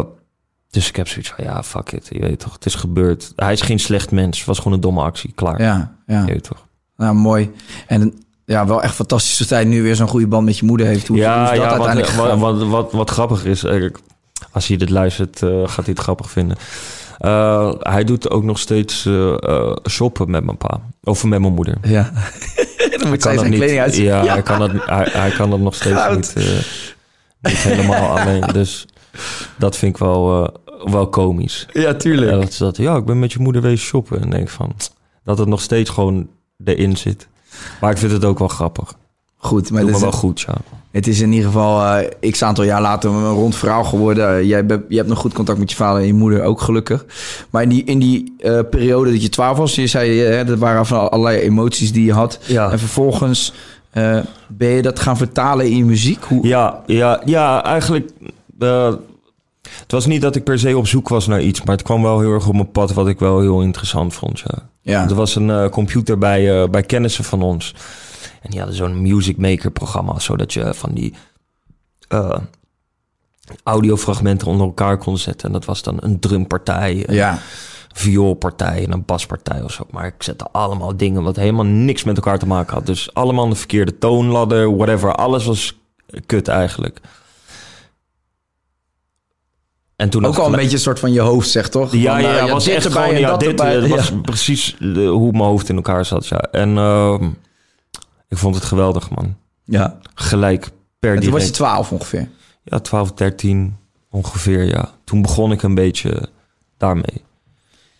dus 0.70 0.90
ik 0.90 0.96
heb 0.96 1.08
zoiets 1.08 1.30
van, 1.36 1.44
ja, 1.44 1.64
fuck 1.64 1.92
it. 1.92 2.08
Je 2.12 2.20
weet 2.20 2.40
toch, 2.40 2.54
het 2.54 2.66
is 2.66 2.76
gebeurd. 2.76 3.34
Hij 3.36 3.54
is 3.54 3.62
geen 3.62 3.80
slecht 3.80 4.12
mens. 4.12 4.38
Het 4.38 4.48
was 4.48 4.58
gewoon 4.58 4.74
een 4.74 4.80
domme 4.80 5.02
actie. 5.02 5.32
Klaar. 5.36 5.62
Ja. 5.62 5.96
Ja. 6.06 6.26
Je 6.26 6.34
weet 6.34 6.44
toch. 6.44 6.66
Nou, 6.98 7.16
mooi. 7.16 7.52
En 7.88 8.14
ja, 8.46 8.66
wel 8.66 8.84
echt 8.84 8.96
fantastisch 8.96 9.38
dat 9.38 9.50
hij 9.50 9.64
nu 9.64 9.82
weer 9.82 9.96
zo'n 9.96 10.08
goede 10.08 10.28
band 10.28 10.46
met 10.46 10.58
je 10.58 10.66
moeder 10.66 10.88
heeft. 10.88 11.08
Hoe, 11.08 11.18
hoe 11.18 11.26
ja, 11.26 11.44
is 11.44 11.50
dat 11.50 11.58
ja 11.58 11.70
uiteindelijk 11.70 12.08
wat, 12.08 12.26
gegaan? 12.26 12.40
wat, 12.40 12.68
wat, 12.68 12.92
wat 12.92 13.10
grappig 13.10 13.46
is, 13.46 13.64
eh, 13.64 13.90
als 14.52 14.68
hij 14.68 14.78
dit 14.78 14.90
luistert, 14.90 15.42
eh, 15.42 15.50
gaat 15.50 15.86
hij 15.86 15.94
het 15.94 16.00
grappig 16.00 16.32
vinden. 16.32 16.58
Eh, 17.22 17.74
hij 17.80 18.04
doet 18.04 18.30
ook 18.30 18.44
nog 18.44 18.60
steeds 18.60 19.06
eh, 19.06 19.34
eh, 19.44 19.76
shoppen 19.90 20.32
met 20.32 20.44
mijn 20.44 20.58
pa. 20.58 20.82
Of 21.04 21.24
met 21.24 21.40
mijn 21.40 21.54
moeder. 21.54 21.78
Ja. 21.82 22.12
Dan 23.00 23.10
moet 23.10 23.24
dat 23.24 23.40
zijn 23.40 23.50
niet, 23.50 23.60
kleding 23.60 23.80
uit. 23.80 23.96
ja, 23.96 24.26
Hij, 24.26 24.42
kan 24.42 24.60
dat, 24.60 24.72
hij, 24.72 25.08
hij 25.12 25.32
kan 25.32 25.50
dat 25.50 25.60
nog 25.60 25.76
steeds 25.76 25.96
Goud. 26.02 26.16
niet, 26.16 26.36
niet 27.42 27.58
helemaal 27.58 28.10
alleen. 28.20 28.42
Dus 28.42 28.86
dat 29.58 29.78
vind 29.78 29.96
ik 29.96 30.02
wel, 30.02 30.52
wel 30.84 31.10
komisch. 31.10 31.66
Ja, 31.74 31.94
tuurlijk. 31.94 32.32
Ja, 32.32 32.38
dat, 32.38 32.56
dat, 32.58 32.78
ja, 32.78 32.96
ik 32.96 33.06
ben 33.06 33.20
met 33.20 33.34
je 33.34 33.40
moeder 33.40 33.62
wezen 33.62 33.86
shoppen. 33.86 34.22
En 34.22 34.30
denk 34.30 34.50
van, 34.50 34.74
dat 35.24 35.38
het 35.38 35.48
nog 35.48 35.62
steeds 35.62 35.90
gewoon 35.90 36.30
erin 36.64 36.98
zit. 36.98 37.28
Maar 37.82 37.92
ik 37.92 37.98
vind 37.98 38.12
het 38.12 38.26
ook 38.26 38.40
wel 38.40 38.48
grappig. 38.48 38.94
Goed, 39.44 39.72
maar 39.72 39.82
Doe 39.82 39.92
is, 39.92 40.00
wel 40.02 40.12
goed, 40.12 40.42
ja. 40.42 40.54
het 40.92 41.08
is 41.08 41.20
in 41.22 41.32
ieder 41.32 41.46
geval 41.48 41.86
eh 41.86 42.32
x 42.32 42.44
aantal 42.44 42.64
jaar 42.64 42.82
later 42.82 43.10
een 43.12 43.30
rond 43.34 43.56
verhaal 43.56 43.84
geworden. 43.84 44.38
Eh, 44.38 44.44
jij, 44.48 44.66
be- 44.66 44.86
je 44.90 44.96
hebt 44.96 45.08
nog 45.08 45.18
goed 45.20 45.34
contact 45.34 45.60
met 45.60 45.70
je 45.70 45.76
vader 45.76 46.02
en 46.02 46.08
je 46.08 46.14
moeder, 46.14 46.44
ook 46.44 46.62
gelukkig. 46.62 47.06
Maar 47.50 47.64
in 47.64 47.70
die, 47.70 47.84
in 47.84 48.00
die 48.00 48.34
eh, 48.40 48.60
periode 48.70 49.12
dat 49.12 49.22
je 49.22 49.30
twaalf 49.30 49.58
was, 49.58 49.76
je 49.76 49.88
zei, 49.88 50.24
eh, 50.26 50.48
dat 50.48 50.58
waren 50.58 50.86
van 50.86 51.12
allerlei 51.12 51.40
emoties 51.42 51.92
die 51.92 52.06
je 52.06 52.14
had. 52.14 52.40
Ja. 52.46 52.72
En 52.72 52.80
vervolgens 52.80 53.54
ben 54.48 54.70
je 54.70 54.82
dat 54.82 55.00
gaan 55.00 55.18
vertalen 55.18 55.66
in 55.70 55.78
je 55.78 55.86
muziek? 55.86 56.24
Hoe, 56.24 56.48
Ja, 56.48 56.82
ja, 56.86 57.22
ja 57.26 57.64
eigenlijk. 57.64 58.10
het 58.60 59.92
was 59.92 60.06
niet 60.06 60.22
dat 60.22 60.36
ik 60.36 60.44
per 60.44 60.60
se 60.60 60.78
op 60.78 60.88
zoek 60.88 61.10
was 61.10 61.28
naar 61.28 61.42
iets, 61.42 61.62
maar 61.64 61.76
het 61.76 61.84
kwam 61.86 62.02
wel 62.02 62.20
heel 62.20 62.32
erg 62.34 62.48
op 62.48 62.54
mijn 62.54 62.72
pad, 62.72 62.94
wat 62.94 63.08
ik 63.08 63.20
wel 63.20 63.40
heel 63.40 63.62
interessant 63.62 64.14
vond. 64.14 64.40
Ja. 64.40 64.70
Ja. 64.82 65.10
Er 65.10 65.16
was 65.16 65.36
een 65.36 65.70
computer 65.70 66.18
bij, 66.18 66.70
bij 66.70 66.84
kennissen 66.84 67.24
van 67.24 67.42
ons. 67.42 67.76
En 68.42 68.50
die 68.50 68.58
hadden 68.60 68.78
zo'n 68.78 69.02
Music 69.02 69.38
Maker 69.38 69.72
programma, 69.72 70.20
zodat 70.20 70.54
je 70.54 70.74
van 70.74 70.94
die 70.94 71.14
eh, 72.08 72.38
audiofragmenten 73.64 74.48
onder 74.48 74.66
elkaar 74.68 74.98
kon 74.98 75.18
zetten. 75.18 75.48
En 75.48 75.54
dat 75.54 75.66
was 75.66 75.82
dan 75.84 75.98
een 76.00 76.20
drumpartij, 76.20 77.04
een 77.10 77.16
ja. 77.16 77.40
vioolpartij 77.94 78.84
en 78.86 78.92
een 78.92 79.06
baspartij 79.06 79.62
of 79.62 79.72
zo. 79.72 79.84
Maar 79.92 80.06
ik 80.06 80.24
zette 80.24 80.46
allemaal 80.52 80.98
dingen 80.98 81.24
wat 81.24 81.36
helemaal 81.36 81.66
niks 81.66 82.04
met 82.04 82.16
elkaar 82.16 82.40
te 82.40 82.48
maken 82.48 82.74
had. 82.74 82.86
Dus 82.86 83.14
allemaal 83.14 83.50
de 83.50 83.56
verkeerde 83.56 83.98
toonladder, 83.98 84.76
whatever. 84.76 85.14
Alles 85.16 85.46
was 85.46 85.78
kut 86.26 86.48
eigenlijk. 86.48 87.00
En 89.96 90.10
toen 90.10 90.26
Ook 90.26 90.38
al 90.38 90.46
een 90.46 90.52
beetje 90.52 90.74
een 90.76 90.80
soort 90.80 91.00
van 91.00 91.12
je 91.14 91.20
hoofd, 91.20 91.50
zegt 91.50 91.72
toch? 91.72 91.92
ja, 91.94 92.12
Van, 92.12 92.22
ja, 92.22 92.38
eh, 92.40 92.46
ja, 92.46 92.52
was 92.54 92.68
echt 92.68 92.86
gewoon, 92.92 93.18
ja, 93.20 93.30
dat 93.30 93.40
dit 93.40 93.60
eh, 93.62 93.90
was 93.90 94.12
precies 94.22 94.76
de- 94.80 95.06
hoe 95.06 95.32
mijn 95.32 95.44
hoofd 95.44 95.70
in 95.70 95.76
elkaar 95.76 96.06
zat, 96.06 96.28
ja. 96.28 96.38
En 96.40 96.78
ehm, 96.78 97.30
ik 98.32 98.38
vond 98.38 98.56
het 98.56 98.64
geweldig, 98.64 99.10
man. 99.10 99.36
Ja. 99.64 99.98
Gelijk 100.14 100.70
per 101.00 101.16
En 101.16 101.22
toen 101.22 101.32
was 101.32 101.42
je 101.42 101.52
direct. 101.52 101.54
twaalf 101.54 101.92
ongeveer. 101.92 102.30
Ja, 102.64 102.80
12, 102.80 103.12
13 103.12 103.78
ongeveer, 104.10 104.64
ja. 104.64 104.90
Toen 105.04 105.22
begon 105.22 105.52
ik 105.52 105.64
een 105.64 105.76
beetje 105.76 106.30
daarmee. 106.78 107.24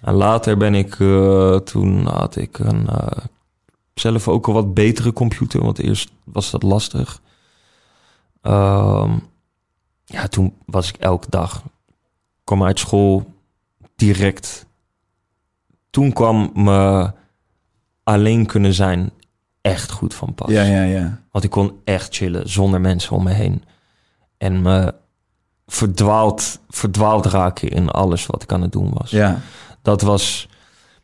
En 0.02 0.14
later 0.14 0.58
ben 0.58 0.76
ik, 0.76 1.00
eh, 1.00 1.56
toen 1.56 2.06
had 2.06 2.36
ik 2.36 2.60
een, 2.60 2.88
eh, 2.88 3.18
zelf 3.94 4.28
ook 4.28 4.48
een 4.48 4.54
wat 4.54 4.74
betere 4.74 5.14
computer, 5.14 5.62
want 5.62 5.80
eerst 5.80 6.12
was 6.24 6.52
dat 6.52 6.64
lastig. 6.64 7.22
Ehm, 8.42 9.18
ja, 10.06 10.28
toen 10.28 10.56
was 10.66 10.90
ik 10.90 10.96
elke 10.96 11.28
dag, 11.30 11.64
kwam 12.44 12.64
uit 12.64 12.80
school 12.80 13.34
direct. 13.96 14.66
Toen 15.90 16.14
kwam 16.14 16.52
me 16.54 17.12
alleen 18.04 18.46
kunnen 18.46 18.74
zijn 18.74 19.12
echt 19.62 19.92
goed 19.92 20.14
van 20.14 20.34
pas. 20.34 20.50
Ja, 20.50 20.64
ja, 20.64 20.84
ja. 20.84 21.22
Want 21.32 21.44
ik 21.44 21.50
kon 21.50 21.72
echt 21.84 22.16
chillen 22.16 22.50
zonder 22.50 22.82
mensen 22.82 23.16
om 23.16 23.24
me 23.24 23.32
heen. 23.32 23.64
En 24.38 24.62
me 24.62 24.94
verdwaald, 25.68 26.60
verdwaald 26.70 27.26
raken 27.26 27.70
in 27.70 27.90
alles 27.90 28.26
wat 28.26 28.44
ik 28.44 28.52
aan 28.52 28.62
het 28.62 28.72
doen 28.72 28.92
was. 28.94 29.10
Ja. 29.10 29.40
Dat 29.82 30.02
was 30.02 30.48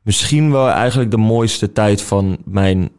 misschien 0.02 0.52
wel 0.52 0.70
eigenlijk 0.70 1.12
de 1.12 1.17
mooiste 1.17 1.74
tijd 1.74 2.02
van 2.02 2.38
mijn 2.43 2.89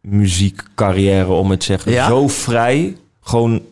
muziekcarrière, 0.00 1.32
om 1.32 1.50
het 1.50 1.60
te 1.60 1.66
zeggen. 1.66 1.92
Ja? 1.92 2.06
Zo 2.06 2.28
vrij. 2.28 2.96
Gewoon, 3.20 3.62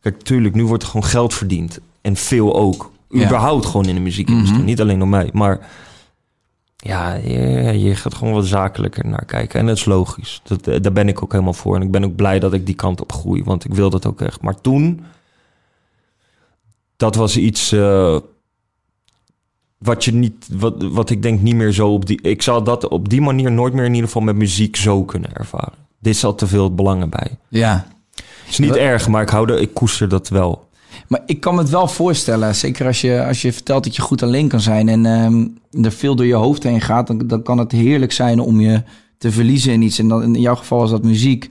kijk, 0.00 0.22
tuurlijk, 0.22 0.54
nu 0.54 0.64
wordt 0.64 0.82
er 0.82 0.88
gewoon 0.88 1.08
geld 1.08 1.34
verdiend. 1.34 1.78
En 2.00 2.16
veel 2.16 2.56
ook. 2.56 2.92
Ja. 3.08 3.24
Überhaupt 3.24 3.66
gewoon 3.66 3.86
in 3.86 3.94
de 3.94 4.00
muziekindustrie. 4.00 4.58
Mhm. 4.58 4.66
Niet 4.66 4.80
alleen 4.80 4.98
door 4.98 5.08
mij. 5.08 5.30
Maar 5.32 5.58
ja, 6.84 7.14
je, 7.14 7.38
je 7.78 7.94
gaat 7.94 8.14
gewoon 8.14 8.32
wat 8.34 8.46
zakelijker 8.46 9.06
naar 9.06 9.24
kijken. 9.24 9.60
En 9.60 9.66
dat 9.66 9.76
is 9.76 9.84
logisch. 9.84 10.40
Dat, 10.44 10.66
eh, 10.66 10.80
daar 10.80 10.92
ben 10.92 11.08
ik 11.08 11.22
ook 11.22 11.32
helemaal 11.32 11.52
voor. 11.52 11.76
En 11.76 11.82
ik 11.82 11.90
ben 11.90 12.04
ook 12.04 12.16
blij 12.16 12.38
dat 12.38 12.52
ik 12.52 12.66
die 12.66 12.74
kant 12.74 13.00
op 13.00 13.12
groei. 13.12 13.44
Want 13.44 13.64
ik 13.64 13.74
wil 13.74 13.90
dat 13.90 14.06
ook 14.06 14.20
echt. 14.20 14.40
Maar 14.40 14.60
toen, 14.60 15.04
dat 16.96 17.14
was 17.14 17.36
iets 17.36 17.72
eh, 17.72 18.16
wat 19.78 20.04
je 20.04 20.12
niet, 20.12 20.48
wat, 20.52 20.82
wat 20.82 21.10
ik 21.10 21.22
denk 21.22 21.40
niet 21.40 21.54
meer 21.54 21.72
zo 21.72 21.92
op 21.92 22.06
die. 22.06 22.22
Ik 22.22 22.42
zal 22.42 22.62
dat 22.62 22.88
op 22.88 23.08
die 23.08 23.20
manier 23.20 23.52
nooit 23.52 23.72
meer 23.74 23.84
in 23.84 23.92
ieder 23.94 24.06
geval 24.06 24.22
met 24.22 24.36
muziek 24.36 24.76
zo 24.76 25.04
kunnen 25.04 25.34
ervaren. 25.34 25.86
Dit 26.00 26.16
zat 26.16 26.38
te 26.38 26.46
veel 26.46 26.74
belangen 26.74 27.10
bij. 27.10 27.38
Ja. 27.48 27.86
Het 28.14 28.48
is 28.48 28.58
niet 28.58 28.68
Wat- 28.68 28.78
erg, 28.78 29.08
maar 29.08 29.22
ik 29.22 29.28
hou 29.28 29.52
er, 29.52 29.60
ik 29.60 29.74
koester 29.74 30.08
dat 30.08 30.28
wel. 30.28 30.67
Maar 31.08 31.20
ik 31.26 31.40
kan 31.40 31.54
me 31.54 31.60
het 31.60 31.70
wel 31.70 31.88
voorstellen, 31.88 32.54
zeker 32.54 32.86
als 32.86 33.00
je, 33.00 33.24
als 33.26 33.42
je 33.42 33.52
vertelt 33.52 33.84
dat 33.84 33.96
je 33.96 34.02
goed 34.02 34.22
alleen 34.22 34.48
kan 34.48 34.60
zijn 34.60 34.88
en 34.88 35.06
ehm, 35.06 35.46
er 35.84 35.92
veel 35.92 36.16
door 36.16 36.26
je 36.26 36.34
hoofd 36.34 36.62
heen 36.62 36.80
gaat, 36.80 37.06
dan, 37.06 37.18
dan 37.26 37.42
kan 37.42 37.58
het 37.58 37.72
heerlijk 37.72 38.12
zijn 38.12 38.40
om 38.40 38.60
je 38.60 38.82
te 39.18 39.32
verliezen 39.32 39.72
in 39.72 39.82
iets. 39.82 39.98
En 39.98 40.08
dan, 40.08 40.22
in 40.22 40.40
jouw 40.40 40.54
geval 40.56 40.78
was 40.78 40.90
dat 40.90 41.02
muziek. 41.02 41.50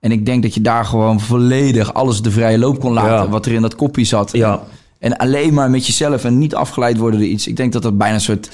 En 0.00 0.12
ik 0.12 0.26
denk 0.26 0.42
dat 0.42 0.54
je 0.54 0.60
daar 0.60 0.84
gewoon 0.84 1.20
volledig 1.20 1.94
alles 1.94 2.22
de 2.22 2.30
vrije 2.30 2.58
loop 2.58 2.80
kon 2.80 2.92
laten, 2.92 3.10
Ja. 3.24 3.28
wat 3.28 3.46
er 3.46 3.52
in 3.52 3.62
dat 3.62 3.74
kopje 3.74 4.04
zat. 4.04 4.32
Ja. 4.32 4.62
En 4.98 5.16
alleen 5.16 5.54
maar 5.54 5.70
met 5.70 5.86
jezelf 5.86 6.24
en 6.24 6.38
niet 6.38 6.54
afgeleid 6.54 6.96
worden 6.96 7.20
door 7.20 7.28
iets. 7.28 7.46
Ik 7.46 7.56
denk 7.56 7.72
dat 7.72 7.82
dat 7.82 7.98
bijna 7.98 8.14
een 8.14 8.20
soort 8.20 8.50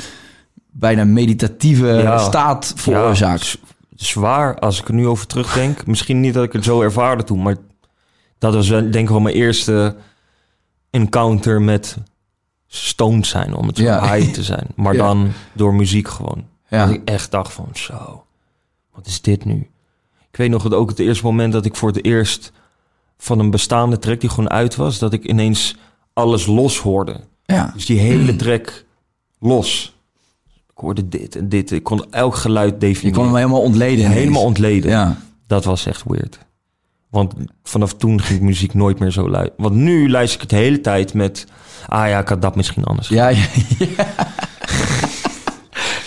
bijna 0.70 1.04
meditatieve 1.04 1.86
Ja. 1.86 2.18
staat 2.18 2.72
veroorzaakt. 2.76 3.58
zwaar 3.96 4.58
als 4.58 4.80
ik 4.80 4.88
er 4.88 4.94
nu 4.94 5.06
over 5.06 5.26
terugdenk. 5.26 5.86
Misschien 5.86 6.20
niet 6.20 6.34
dat 6.34 6.44
ik 6.44 6.52
het 6.52 6.64
zo 6.64 6.80
ervaarde 6.80 7.24
toen, 7.24 7.42
maar 7.42 7.56
dat 8.38 8.54
was 8.54 8.68
denk 8.68 8.94
ik 8.94 9.08
wel 9.08 9.20
mijn 9.20 9.34
eerste 9.34 9.94
encounter 10.92 11.62
met 11.62 11.96
stoned 12.66 13.26
zijn, 13.26 13.54
om 13.54 13.66
het 13.66 13.76
zo 13.76 13.82
Ja. 13.82 14.14
high 14.14 14.32
te 14.32 14.42
zijn. 14.42 14.66
Maar 14.76 14.94
Ja. 14.94 15.02
dan 15.06 15.32
door 15.52 15.74
muziek 15.74 16.08
gewoon. 16.08 16.44
Ja. 16.68 16.86
Dat 16.86 16.94
ik 16.94 17.08
echt 17.08 17.30
dacht 17.30 17.52
van 17.52 17.68
zo, 17.72 18.24
wat 18.94 19.06
is 19.06 19.20
dit 19.20 19.44
nu? 19.44 19.56
Ik 20.30 20.38
weet 20.38 20.50
nog 20.50 20.62
dat 20.62 20.74
ook 20.74 20.88
het 20.88 20.98
eerste 20.98 21.24
moment 21.24 21.52
dat 21.52 21.64
ik 21.64 21.76
voor 21.76 21.88
het 21.88 22.04
eerst 22.04 22.52
van 23.18 23.38
een 23.38 23.50
bestaande 23.50 23.98
track 23.98 24.20
die 24.20 24.30
gewoon 24.30 24.50
uit 24.50 24.76
was, 24.76 24.98
dat 24.98 25.12
ik 25.12 25.24
ineens 25.24 25.76
alles 26.12 26.46
los 26.46 26.78
hoorde. 26.78 27.20
Ja. 27.44 27.70
Dus 27.74 27.86
die 27.86 27.98
hele 27.98 28.36
track 28.36 28.84
los. 29.38 29.96
Ik 30.46 30.78
hoorde 30.78 31.08
dit 31.08 31.36
en 31.36 31.48
dit. 31.48 31.70
Ik 31.70 31.82
kon 31.82 32.12
elk 32.12 32.34
geluid 32.36 32.72
Je 32.72 32.78
definiëren. 32.78 33.16
kon 33.18 33.24
hem 33.26 33.36
helemaal 33.36 33.60
ontleden. 33.62 34.10
helemaal 34.10 34.42
ontleden. 34.42 34.90
Ja. 34.90 35.16
Dat 35.46 35.64
was 35.64 35.86
echt 35.86 36.02
weird. 36.06 36.38
Want 37.12 37.34
vanaf 37.62 37.94
toen 37.94 38.20
ging 38.22 38.38
ik 38.38 38.44
muziek 38.44 38.74
nooit 38.74 38.98
meer 38.98 39.10
zo 39.10 39.28
luisteren. 39.30 39.62
Want 39.62 39.74
nu 39.74 40.10
luister 40.10 40.34
ik 40.34 40.40
het 40.40 40.50
de 40.50 40.56
hele 40.64 40.80
tijd 40.80 41.14
met... 41.14 41.46
Ah 41.86 42.08
ja, 42.08 42.18
ik 42.18 42.28
had 42.28 42.42
dat 42.42 42.56
misschien 42.56 42.84
anders. 42.84 43.08
Ja, 43.08 43.28
ja, 43.28 43.44
ja. 43.78 44.06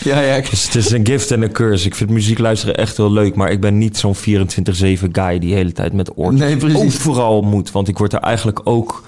ja, 0.03 0.19
ja. 0.19 0.33
ik- 0.35 0.49
Dus 0.49 0.63
het 0.65 0.75
is 0.75 0.91
een 0.91 1.05
gift 1.05 1.31
en 1.31 1.41
een 1.41 1.51
curse. 1.51 1.85
Ik 1.87 1.95
vind 1.95 2.09
muziek 2.09 2.37
luisteren 2.39 2.75
echt 2.77 2.97
heel 2.97 3.11
leuk. 3.11 3.35
Maar 3.35 3.51
ik 3.51 3.61
ben 3.61 3.77
niet 3.77 3.97
zo'n 3.97 4.15
24-7 4.15 4.19
guy 5.11 5.39
die 5.39 5.49
de 5.49 5.55
hele 5.55 5.71
tijd 5.71 5.93
met 5.93 6.17
oortjes 6.17 6.39
Nee, 6.41 6.57
precies. 6.57 6.77
overal 6.79 7.41
moet. 7.41 7.71
Want 7.71 7.87
ik 7.87 7.97
word 7.97 8.13
er 8.13 8.19
eigenlijk 8.19 8.61
ook 8.63 9.03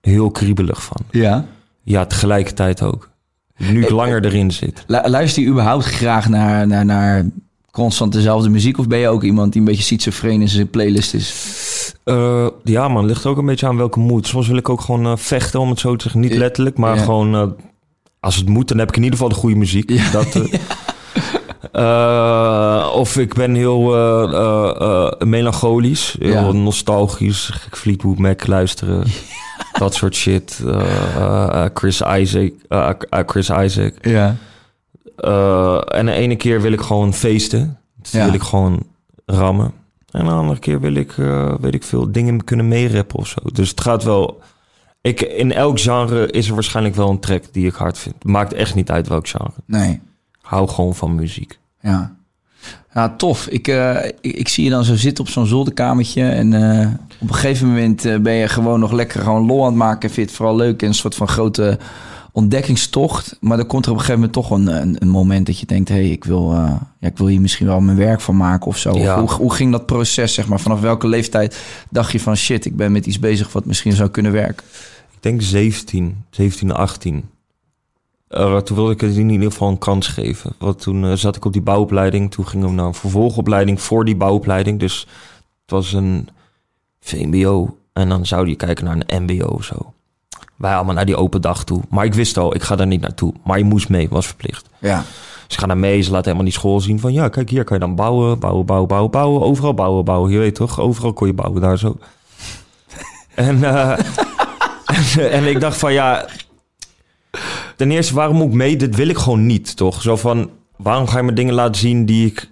heel 0.00 0.30
kriebelig 0.30 0.82
van. 0.82 1.00
ja. 1.10 1.44
Ja, 1.84 2.06
tegelijkertijd 2.06 2.82
ook. 2.82 3.10
Nu 3.56 3.82
ik 3.82 3.90
langer 3.90 4.24
erin 4.24 4.50
zit. 4.50 4.84
Lu- 4.86 5.00
Luister 5.08 5.42
je 5.42 5.48
überhaupt 5.48 5.84
graag 5.84 6.28
naar, 6.28 6.66
naar, 6.66 6.84
naar 6.84 7.24
constant 7.72 8.12
dezelfde 8.12 8.48
muziek? 8.48 8.78
Of 8.78 8.86
ben 8.88 8.98
je 8.98 9.08
ook 9.08 9.22
iemand 9.22 9.52
die 9.52 9.60
een 9.60 9.66
beetje 9.66 9.82
schizofreen 9.82 10.40
in 10.40 10.48
zijn 10.48 10.70
playlist 10.70 11.14
is? 11.14 11.94
Eh, 12.04 12.46
ja, 12.64 12.88
man, 12.88 13.06
ligt 13.06 13.26
ook 13.26 13.36
een 13.38 13.46
beetje 13.46 13.66
aan 13.66 13.76
welke 13.76 13.98
moed. 13.98 14.26
Soms 14.26 14.46
wil 14.48 14.56
ik 14.56 14.68
ook 14.68 14.80
gewoon 14.80 15.06
eh, 15.06 15.12
vechten, 15.16 15.60
om 15.60 15.70
het 15.70 15.78
zo 15.80 15.96
te 15.96 16.02
zeggen. 16.02 16.20
Niet 16.20 16.34
letterlijk, 16.34 16.76
maar 16.78 16.96
Ja. 16.96 17.02
gewoon... 17.02 17.34
eh, 17.34 17.46
als 18.20 18.36
het 18.36 18.48
moet, 18.48 18.68
dan 18.68 18.78
heb 18.78 18.88
ik 18.88 18.96
in 18.96 19.02
ieder 19.02 19.18
geval 19.18 19.32
de 19.34 19.40
goede 19.40 19.56
muziek. 19.56 19.90
Ja. 19.90 20.10
Dat, 20.10 20.36
of 22.94 23.16
ik 23.16 23.34
ben 23.34 23.54
heel 23.54 23.82
melancholisch, 25.18 26.16
heel 26.18 26.52
nostalgisch. 26.52 27.48
Ik 27.70 27.76
Fleetwood 27.76 28.18
Mac 28.18 28.46
luisteren. 28.46 29.04
Dat 29.78 29.94
soort 29.94 30.14
shit. 30.14 30.60
Chris 31.74 32.00
Isaac. 32.18 32.52
Chris 33.26 33.50
Isaac. 33.50 33.92
Ja. 34.00 34.36
Eh, 35.16 35.80
en 35.88 36.06
de 36.06 36.12
ene 36.12 36.36
keer 36.36 36.60
wil 36.60 36.72
ik 36.72 36.80
gewoon 36.80 37.14
feesten. 37.14 37.78
Dus 38.02 38.10
Ja. 38.10 38.24
wil 38.24 38.34
ik 38.34 38.42
gewoon 38.42 38.82
rammen. 39.26 39.72
En 40.10 40.24
de 40.24 40.30
andere 40.30 40.58
keer 40.60 40.80
wil 40.80 40.94
ik, 40.94 41.18
eh, 41.18 41.54
weet 41.60 41.74
ik 41.74 41.82
veel, 41.84 42.12
dingen 42.12 42.44
kunnen 42.44 42.68
meereppen 42.68 43.18
of 43.18 43.26
zo. 43.26 43.38
Dus 43.52 43.68
het 43.68 43.80
gaat 43.80 44.04
wel... 44.04 44.40
Ik, 45.00 45.20
in 45.20 45.52
elk 45.52 45.80
genre 45.80 46.30
is 46.30 46.48
er 46.48 46.54
waarschijnlijk 46.54 46.96
wel 46.96 47.10
een 47.10 47.20
track 47.20 47.42
die 47.52 47.66
ik 47.66 47.74
hard 47.74 47.98
vind. 47.98 48.24
Maakt 48.24 48.52
echt 48.52 48.74
niet 48.74 48.90
uit 48.90 49.08
welk 49.08 49.28
genre. 49.28 49.52
Nee. 49.66 50.00
Hou 50.40 50.68
gewoon 50.68 50.94
van 50.94 51.14
muziek. 51.14 51.58
Ja. 51.80 52.14
Ja, 52.94 53.14
tof. 53.16 53.46
Ik, 53.46 53.68
eh, 53.68 54.04
ik, 54.20 54.36
ik 54.36 54.48
zie 54.48 54.64
je 54.64 54.70
dan 54.70 54.84
zo 54.84 54.94
zitten 54.94 55.24
op 55.24 55.30
zo'n 55.30 55.46
zolderkamertje. 55.46 56.22
En 56.28 56.46
op 57.20 57.28
een 57.28 57.34
gegeven 57.34 57.66
moment 57.68 58.22
ben 58.22 58.32
je 58.32 58.48
gewoon 58.48 58.80
nog 58.80 58.92
lekker 58.92 59.20
gewoon 59.20 59.46
lol 59.46 59.60
aan 59.60 59.66
het 59.66 59.74
maken. 59.76 60.00
Vind 60.10 60.14
je 60.16 60.22
het 60.22 60.32
vooral 60.32 60.56
leuk 60.56 60.82
en 60.82 60.88
een 60.88 60.94
soort 60.94 61.14
van 61.14 61.28
grote 61.28 61.78
ontdekkingstocht. 62.32 63.36
Maar 63.40 63.56
dan 63.56 63.66
komt 63.66 63.84
er 63.84 63.90
op 63.90 63.98
een 63.98 64.04
gegeven 64.04 64.20
moment 64.20 64.46
toch 64.46 64.50
een, 64.58 64.82
een, 64.82 64.96
een 64.98 65.08
moment 65.08 65.46
dat 65.46 65.58
je 65.58 65.66
denkt... 65.66 65.88
hé, 65.88 65.94
hey, 65.94 66.08
ik, 66.08 66.24
wil, 66.24 66.52
eh, 66.52 66.74
ja, 66.98 67.08
ik 67.08 67.18
wil 67.18 67.26
hier 67.26 67.40
misschien 67.40 67.66
wel 67.66 67.80
mijn 67.80 67.96
werk 67.96 68.20
van 68.20 68.36
maken 68.36 68.66
of 68.66 68.78
zo. 68.78 68.98
Ja. 68.98 69.18
Hoe, 69.18 69.30
hoe 69.30 69.54
ging 69.54 69.72
dat 69.72 69.86
proces, 69.86 70.34
zeg 70.34 70.48
maar? 70.48 70.60
Vanaf 70.60 70.80
welke 70.80 71.08
leeftijd 71.08 71.58
dacht 71.90 72.12
je 72.12 72.20
van... 72.20 72.36
shit, 72.36 72.64
ik 72.64 72.76
ben 72.76 72.92
met 72.92 73.06
iets 73.06 73.18
bezig 73.18 73.52
wat 73.52 73.64
misschien 73.64 73.92
zou 73.92 74.10
kunnen 74.10 74.32
werken? 74.32 74.66
Ik 75.10 75.22
denk 75.22 75.42
17, 75.42 76.24
17, 76.30 76.72
18. 76.72 77.24
Eh, 78.28 78.56
toen 78.56 78.76
wilde 78.76 78.92
ik 78.92 79.00
het 79.00 79.16
in 79.16 79.30
ieder 79.30 79.50
geval 79.50 79.68
een 79.68 79.78
kans 79.78 80.06
geven. 80.06 80.52
Want 80.58 80.80
toen 80.80 81.04
eh, 81.04 81.12
zat 81.12 81.36
ik 81.36 81.44
op 81.44 81.52
die 81.52 81.62
bouwopleiding. 81.62 82.30
Toen 82.30 82.46
gingen 82.46 82.68
we 82.68 82.74
naar 82.74 82.86
een 82.86 82.94
vervolgopleiding 82.94 83.80
voor 83.80 84.04
die 84.04 84.16
bouwopleiding. 84.16 84.78
Dus 84.78 85.00
het 85.62 85.70
was 85.70 85.92
een 85.92 86.28
VMBO. 87.00 87.76
En 87.92 88.08
dan 88.08 88.26
zou 88.26 88.48
je 88.48 88.54
kijken 88.54 88.84
naar 88.84 88.96
een 89.06 89.22
MBO 89.22 89.46
of 89.46 89.64
zo. 89.64 89.92
Wij 90.62 90.74
allemaal 90.74 90.94
naar 90.94 91.04
die 91.06 91.16
open 91.16 91.40
dag 91.40 91.64
toe. 91.64 91.82
Maar 91.90 92.04
ik 92.04 92.14
wist 92.14 92.36
al, 92.36 92.54
ik 92.54 92.62
ga 92.62 92.76
daar 92.76 92.86
niet 92.86 93.00
naartoe. 93.00 93.32
Maar 93.44 93.58
je 93.58 93.64
moest 93.64 93.88
mee, 93.88 94.08
was 94.08 94.26
verplicht. 94.26 94.68
Ja. 94.78 95.04
Dus 95.46 95.54
ik 95.54 95.58
ga 95.58 95.66
naar 95.66 95.76
mee, 95.78 96.00
ze 96.00 96.10
laten 96.10 96.24
helemaal 96.24 96.44
die 96.44 96.52
school 96.58 96.80
zien 96.80 97.00
van... 97.00 97.12
ja, 97.12 97.28
kijk, 97.28 97.50
hier 97.50 97.64
kan 97.64 97.76
je 97.78 97.84
dan 97.84 97.94
bouwen, 97.94 98.38
bouwen, 98.38 98.66
bouwen, 98.66 98.88
bouwen, 98.88 99.10
bouwen. 99.10 99.42
Overal 99.42 99.74
bouwen, 99.74 100.04
bouwen. 100.04 100.30
Je 100.30 100.38
weet 100.38 100.54
toch, 100.54 100.80
overal 100.80 101.12
kon 101.12 101.26
je 101.26 101.32
bouwen 101.32 101.60
daar 101.60 101.78
zo. 101.78 101.96
en, 103.34 103.64
eh, 103.64 103.98
en, 104.86 105.30
en 105.36 105.44
ik 105.46 105.60
dacht 105.60 105.76
van, 105.76 105.92
ja... 105.92 106.26
Ten 107.76 107.90
eerste, 107.90 108.14
waarom 108.14 108.36
moet 108.36 108.48
ik 108.48 108.54
mee? 108.54 108.76
Dit 108.76 108.96
wil 108.96 109.08
ik 109.08 109.18
gewoon 109.18 109.46
niet, 109.46 109.76
toch? 109.76 110.02
Zo 110.02 110.16
van, 110.16 110.50
waarom 110.76 111.06
ga 111.06 111.16
je 111.16 111.22
me 111.24 111.32
dingen 111.32 111.54
laten 111.54 111.80
zien... 111.80 112.06
die 112.06 112.26
ik 112.26 112.50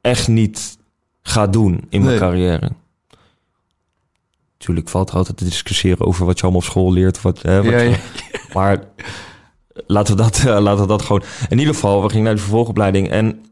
echt 0.00 0.28
niet 0.28 0.78
ga 1.22 1.46
doen 1.46 1.72
in 1.88 2.00
mijn 2.02 2.10
Nee. 2.10 2.18
carrière? 2.18 2.70
Natuurlijk 4.66 4.88
valt 4.88 5.10
er 5.10 5.16
altijd 5.16 5.36
te 5.36 5.44
discussiëren 5.44 6.06
over 6.06 6.26
wat 6.26 6.36
je 6.36 6.42
allemaal 6.42 6.60
op 6.60 6.66
school 6.66 6.92
leert. 6.92 7.22
Wat, 7.22 7.42
hè, 7.42 7.62
wat 7.62 7.72
Ja, 7.72 7.78
je- 7.78 7.90
ja. 7.90 7.96
maar 8.54 8.84
laten 9.86 10.16
we, 10.16 10.22
dat, 10.22 10.38
eh, 10.38 10.58
laten 10.60 10.80
we 10.80 10.86
dat 10.86 11.02
gewoon... 11.02 11.22
In 11.48 11.58
ieder 11.58 11.74
geval, 11.74 12.02
we 12.02 12.08
gingen 12.08 12.24
naar 12.24 12.34
de 12.34 12.40
vervolgopleiding. 12.40 13.10
En 13.10 13.44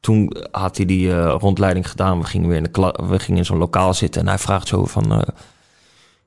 toen 0.00 0.36
had 0.50 0.76
hij 0.76 0.86
die 0.86 1.12
eh, 1.12 1.34
rondleiding 1.38 1.90
gedaan. 1.90 2.18
We 2.18 2.24
gingen 2.24 2.48
weer 2.48 2.56
in, 2.56 2.68
de 2.72 2.94
we 3.08 3.18
gingen 3.18 3.38
in 3.38 3.44
zo'n 3.44 3.58
lokaal 3.58 3.94
zitten. 3.94 4.20
En 4.20 4.28
hij 4.28 4.38
vraagt 4.38 4.68
zo 4.68 4.84
van... 4.84 5.24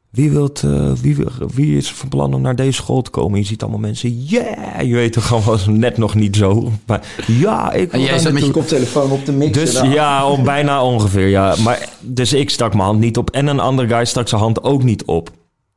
wie, 0.10 0.32
wilt, 0.32 0.64
eh, 0.64 0.92
wie, 0.92 1.18
wie 1.54 1.78
is 1.78 1.92
van 1.94 2.10
plan 2.10 2.34
om 2.34 2.42
naar 2.42 2.56
deze 2.56 2.72
school 2.72 3.02
te 3.02 3.10
komen? 3.10 3.40
Je 3.40 3.46
ziet 3.46 3.62
allemaal 3.62 3.80
mensen... 3.80 4.24
Yeah! 4.24 4.82
Je 4.82 4.94
weet 4.94 5.14
toch 5.14 5.28
gewoon 5.28 5.60
net 5.80 5.98
nog 5.98 6.16
niet 6.16 6.36
zo. 6.36 6.72
Maar 6.86 7.02
ja, 7.28 7.72
ik 7.72 7.92
En 7.92 8.02
jij 8.02 8.32
met 8.32 8.46
je 8.46 8.52
koptelefoon 8.52 9.12
op 9.12 9.26
de 9.26 9.32
mixer. 9.32 9.64
Dus 9.64 9.74
dan. 9.74 9.90
ja, 9.90 10.28
om, 10.28 10.44
bijna 10.44 10.84
ongeveer, 10.84 11.28
ja. 11.28 11.56
Maar, 11.64 11.90
dus 12.00 12.34
ik 12.34 12.50
stak 12.50 12.74
mijn 12.74 12.86
hand 12.86 13.00
niet 13.00 13.18
op. 13.18 13.30
En 13.30 13.48
een 13.48 13.60
andere 13.60 13.88
guy 13.88 14.06
stak 14.06 14.28
zijn 14.28 14.42
hand 14.42 14.64
ook 14.64 14.84
niet 14.84 15.06
op. 15.06 15.32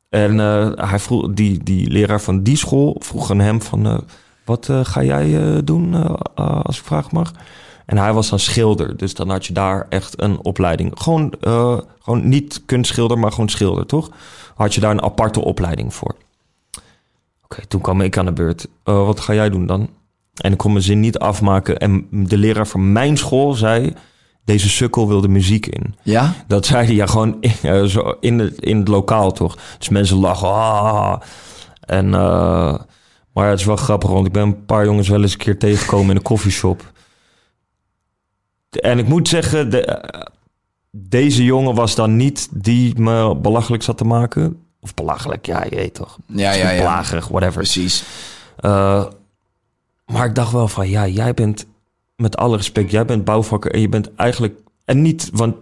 En 0.09 0.39
eh, 0.39 0.71
hij 0.89 0.99
vroeg, 0.99 1.33
die, 1.33 1.63
die 1.63 1.89
leraar 1.89 2.21
van 2.21 2.43
die 2.43 2.57
school 2.57 2.95
vroeg 2.99 3.31
aan 3.31 3.39
hem 3.39 3.61
van... 3.61 3.85
eh, 3.85 3.97
wat 4.45 4.69
ga 4.83 5.03
jij 5.03 5.61
doen, 5.63 6.17
als 6.35 6.77
ik 6.77 6.85
vragen 6.85 7.09
mag? 7.13 7.33
En 7.85 7.97
hij 7.97 8.13
was 8.13 8.29
dan 8.29 8.39
schilder. 8.39 8.97
Dus 8.97 9.13
dan 9.13 9.29
had 9.29 9.45
je 9.45 9.53
daar 9.53 9.85
echt 9.89 10.21
een 10.21 10.43
opleiding. 10.43 10.91
Gewoon, 10.95 11.33
eh, 11.41 11.77
gewoon 11.99 12.29
niet 12.29 12.61
kunstschilder, 12.65 13.19
maar 13.19 13.31
gewoon 13.31 13.49
schilder, 13.49 13.85
toch? 13.85 14.09
Had 14.55 14.73
je 14.73 14.81
daar 14.81 14.91
een 14.91 15.03
aparte 15.03 15.43
opleiding 15.43 15.93
voor. 15.93 16.15
Oké, 17.43 17.65
toen 17.67 17.81
kwam 17.81 18.01
ik 18.01 18.17
aan 18.17 18.25
de 18.25 18.31
beurt. 18.31 18.67
Eh, 18.83 19.05
wat 19.05 19.19
ga 19.19 19.33
jij 19.33 19.49
doen 19.49 19.65
dan? 19.65 19.89
En 20.33 20.51
ik 20.51 20.57
kon 20.57 20.71
mijn 20.71 20.83
zin 20.83 20.99
niet 20.99 21.17
afmaken. 21.19 21.77
En 21.77 22.07
de 22.11 22.37
leraar 22.37 22.67
van 22.67 22.91
mijn 22.91 23.17
school 23.17 23.53
zei... 23.53 23.93
Deze 24.45 24.69
sukkel 24.69 25.07
wil 25.07 25.21
de 25.21 25.27
muziek 25.27 25.65
in. 25.65 25.95
Ja? 26.01 26.33
Dat 26.47 26.65
zei 26.65 26.85
hij 26.85 26.95
ja 26.95 27.05
gewoon 27.05 27.37
in, 27.39 27.53
eh, 27.61 27.83
zo 27.83 28.15
in, 28.19 28.39
het, 28.39 28.59
in 28.59 28.77
het 28.77 28.87
lokaal 28.87 29.31
toch. 29.31 29.57
Dus 29.77 29.89
mensen 29.89 30.17
lachen. 30.17 30.47
Ah. 30.47 31.21
En, 31.79 32.09
maar 33.33 33.45
ja, 33.45 33.49
het 33.49 33.59
is 33.59 33.65
wel 33.65 33.75
grappig, 33.75 34.09
want 34.09 34.25
ik 34.27 34.31
ben 34.31 34.43
een 34.43 34.65
paar 34.65 34.85
jongens 34.85 35.07
wel 35.07 35.21
eens 35.21 35.31
een 35.31 35.37
keer 35.37 35.59
tegengekomen 35.59 36.09
in 36.09 36.15
een 36.15 36.21
koffieshop. 36.21 36.91
En 38.81 38.99
ik 38.99 39.07
moet 39.07 39.27
zeggen, 39.27 39.69
de, 39.69 39.85
eh, 39.85 40.21
deze 40.91 41.43
jongen 41.43 41.75
was 41.75 41.95
dan 41.95 42.15
niet 42.15 42.47
die 42.51 42.99
me 42.99 43.35
belachelijk 43.35 43.83
zat 43.83 43.97
te 43.97 44.05
maken. 44.05 44.61
Of 44.79 44.93
belachelijk, 44.93 45.45
ja, 45.45 45.63
je 45.63 45.75
weet 45.75 45.93
toch. 45.93 46.17
Ja, 46.27 46.51
ja, 46.51 46.69
ja. 46.69 46.81
Plagerig, 46.81 47.27
whatever. 47.27 47.53
Precies. 47.53 48.03
Eh, 48.57 49.05
maar 50.05 50.25
ik 50.25 50.35
dacht 50.35 50.51
wel 50.51 50.67
van, 50.67 50.89
ja, 50.89 51.07
jij 51.07 51.33
bent, 51.33 51.65
met 52.15 52.37
alle 52.37 52.57
respect, 52.57 52.91
jij 52.91 53.05
bent 53.05 53.23
bouwvakker 53.25 53.71
en 53.71 53.81
je 53.81 53.89
bent 53.89 54.15
eigenlijk, 54.15 54.59
en 54.85 55.01
niet, 55.01 55.29
want 55.33 55.55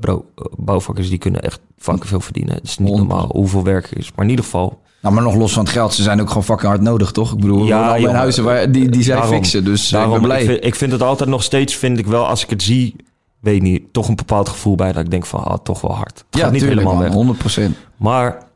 bro, 0.00 0.24
eh, 0.34 0.44
bouwvakkers 0.56 1.08
die 1.08 1.18
kunnen 1.18 1.40
echt 1.42 1.60
fucking 1.78 2.06
veel 2.08 2.20
verdienen. 2.20 2.54
Het 2.54 2.64
is 2.64 2.78
niet 2.78 2.88
100%. 2.88 3.08
normaal 3.08 3.28
hoeveel 3.32 3.62
werk 3.64 3.90
er 3.90 3.98
is. 3.98 4.12
Maar 4.14 4.24
in 4.24 4.30
ieder 4.30 4.44
geval, 4.44 4.80
Nou, 5.02 5.14
maar 5.14 5.22
nog 5.24 5.34
los 5.34 5.52
van 5.52 5.62
het 5.64 5.72
geld, 5.72 5.94
ze 5.94 6.02
zijn 6.02 6.20
ook 6.20 6.28
gewoon 6.28 6.44
fucking 6.44 6.68
hard 6.68 6.80
nodig, 6.80 7.10
toch? 7.12 7.32
Ik 7.32 7.38
bedoel, 7.40 7.64
Ja, 7.64 7.94
in 7.94 8.00
jongen, 8.02 8.16
huizen 8.16 8.44
waar, 8.44 8.72
die, 8.72 8.88
die 8.88 9.02
zij 9.02 9.14
daarom- 9.14 9.34
fixen, 9.34 9.64
dus 9.64 9.88
daarom, 9.88 10.14
ik 10.14 10.18
ben 10.18 10.28
blij. 10.28 10.40
Ik, 10.42 10.46
vind, 10.48 10.64
ik 10.64 10.74
vind 10.74 10.92
het 10.92 11.02
altijd 11.02 11.30
nog 11.30 11.42
steeds, 11.42 11.74
vind 11.76 11.98
ik 11.98 12.06
wel, 12.06 12.26
als 12.26 12.42
ik 12.44 12.50
het 12.50 12.62
zie, 12.62 12.96
weet 13.40 13.62
niet, 13.62 13.82
toch 13.92 14.08
een 14.08 14.16
bepaald 14.16 14.48
gevoel 14.48 14.74
bij 14.74 14.92
dat 14.92 15.04
ik 15.04 15.10
denk 15.10 15.26
van, 15.26 15.44
ah, 15.44 15.58
toch 15.62 15.80
wel 15.80 15.94
hard. 15.94 16.18
Het 16.18 16.26
ja, 16.30 16.40
gaat 16.40 16.52
niet 16.52 16.60
tuurlijk, 16.60 16.80
helemaal 16.88 17.08
man, 17.08 17.36
weg. 17.36 17.36
100%. 17.72 17.76
Maar 17.96 18.46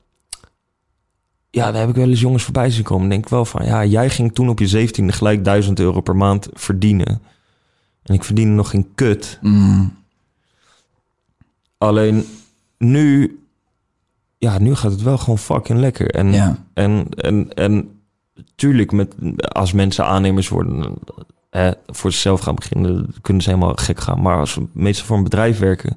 ja, 1.51 1.71
daar 1.71 1.81
heb 1.81 1.89
ik 1.91 1.95
wel 1.97 2.09
eens 2.09 2.21
jongens 2.21 2.43
voorbij 2.43 2.71
zien 2.71 2.85
komen. 2.85 3.09
Denk 3.09 3.25
ik 3.25 3.31
wel 3.31 3.45
van, 3.45 3.65
ja, 3.65 3.85
jij 3.85 4.11
ging 4.11 4.35
toen 4.35 4.49
op 4.49 4.59
je 4.59 4.69
17e 4.69 5.13
gelijk 5.13 5.45
1000 5.45 5.81
euro 5.81 6.01
per 6.01 6.17
maand 6.17 6.49
verdienen. 6.53 7.23
En 8.03 8.15
ik 8.15 8.25
verdiende 8.25 8.55
nog 8.55 8.71
geen 8.71 8.89
kut. 8.95 9.39
Mm, 9.41 9.97
Alleen 11.83 12.27
nu, 12.79 13.39
ja, 14.39 14.59
nu 14.59 14.75
gaat 14.75 14.91
het 14.91 15.03
wel 15.03 15.19
gewoon 15.19 15.39
fucking 15.39 15.79
lekker. 15.79 16.11
En, 16.11 16.33
Ja. 16.33 16.65
en, 16.75 17.07
en, 17.15 17.55
en 17.55 18.01
tuurlijk, 18.55 18.93
met, 18.93 19.15
als 19.53 19.73
mensen 19.73 20.07
aannemers 20.07 20.49
worden, 20.49 20.95
eh, 21.51 21.71
voor 21.87 22.13
zichzelf 22.13 22.41
gaan 22.41 22.55
beginnen, 22.55 23.15
kunnen 23.21 23.43
ze 23.43 23.49
helemaal 23.51 23.75
gek 23.75 24.01
gaan. 24.01 24.23
Maar 24.23 24.39
als 24.39 24.55
we 24.55 24.67
meestal 24.73 25.07
voor 25.07 25.17
een 25.17 25.23
bedrijf 25.23 25.59
werken, 25.59 25.97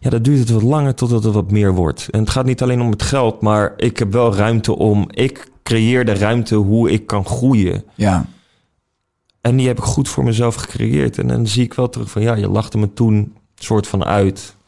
ja, 0.00 0.10
dan 0.10 0.22
duurt 0.22 0.38
het 0.38 0.50
wat 0.50 0.62
langer 0.62 0.94
totdat 0.94 1.24
het 1.24 1.34
wat 1.34 1.50
meer 1.50 1.74
wordt. 1.74 2.08
En 2.10 2.20
het 2.20 2.30
gaat 2.30 2.44
niet 2.44 2.62
alleen 2.62 2.80
om 2.80 2.90
het 2.90 3.02
geld, 3.02 3.40
maar 3.40 3.72
ik 3.76 3.98
heb 3.98 4.12
wel 4.12 4.34
ruimte 4.34 4.76
om. 4.76 5.06
Ik 5.10 5.50
creëer 5.62 6.04
de 6.04 6.14
ruimte 6.14 6.54
hoe 6.54 6.90
ik 6.90 7.06
kan 7.06 7.24
groeien. 7.24 7.84
Ja. 7.94 8.26
En 9.40 9.56
die 9.56 9.66
heb 9.66 9.78
ik 9.78 9.84
goed 9.84 10.08
voor 10.08 10.24
mezelf 10.24 10.54
gecreëerd. 10.54 11.18
En 11.18 11.26
dan 11.26 11.46
zie 11.46 11.64
ik 11.64 11.74
wel 11.74 11.88
terug 11.88 12.10
van 12.10 12.22
ja, 12.22 12.34
je 12.34 12.48
lachte 12.48 12.78
me 12.78 12.92
toen 12.92 13.34
soort 13.54 13.86
van 13.86 14.04
uit. 14.04 14.58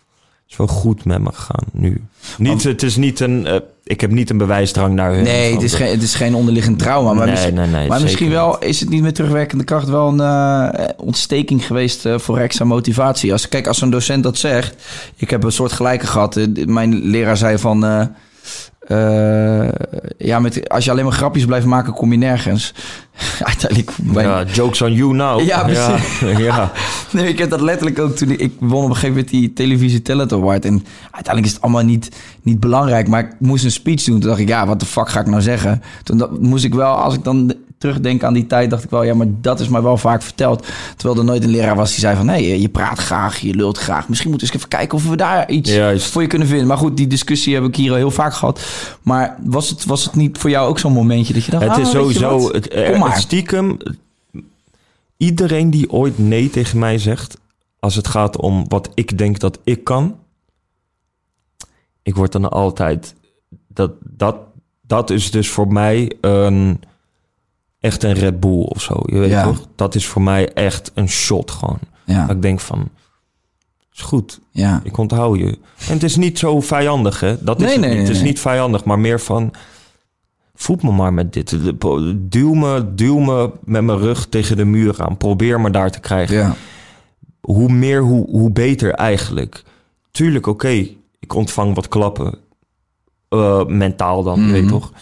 Is 0.53 0.59
wel 0.59 0.67
goed 0.67 1.05
met 1.05 1.19
me 1.19 1.33
gegaan 1.33 1.65
nu. 1.73 2.03
Niet, 2.39 2.63
het 2.65 2.83
is 2.83 2.97
niet 2.97 3.21
een. 3.21 3.47
eh, 3.47 3.57
ik 3.85 4.01
heb 4.01 4.11
niet 4.11 4.31
een 4.31 4.37
bewijsdrang 4.39 4.95
naar 4.95 5.15
hun. 5.15 5.23
Nee, 5.23 5.53
het 5.53 5.63
is, 5.63 5.75
geen, 5.75 5.91
het 5.91 6.03
is 6.03 6.15
geen 6.15 6.35
onderliggend 6.35 6.79
trauma. 6.79 7.13
Maar, 7.13 7.25
Nee, 7.25 7.35
misschien, 7.35 7.55
nee, 7.55 7.67
nee, 7.67 7.89
maar 7.89 8.01
misschien 8.01 8.31
wel 8.31 8.59
is 8.59 8.81
het 8.81 8.89
niet 8.89 9.03
met 9.03 9.15
terugwerkende 9.15 9.65
kracht 9.65 9.89
wel 9.89 10.09
een 10.09 10.21
eh, 10.21 10.89
ontsteking 10.97 11.67
geweest 11.67 12.07
eh, 12.07 12.19
voor 12.19 12.39
extra 12.39 12.65
motivatie. 12.65 13.33
Als, 13.33 13.49
kijk, 13.49 13.67
als 13.67 13.81
een 13.81 13.91
docent 13.91 14.23
dat 14.23 14.39
zegt, 14.39 14.75
ik 15.17 15.31
heb 15.31 15.43
een 15.45 15.53
soort 15.53 15.73
gelijke 15.73 16.07
gehad. 16.07 16.37
Eh, 16.37 16.47
mijn 16.67 16.95
leraar 16.95 17.37
zei 17.37 17.59
van. 17.59 18.09
ja, 20.19 20.39
met, 20.41 20.69
als 20.69 20.85
je 20.85 20.91
alleen 20.91 21.05
maar 21.05 21.13
grapjes 21.13 21.45
blijft 21.45 21.67
maken, 21.67 21.93
kom 21.93 22.13
je 22.13 22.19
nergens. 22.19 22.75
Uiteindelijk. 23.53 23.91
Ja, 24.13 24.45
jokes 24.53 24.83
on 24.83 24.93
you 24.93 25.15
now. 25.15 25.41
Ja, 25.41 25.69
ja, 25.69 25.99
ja. 26.39 26.73
Nee, 27.13 27.29
ik 27.29 27.39
heb 27.39 27.51
dat 27.51 27.61
letterlijk 27.61 27.99
ook 27.99 28.17
toen 28.17 28.31
ik, 28.31 28.41
ik 28.41 28.53
won 28.59 28.83
op 28.83 28.89
een 28.89 28.95
gegeven 28.95 29.09
moment 29.09 29.29
die 29.31 29.53
televisie 29.53 30.03
Talent 30.03 30.33
Award. 30.33 30.65
En 30.65 30.85
uiteindelijk 31.03 31.47
is 31.47 31.53
het 31.53 31.63
allemaal 31.63 31.83
niet, 31.85 32.09
niet 32.43 32.61
belangrijk. 32.61 33.09
Maar 33.09 33.21
ik 33.21 33.31
moest 33.39 33.65
een 33.65 33.71
speech 33.71 34.03
doen. 34.05 34.21
Toen 34.21 34.29
dacht 34.29 34.41
ik, 34.41 34.49
ja, 34.49 34.67
wat 34.67 34.81
de 34.81 34.87
fuck 34.87 35.09
ga 35.09 35.21
ik 35.21 35.27
nou 35.27 35.43
zeggen? 35.43 35.83
Toen 36.03 36.19
dat, 36.19 36.41
moest 36.41 36.65
ik 36.65 36.75
wel, 36.75 36.95
als 36.95 37.15
ik 37.15 37.25
dan 37.25 37.55
terugdenk 37.79 38.23
aan 38.25 38.35
die 38.35 38.47
tijd, 38.47 38.71
dacht 38.71 38.85
ik 38.85 38.91
wel, 38.91 39.03
ja, 39.03 39.15
maar 39.15 39.27
dat 39.41 39.61
is 39.61 39.69
mij 39.69 39.83
wel 39.83 39.97
vaak 39.97 40.23
verteld. 40.23 40.67
Terwijl 40.97 41.19
er 41.21 41.25
nooit 41.27 41.45
een 41.45 41.51
leraar 41.51 41.77
was 41.77 41.91
die 41.91 42.01
zei 42.01 42.17
van, 42.17 42.27
nee, 42.27 42.61
je 42.61 42.69
praat 42.69 42.99
graag, 42.99 43.39
je 43.39 43.55
lult 43.55 43.79
graag. 43.79 44.09
Misschien 44.09 44.31
moeten 44.31 44.49
we 44.49 44.55
eens 44.55 44.65
even 44.65 44.79
kijken 44.79 44.99
of 44.99 45.09
we 45.09 45.17
daar 45.17 45.51
iets 45.51 45.71
Juist. 45.73 46.07
voor 46.07 46.23
je 46.23 46.29
kunnen 46.29 46.49
vinden. 46.49 46.67
Maar 46.67 46.77
goed, 46.77 46.97
die 46.97 47.07
discussie 47.07 47.55
heb 47.55 47.65
ik 47.65 47.77
hier 47.77 47.91
al 47.91 47.97
heel 47.97 48.11
vaak 48.11 48.35
gehad. 48.35 48.61
Maar 49.03 49.37
was 49.45 49.69
het, 49.69 49.85
was 49.85 50.05
het 50.05 50.15
niet 50.15 50.39
voor 50.39 50.51
jou 50.51 50.69
ook 50.69 50.79
zo'n 50.79 50.93
momentje 50.93 51.33
dat 51.33 51.45
je 51.45 51.51
dacht, 51.51 51.65
Het 51.65 51.77
is 51.79 51.85
ah, 51.87 51.91
sowieso. 51.91 52.53
Het, 52.53 52.75
er- 52.75 52.99
Stiekem. 53.17 53.77
Iedereen 55.17 55.71
die 55.71 55.91
ooit 55.91 56.19
nee 56.19 56.51
tegen 56.51 56.79
mij 56.79 56.99
zegt. 56.99 57.39
Als 57.79 57.95
het 57.95 58.09
gaat 58.09 58.37
om 58.37 58.65
wat 58.69 58.91
ik 58.95 59.19
denk 59.19 59.39
dat 59.39 59.59
ik 59.65 59.85
kan. 59.85 60.19
Ik 62.03 62.15
word 62.15 62.33
dan 62.33 62.51
altijd. 62.51 63.15
Dat, 63.69 63.93
dat, 64.01 64.37
dat 64.81 65.11
is 65.11 65.31
dus 65.31 65.49
voor 65.51 65.73
mij 65.73 66.13
een. 66.21 66.81
Echt 67.81 68.03
een 68.03 68.13
Red 68.13 68.41
Bull 68.41 68.63
of 68.63 68.83
zo. 68.83 69.01
Je 69.05 69.19
weet 69.19 69.31
Ja. 69.31 69.43
toch? 69.45 69.67
Dat 69.77 69.95
is 69.95 70.07
voor 70.07 70.23
mij 70.23 70.53
echt 70.53 70.91
een 70.95 71.09
shot 71.09 71.51
gewoon. 71.51 71.79
Ja, 72.05 72.27
Dat 72.27 72.37
ik 72.37 72.43
denk 72.43 72.61
van. 72.61 72.89
Is 73.95 74.01
goed. 74.01 74.41
ja. 74.51 74.81
Ik 74.85 74.97
onthoud 74.99 75.39
je. 75.39 75.59
En 75.89 75.93
het 75.93 76.03
is 76.03 76.17
niet 76.17 76.39
zo 76.39 76.61
vijandig, 76.61 77.21
hè? 77.21 77.45
Dat 77.45 77.57
is 77.61 77.63
Nee, 77.65 77.73
het 77.73 77.81
nee, 77.81 77.89
niet. 77.91 77.99
nee, 77.99 78.07
Het 78.09 78.17
is 78.17 78.23
niet 78.23 78.41
vijandig, 78.41 78.85
maar 78.85 78.99
meer 78.99 79.21
van... 79.21 79.53
Voed 80.63 80.83
me 80.83 80.91
maar 80.93 81.13
met 81.13 81.33
dit. 81.33 81.57
Duw 82.33 82.55
me, 82.55 82.95
duw 82.95 83.19
me 83.19 83.51
met 83.65 83.83
mijn 83.85 83.99
rug 83.99 84.27
tegen 84.29 84.57
de 84.57 84.65
muur 84.65 85.03
aan. 85.03 85.17
Probeer 85.17 85.61
me 85.61 85.71
daar 85.71 85.91
te 85.91 86.01
krijgen. 86.01 86.37
ja. 86.37 86.55
Hoe 87.41 87.73
meer, 87.73 88.01
hoe, 88.03 88.31
hoe 88.31 88.51
beter 88.51 88.91
eigenlijk. 88.93 89.63
Tuurlijk, 90.11 90.47
oké. 90.47 90.69
ik 91.19 91.35
ontvang 91.35 91.75
wat 91.75 91.89
klappen. 91.89 92.35
Eh, 93.29 93.65
mentaal 93.67 94.23
dan, 94.23 94.41
je 94.47 94.53
weet 94.53 94.63
Mhm. 94.63 94.71
toch? 94.73 94.93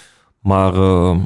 Maar, 0.41 0.75
eh, 0.75 1.17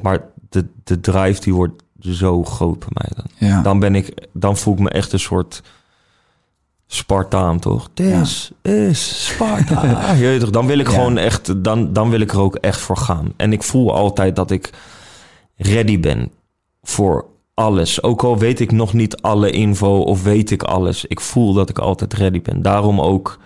maar 0.00 0.24
de, 0.48 0.66
de 0.84 1.00
drive 1.00 1.40
die 1.40 1.54
wordt 1.54 1.82
zo 2.00 2.44
groot 2.44 2.78
bij 2.78 2.88
mij 2.92 3.10
dan. 3.16 3.48
ja. 3.48 3.62
Dan 3.62 3.78
ben 3.78 3.94
ik, 3.94 4.26
dan 4.32 4.56
voel 4.56 4.74
ik 4.74 4.80
me 4.80 4.90
echt 4.90 5.12
een 5.12 5.20
soort 5.20 5.62
Spartaan, 6.94 7.58
toch? 7.58 7.88
This 7.94 8.50
is 8.62 9.26
Sparta. 9.26 10.12
Je 10.12 10.22
weet 10.22 10.40
toch, 10.40 10.50
dan 10.50 10.66
wil 10.66 10.78
ik 10.78 10.86
Ja. 10.88 10.92
gewoon 10.94 11.18
echt, 11.18 11.64
dan, 11.64 11.92
dan 11.92 12.10
wil 12.10 12.20
ik 12.20 12.32
er 12.32 12.40
ook 12.40 12.54
echt 12.56 12.80
voor 12.80 12.96
gaan. 12.96 13.32
En 13.36 13.52
ik 13.52 13.62
voel 13.62 13.94
altijd 13.94 14.36
dat 14.36 14.50
ik 14.50 14.70
ready 15.56 16.00
ben 16.00 16.30
voor 16.82 17.26
alles. 17.54 18.02
Ook 18.02 18.22
al 18.22 18.38
weet 18.38 18.60
ik 18.60 18.72
nog 18.72 18.92
niet 18.92 19.22
alle 19.22 19.50
info 19.50 19.98
of 20.00 20.22
weet 20.22 20.50
ik 20.50 20.62
alles. 20.62 21.04
Ik 21.04 21.20
voel 21.20 21.52
dat 21.52 21.68
ik 21.68 21.78
altijd 21.78 22.12
ready 22.14 22.42
ben. 22.42 22.62
Daarom 22.62 23.00
ook 23.00 23.38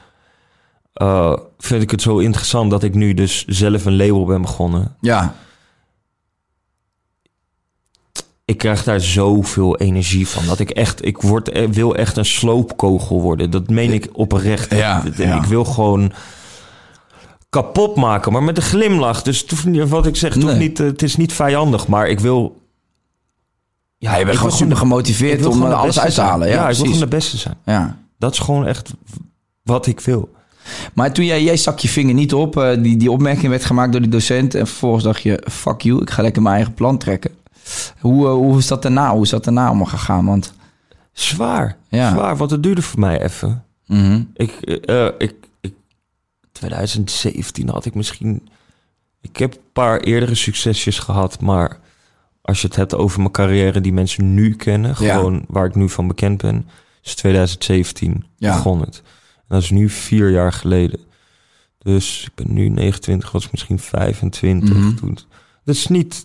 eh, 0.92 1.36
vind 1.59 1.82
ik 1.82 1.90
het 1.90 2.03
zo 2.03 2.18
interessant 2.18 2.70
dat 2.70 2.82
ik 2.82 2.94
nu 2.94 3.14
dus 3.14 3.44
zelf 3.44 3.84
een 3.84 3.96
label 3.96 4.24
ben 4.24 4.40
begonnen. 4.42 4.96
ja. 5.01 5.34
Ik 8.49 8.59
krijg 8.59 8.84
daar 8.84 9.01
zoveel 9.01 9.76
energie 9.76 10.28
van. 10.28 10.46
Dat 10.46 10.59
ik 10.59 10.70
echt, 10.70 11.05
ik 11.05 11.20
word, 11.20 11.49
eh, 11.49 11.68
wil 11.68 11.96
echt 11.96 12.16
een 12.16 12.24
sloopkogel 12.24 13.20
worden. 13.20 13.51
Dat 13.51 13.68
meen 13.70 13.92
ik 13.92 14.09
oprecht. 14.12 14.74
Ja, 14.74 15.05
ik, 15.05 15.16
ja. 15.16 15.36
ik 15.36 15.44
wil 15.44 15.64
gewoon 15.64 16.12
kapot 17.51 17.96
maken, 17.96 18.32
maar 18.32 18.42
met 18.42 18.57
een 18.57 18.62
glimlach. 18.62 19.22
Dus 19.22 19.46
wat 19.88 20.07
ik 20.07 20.16
zeg, 20.16 20.36
Nee. 20.36 20.55
niet, 20.57 20.80
eh, 20.80 20.86
het 20.86 21.03
is 21.03 21.16
niet 21.16 21.32
vijandig, 21.32 21.86
maar 21.86 22.09
ik 22.09 22.20
wil... 22.20 22.61
Ja, 23.99 24.16
je 24.16 24.24
bent 24.24 24.36
gewoon 24.36 24.53
super 24.53 24.76
gemotiveerd 24.76 25.46
om 25.46 25.61
de 25.61 25.74
alles 25.74 26.01
uit 26.01 26.14
te 26.14 26.20
halen. 26.20 26.49
Ja, 26.49 26.55
Ja, 26.55 26.68
ik 26.68 26.76
wil 26.76 26.84
gewoon 26.84 27.01
de 27.01 27.07
beste 27.07 27.36
zijn. 27.36 27.57
Ja. 27.64 27.99
Dat 28.18 28.32
is 28.32 28.38
gewoon 28.38 28.66
echt 28.66 28.92
wat 29.62 29.86
ik 29.86 30.01
wil. 30.01 30.30
Maar 30.94 31.12
toen 31.12 31.24
jij, 31.24 31.42
jij 31.42 31.57
stak 31.57 31.78
je 31.78 31.88
vinger 31.88 32.14
niet 32.14 32.34
op, 32.34 32.57
eh, 32.57 32.82
die, 32.82 32.96
die 32.96 33.11
opmerking 33.11 33.49
werd 33.49 33.64
gemaakt 33.64 33.92
door 33.92 34.01
die 34.01 34.11
docent. 34.11 34.55
En 34.55 34.66
vervolgens 34.66 35.05
dacht 35.05 35.22
je, 35.22 35.42
fuck 35.51 35.80
you, 35.80 36.03
ik 36.03 36.11
ga 36.11 36.22
lekker 36.22 36.42
mijn 36.42 36.55
eigen 36.55 36.74
plan 36.74 36.99
trekken. 36.99 37.30
Hoe, 38.01 38.27
eh, 38.27 38.33
hoe 38.33 38.59
is 38.59 38.66
dat 38.66 38.83
daarna? 38.83 39.12
Hoe 39.12 39.23
is 39.23 39.31
dat 39.31 39.45
daarna 39.45 39.66
allemaal 39.66 39.87
gegaan? 39.87 40.25
Want, 40.27 40.55
Zwaar, 41.12 41.77
Ja. 41.89 42.11
zwaar, 42.11 42.37
want 42.37 42.51
het 42.51 42.62
duurde 42.62 42.83
voor 42.83 43.01
mij 43.01 43.23
even. 43.23 43.64
mhm. 43.87 44.23
Ik, 44.35 44.51
ik, 45.19 45.35
ik, 45.61 45.75
2017 46.53 47.69
had 47.69 47.85
ik 47.85 47.95
misschien. 47.95 48.49
Ik 49.21 49.37
heb 49.37 49.55
een 49.55 49.61
paar 49.73 50.01
eerdere 50.01 50.35
succesjes 50.35 50.99
gehad, 50.99 51.41
maar 51.41 51.79
als 52.43 52.61
je 52.61 52.66
het 52.66 52.77
hebt 52.77 52.95
over 52.95 53.19
mijn 53.21 53.31
carrière 53.33 53.81
die 53.81 53.93
mensen 53.93 54.35
nu 54.35 54.55
kennen, 54.57 54.95
Ja. 54.99 55.14
gewoon 55.14 55.45
waar 55.49 55.66
ik 55.66 55.75
nu 55.75 55.89
van 55.89 56.07
bekend 56.07 56.43
ben, 56.43 56.69
is 57.03 57.14
2017 57.14 58.25
Ja. 58.37 58.55
begon 58.55 58.81
het. 58.81 59.03
En 59.37 59.45
dat 59.49 59.62
is 59.62 59.71
nu 59.71 59.89
vier 59.89 60.31
jaar 60.31 60.53
geleden. 60.53 61.01
Dus 61.79 62.25
ik 62.25 62.35
ben 62.35 62.55
nu 62.55 62.69
29, 62.69 63.33
was 63.33 63.51
misschien 63.51 63.79
25 63.79 64.77
Mhm. 64.77 64.95
toen. 64.95 65.19
Dat 65.64 65.75
is 65.75 65.87
niet, 65.87 66.25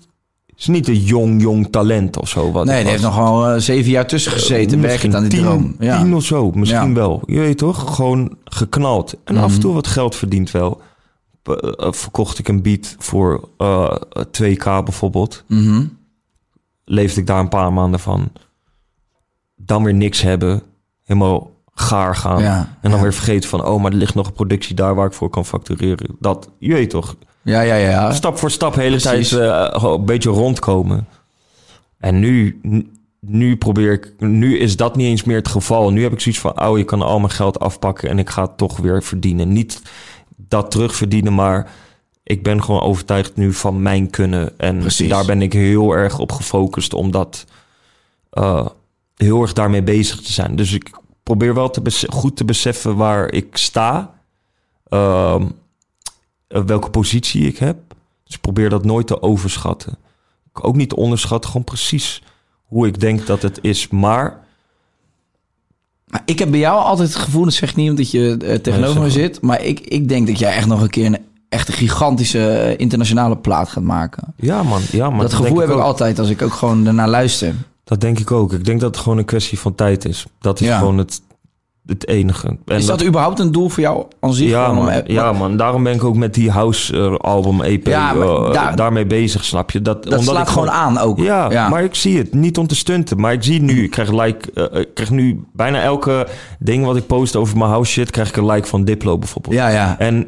is 0.64 0.68
niet 0.68 0.88
een 0.88 0.99
jong, 1.03 1.41
jong 1.41 1.68
talent 1.72 2.18
of 2.20 2.30
zo. 2.30 2.51
Wat 2.51 2.66
Nee, 2.66 2.82
die 2.82 2.89
heeft 2.91 3.03
was. 3.03 3.16
nog 3.16 3.26
al 3.26 3.47
eh, 3.47 3.59
zeven 3.59 3.91
jaar 3.91 4.07
tussen 4.07 4.32
gezeten, 4.32 4.78
Eh, 4.78 4.84
werkend 4.86 5.16
aan 5.16 5.22
die 5.22 5.32
tien, 5.32 5.41
droom. 5.41 5.76
Ja. 5.80 6.01
Tien 6.01 6.16
of 6.16 6.24
zo, 6.24 6.51
misschien 6.51 6.88
Ja. 6.88 6.93
wel. 6.93 7.22
Je 7.26 7.39
weet 7.39 7.57
toch? 7.57 7.95
Gewoon 7.95 8.38
geknald. 8.43 9.16
En 9.24 9.38
af 9.38 9.53
en 9.53 9.59
toe 9.59 9.74
wat 9.74 9.88
geld 9.88 10.16
verdiend 10.16 10.51
wel. 10.51 10.82
Eh, 11.43 11.91
verkocht 11.91 12.39
ik 12.39 12.47
een 12.47 12.61
beat 12.61 12.95
voor 12.99 13.49
eh 13.57 13.95
2k 14.32 14.64
bijvoorbeeld. 14.84 15.43
Mhm. 15.47 15.86
Leefde 16.86 17.20
ik 17.22 17.28
daar 17.28 17.39
een 17.39 17.49
paar 17.49 17.74
maanden 17.74 17.99
van. 17.99 18.32
Dan 19.55 19.84
weer 19.84 19.93
niks 19.93 20.22
hebben. 20.22 20.61
Helemaal 21.03 21.51
gaar 21.74 22.16
gaan. 22.16 22.41
Ja, 22.41 22.78
En 22.82 22.91
dan 22.91 23.01
weer 23.01 23.14
vergeten 23.14 23.49
van... 23.49 23.66
oh, 23.66 23.82
maar 23.82 23.91
er 23.91 23.97
ligt 23.97 24.16
nog 24.16 24.28
een 24.28 24.34
productie 24.34 24.76
daar 24.76 24.95
waar 24.95 25.07
ik 25.07 25.14
voor 25.14 25.30
kan 25.30 25.45
factureren. 25.45 26.16
Dat, 26.20 26.49
je 26.59 26.74
weet 26.74 26.89
toch? 26.89 27.16
Ja, 27.44 27.62
ja, 27.62 27.76
ja. 27.76 28.12
Stap 28.14 28.38
voor 28.38 28.52
stap 28.52 28.76
hele 28.76 28.98
Precies. 28.98 29.30
tijd 29.30 29.74
gewoon 29.80 30.00
een 30.00 30.06
beetje 30.06 30.30
rondkomen. 30.30 31.08
En 32.00 32.20
nu, 32.20 32.60
nu- 33.20 33.58
probeer 33.58 33.91
ik, 33.91 34.14
nu 34.20 34.58
is 34.58 34.76
dat 34.76 34.96
niet 34.96 35.08
eens 35.08 35.24
meer 35.24 35.38
het 35.38 35.48
geval. 35.48 35.91
Nu 35.91 36.04
heb 36.04 36.12
ik 36.14 36.20
zoiets 36.20 36.41
van, 36.41 36.62
oh, 36.68 36.78
je 36.78 36.84
kan 36.84 37.02
al 37.02 37.20
mijn 37.20 37.32
geld 37.32 37.60
afpakken 37.60 38.10
en 38.10 38.20
ik 38.20 38.30
ga 38.30 38.41
het 38.41 38.58
toch 38.58 38.78
weer 38.78 39.04
verdienen. 39.04 39.54
Niet 39.54 39.82
dat 40.36 40.72
terugverdienen, 40.72 41.36
maar 41.36 41.72
ik 42.24 42.44
ben 42.44 42.64
gewoon 42.64 42.82
overtuigd 42.82 43.36
nu 43.36 43.54
van 43.54 43.82
mijn 43.82 44.10
kunnen. 44.10 44.60
En 44.60 44.80
Precies. 44.80 45.10
daar 45.10 45.26
ben 45.26 45.41
ik 45.41 45.54
heel 45.54 45.91
erg 45.91 46.20
op 46.20 46.32
gefocust 46.32 46.94
om 46.94 47.12
dat 47.12 47.46
eh, 48.30 48.66
heel 49.16 49.41
erg 49.41 49.54
daarmee 49.54 49.84
bezig 49.84 50.22
te 50.22 50.32
zijn. 50.32 50.56
Dus 50.56 50.74
ik 50.74 50.91
probeer 51.24 51.54
wel 51.54 51.70
te 51.70 52.08
goed 52.10 52.38
te 52.38 52.46
beseffen 52.46 52.96
waar 52.96 53.32
ik 53.32 53.58
sta. 53.58 54.14
Ehm, 54.89 55.41
eh, 55.41 55.48
welke 56.66 56.89
positie 56.89 57.47
ik 57.47 57.58
heb. 57.58 57.78
Dus 58.24 58.36
ik 58.36 58.41
probeer 58.41 58.70
dat 58.70 58.86
nooit 58.86 59.08
te 59.08 59.22
overschatten. 59.22 59.97
Ik 60.56 60.66
ook 60.68 60.76
niet 60.76 60.89
te 60.89 60.95
onderschatten, 60.95 61.49
gewoon 61.49 61.66
precies 61.66 62.24
hoe 62.64 62.88
ik 62.88 62.99
denk 62.99 63.26
dat 63.26 63.41
het 63.41 63.60
is. 63.62 63.88
Maar 63.88 64.39
Maar 66.08 66.22
ik 66.26 66.39
heb 66.39 66.51
bij 66.51 66.60
jou 66.60 66.80
altijd 66.84 67.14
het 67.14 67.18
gevoel, 67.24 67.43
dat 67.43 67.54
zeg 67.54 67.70
ik 67.70 67.76
niet 67.76 67.89
omdat 67.89 68.12
je 68.12 68.38
eh, 68.38 68.56
tegenover 68.56 68.95
Nee, 68.95 69.04
me 69.04 69.12
zit. 69.12 69.41
Maar 69.41 69.62
ik, 69.64 69.80
ik 69.80 70.10
denk 70.10 70.28
dat 70.28 70.39
jij 70.39 70.56
echt 70.56 70.68
nog 70.68 70.82
een 70.82 70.89
keer 70.89 71.06
een 71.06 71.18
echt 71.49 71.68
een 71.68 71.74
gigantische 71.74 72.49
eh, 72.49 72.80
internationale 72.80 73.38
plaat 73.38 73.70
gaat 73.70 73.84
maken. 73.84 74.34
ja, 74.38 74.64
man. 74.64 74.82
Ja, 74.91 75.10
man 75.10 75.20
dat 75.20 75.34
gevoel 75.34 75.60
heb 75.60 75.70
ik 75.70 75.76
ook. 75.76 75.82
altijd 75.82 76.20
als 76.20 76.30
ik 76.30 76.41
ook 76.41 76.54
gewoon 76.54 76.88
ernaar 76.88 77.10
luister. 77.10 77.54
Dat 77.84 78.01
denk 78.01 78.20
ik 78.20 78.32
ook. 78.32 78.54
Ik 78.54 78.66
denk 78.66 78.80
dat 78.80 78.95
het 78.95 79.04
gewoon 79.04 79.18
een 79.18 79.26
kwestie 79.26 79.60
van 79.60 79.76
tijd 79.76 80.06
is. 80.06 80.26
Dat 80.39 80.62
is 80.62 80.68
Ja. 80.68 80.78
gewoon 80.78 80.97
het, 80.97 81.22
het 81.86 82.08
enige. 82.08 82.48
En 82.66 82.76
is 82.78 82.86
dat, 82.86 83.04
überhaupt 83.06 83.40
een 83.40 83.52
doel 83.52 83.70
voor 83.70 83.84
jou 83.84 84.06
aan 84.20 84.34
zich? 84.34 84.50
Ja 84.50 84.72
man, 84.72 85.02
ja, 85.06 85.32
man. 85.34 85.58
Daarom 85.58 85.84
ben 85.84 85.94
ik 85.94 86.04
ook 86.04 86.16
met 86.16 86.34
die 86.34 86.52
house 86.52 86.98
eh, 86.98 87.16
album 87.16 87.62
EP 87.62 87.88
Ja, 87.88 88.14
eh, 88.16 88.52
daar- 88.54 88.76
daarmee 88.76 89.06
bezig, 89.06 89.44
snap 89.44 89.72
je? 89.72 89.82
Dat, 89.82 90.04
Dat 90.04 90.24
slaat 90.24 90.48
ik 90.48 90.54
gewoon 90.54 90.72
aan 90.72 90.98
ook. 90.98 91.20
Ja, 91.20 91.52
Ja. 91.52 91.70
maar 91.70 91.84
ik 91.84 91.96
zie 91.96 92.18
het. 92.18 92.34
Niet 92.34 92.58
om 92.58 92.68
te 92.68 92.76
stunten. 92.76 93.20
Maar 93.20 93.34
ik 93.34 93.44
zie 93.44 93.62
nu, 93.62 93.84
ik 93.84 93.92
krijg, 93.92 94.12
like, 94.12 94.52
eh, 94.70 94.80
ik 94.82 94.94
krijg 94.94 95.10
nu 95.10 95.44
bijna 95.54 95.82
elke 95.82 96.28
ding 96.60 96.86
wat 96.86 96.96
ik 96.98 97.08
post 97.08 97.36
over 97.36 97.58
mijn 97.58 97.70
house 97.70 97.92
shit... 97.92 98.12
krijg 98.12 98.30
ik 98.30 98.36
een 98.38 98.46
like 98.46 98.68
van 98.68 98.84
Diplo 98.84 99.18
bijvoorbeeld. 99.18 99.56
Ja, 99.56 99.68
ja. 99.68 100.00
En 100.00 100.28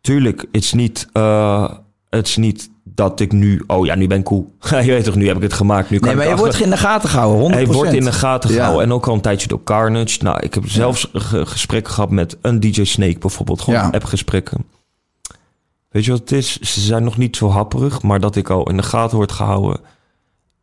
tuurlijk, 0.00 0.40
het 0.52 0.62
is 0.62 0.72
niet, 0.72 1.08
eh, 1.12 1.70
het 2.10 2.26
is 2.26 2.36
niet 2.36 2.69
dat 3.08 3.20
ik 3.20 3.32
nu... 3.32 3.62
Oh 3.66 3.86
ja, 3.86 3.94
nu 3.94 4.06
ben 4.06 4.18
ik 4.18 4.24
cool. 4.24 4.54
je 4.70 4.76
weet 4.84 5.04
toch, 5.04 5.14
nu 5.14 5.26
heb 5.26 5.36
ik 5.36 5.42
het 5.42 5.52
gemaakt. 5.52 5.90
Nu 5.90 5.98
kan 5.98 6.06
Nee, 6.08 6.16
maar 6.16 6.24
je 6.26 6.30
achter- 6.32 6.46
wordt 6.46 6.62
in 6.64 6.70
de 6.70 6.76
gaten 6.76 7.08
gehouden, 7.08 7.50
100%. 7.50 7.54
Hij 7.54 7.66
wordt 7.66 7.92
in 7.92 8.04
de 8.04 8.12
gaten 8.12 8.50
Ja. 8.50 8.56
gehouden. 8.56 8.84
En 8.84 8.92
ook 8.92 9.06
al 9.08 9.14
een 9.14 9.20
tijdje 9.20 9.48
door 9.48 9.64
Carnage. 9.64 10.22
Nou, 10.22 10.40
ik 10.40 10.54
heb 10.54 10.68
zelfs 10.68 11.08
ge- 11.12 11.46
gesprekken 11.46 11.92
gehad 11.92 12.10
met 12.10 12.36
een 12.42 12.60
DJ 12.60 12.84
Snake 12.84 13.18
bijvoorbeeld. 13.18 13.60
Gewoon 13.60 13.80
Ja. 13.80 13.88
appgesprekken. 13.90 14.64
Weet 15.88 16.04
je 16.04 16.10
wat 16.10 16.20
het 16.20 16.32
is? 16.32 16.58
Ze 16.60 16.80
zijn 16.80 17.04
nog 17.04 17.16
niet 17.16 17.36
zo 17.36 17.48
happerig. 17.50 18.02
Maar 18.02 18.20
dat 18.20 18.36
ik 18.36 18.50
al 18.50 18.68
in 18.70 18.76
de 18.76 18.82
gaten 18.82 19.16
word 19.16 19.32
gehouden... 19.32 19.80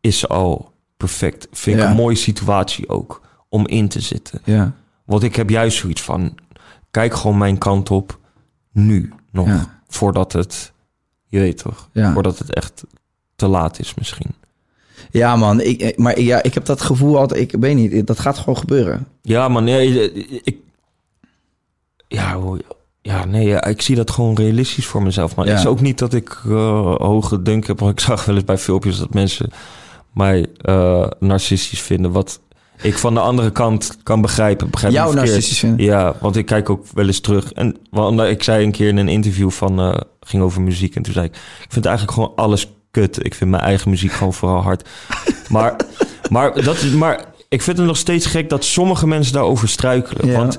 is 0.00 0.28
al 0.28 0.72
perfect. 0.96 1.48
Vind 1.52 1.78
ik 1.80 1.84
een 1.84 1.94
mooie 1.96 2.16
situatie 2.16 2.88
ook. 2.88 3.20
Om 3.48 3.66
in 3.66 3.88
te 3.88 4.00
zitten. 4.00 4.40
Ja. 4.44 4.72
Want 5.04 5.22
ik 5.22 5.36
heb 5.36 5.50
juist 5.50 5.78
zoiets 5.78 6.02
van... 6.02 6.34
Kijk 6.90 7.14
gewoon 7.14 7.38
mijn 7.38 7.58
kant 7.58 7.90
op. 7.90 8.18
Nu 8.72 9.12
nog. 9.32 9.48
Voordat 9.88 10.32
het... 10.32 10.72
Je 11.28 11.38
weet 11.38 11.58
toch? 11.58 11.88
Ja. 11.92 12.12
Voordat 12.12 12.38
het 12.38 12.54
echt 12.54 12.84
te 13.36 13.46
laat 13.46 13.78
is 13.78 13.94
misschien. 13.94 14.34
Ja, 15.10 15.36
man. 15.36 15.60
Ik, 15.60 15.98
maar 15.98 16.20
ja, 16.20 16.42
ik 16.42 16.54
heb 16.54 16.64
dat 16.64 16.80
gevoel 16.80 17.18
altijd... 17.18 17.40
Ik 17.40 17.60
weet 17.60 17.74
niet, 17.76 18.06
dat 18.06 18.18
gaat 18.18 18.38
gewoon 18.38 18.56
gebeuren. 18.58 19.06
Ja, 19.22 19.48
man, 19.48 19.64
nee, 19.64 20.12
ik. 20.42 20.56
Ja, 22.08 22.38
ja, 23.02 23.24
nee, 23.24 23.46
ja, 23.46 23.64
ik 23.64 23.82
zie 23.82 23.96
dat 23.96 24.10
gewoon 24.10 24.34
realistisch 24.34 24.86
voor 24.86 25.02
mezelf. 25.02 25.34
Maar 25.36 25.44
Ja. 25.46 25.50
het 25.50 25.60
is 25.60 25.66
ook 25.66 25.80
niet 25.80 25.98
dat 25.98 26.14
ik 26.14 26.40
eh, 26.46 26.94
hoge 26.96 27.42
dunk 27.42 27.66
heb. 27.66 27.78
Want 27.78 27.92
ik 27.92 28.00
zag 28.08 28.24
wel 28.24 28.34
eens 28.34 28.44
bij 28.44 28.58
filmpjes 28.58 28.98
dat 28.98 29.14
mensen 29.14 29.50
mij 30.12 30.46
eh, 30.60 31.06
narcistisch 31.18 31.80
vinden. 31.82 32.10
Wat 32.12 32.40
ik 32.82 32.98
van 32.98 33.14
de 33.14 33.20
andere 33.20 33.50
kant 33.50 33.96
kan 34.02 34.20
begrijpen. 34.20 34.70
Begrijp 34.70 34.92
me 34.92 34.98
Jou 34.98 35.10
niet 35.10 35.18
verkeerd. 35.18 35.40
narcistisch 35.40 35.68
vinden? 35.68 35.86
Ja, 35.86 36.14
want 36.20 36.36
ik 36.36 36.46
kijk 36.46 36.70
ook 36.70 36.86
wel 36.94 37.06
eens 37.06 37.20
terug. 37.20 37.52
En 37.52 37.76
want 37.90 38.20
ik 38.20 38.42
zei 38.42 38.64
een 38.64 38.72
keer 38.72 38.88
in 38.88 38.96
een 38.96 39.08
interview 39.08 39.50
van 39.50 39.80
eh, 39.80 39.94
ging 40.20 40.42
over 40.42 40.62
muziek. 40.62 40.96
En 40.96 41.02
toen 41.02 41.12
zei 41.12 41.26
ik, 41.26 41.34
ik 41.62 41.72
vind 41.72 41.86
eigenlijk 41.86 42.16
gewoon 42.16 42.32
alles 42.36 42.68
kut. 42.90 43.24
Ik 43.24 43.34
vind 43.34 43.50
mijn 43.50 43.62
eigen 43.62 43.90
muziek 43.90 44.12
gewoon 44.12 44.34
vooral 44.34 44.62
hard. 44.62 44.88
Maar, 45.48 45.76
maar, 46.30 46.62
dat, 46.62 46.82
maar 46.82 47.24
ik 47.48 47.62
vind 47.62 47.76
het 47.76 47.86
nog 47.86 47.96
steeds 47.96 48.26
gek 48.26 48.48
dat 48.48 48.64
sommige 48.64 49.06
mensen 49.06 49.32
daarover 49.32 49.68
struikelen. 49.68 50.26
Ja. 50.26 50.36
Want 50.36 50.58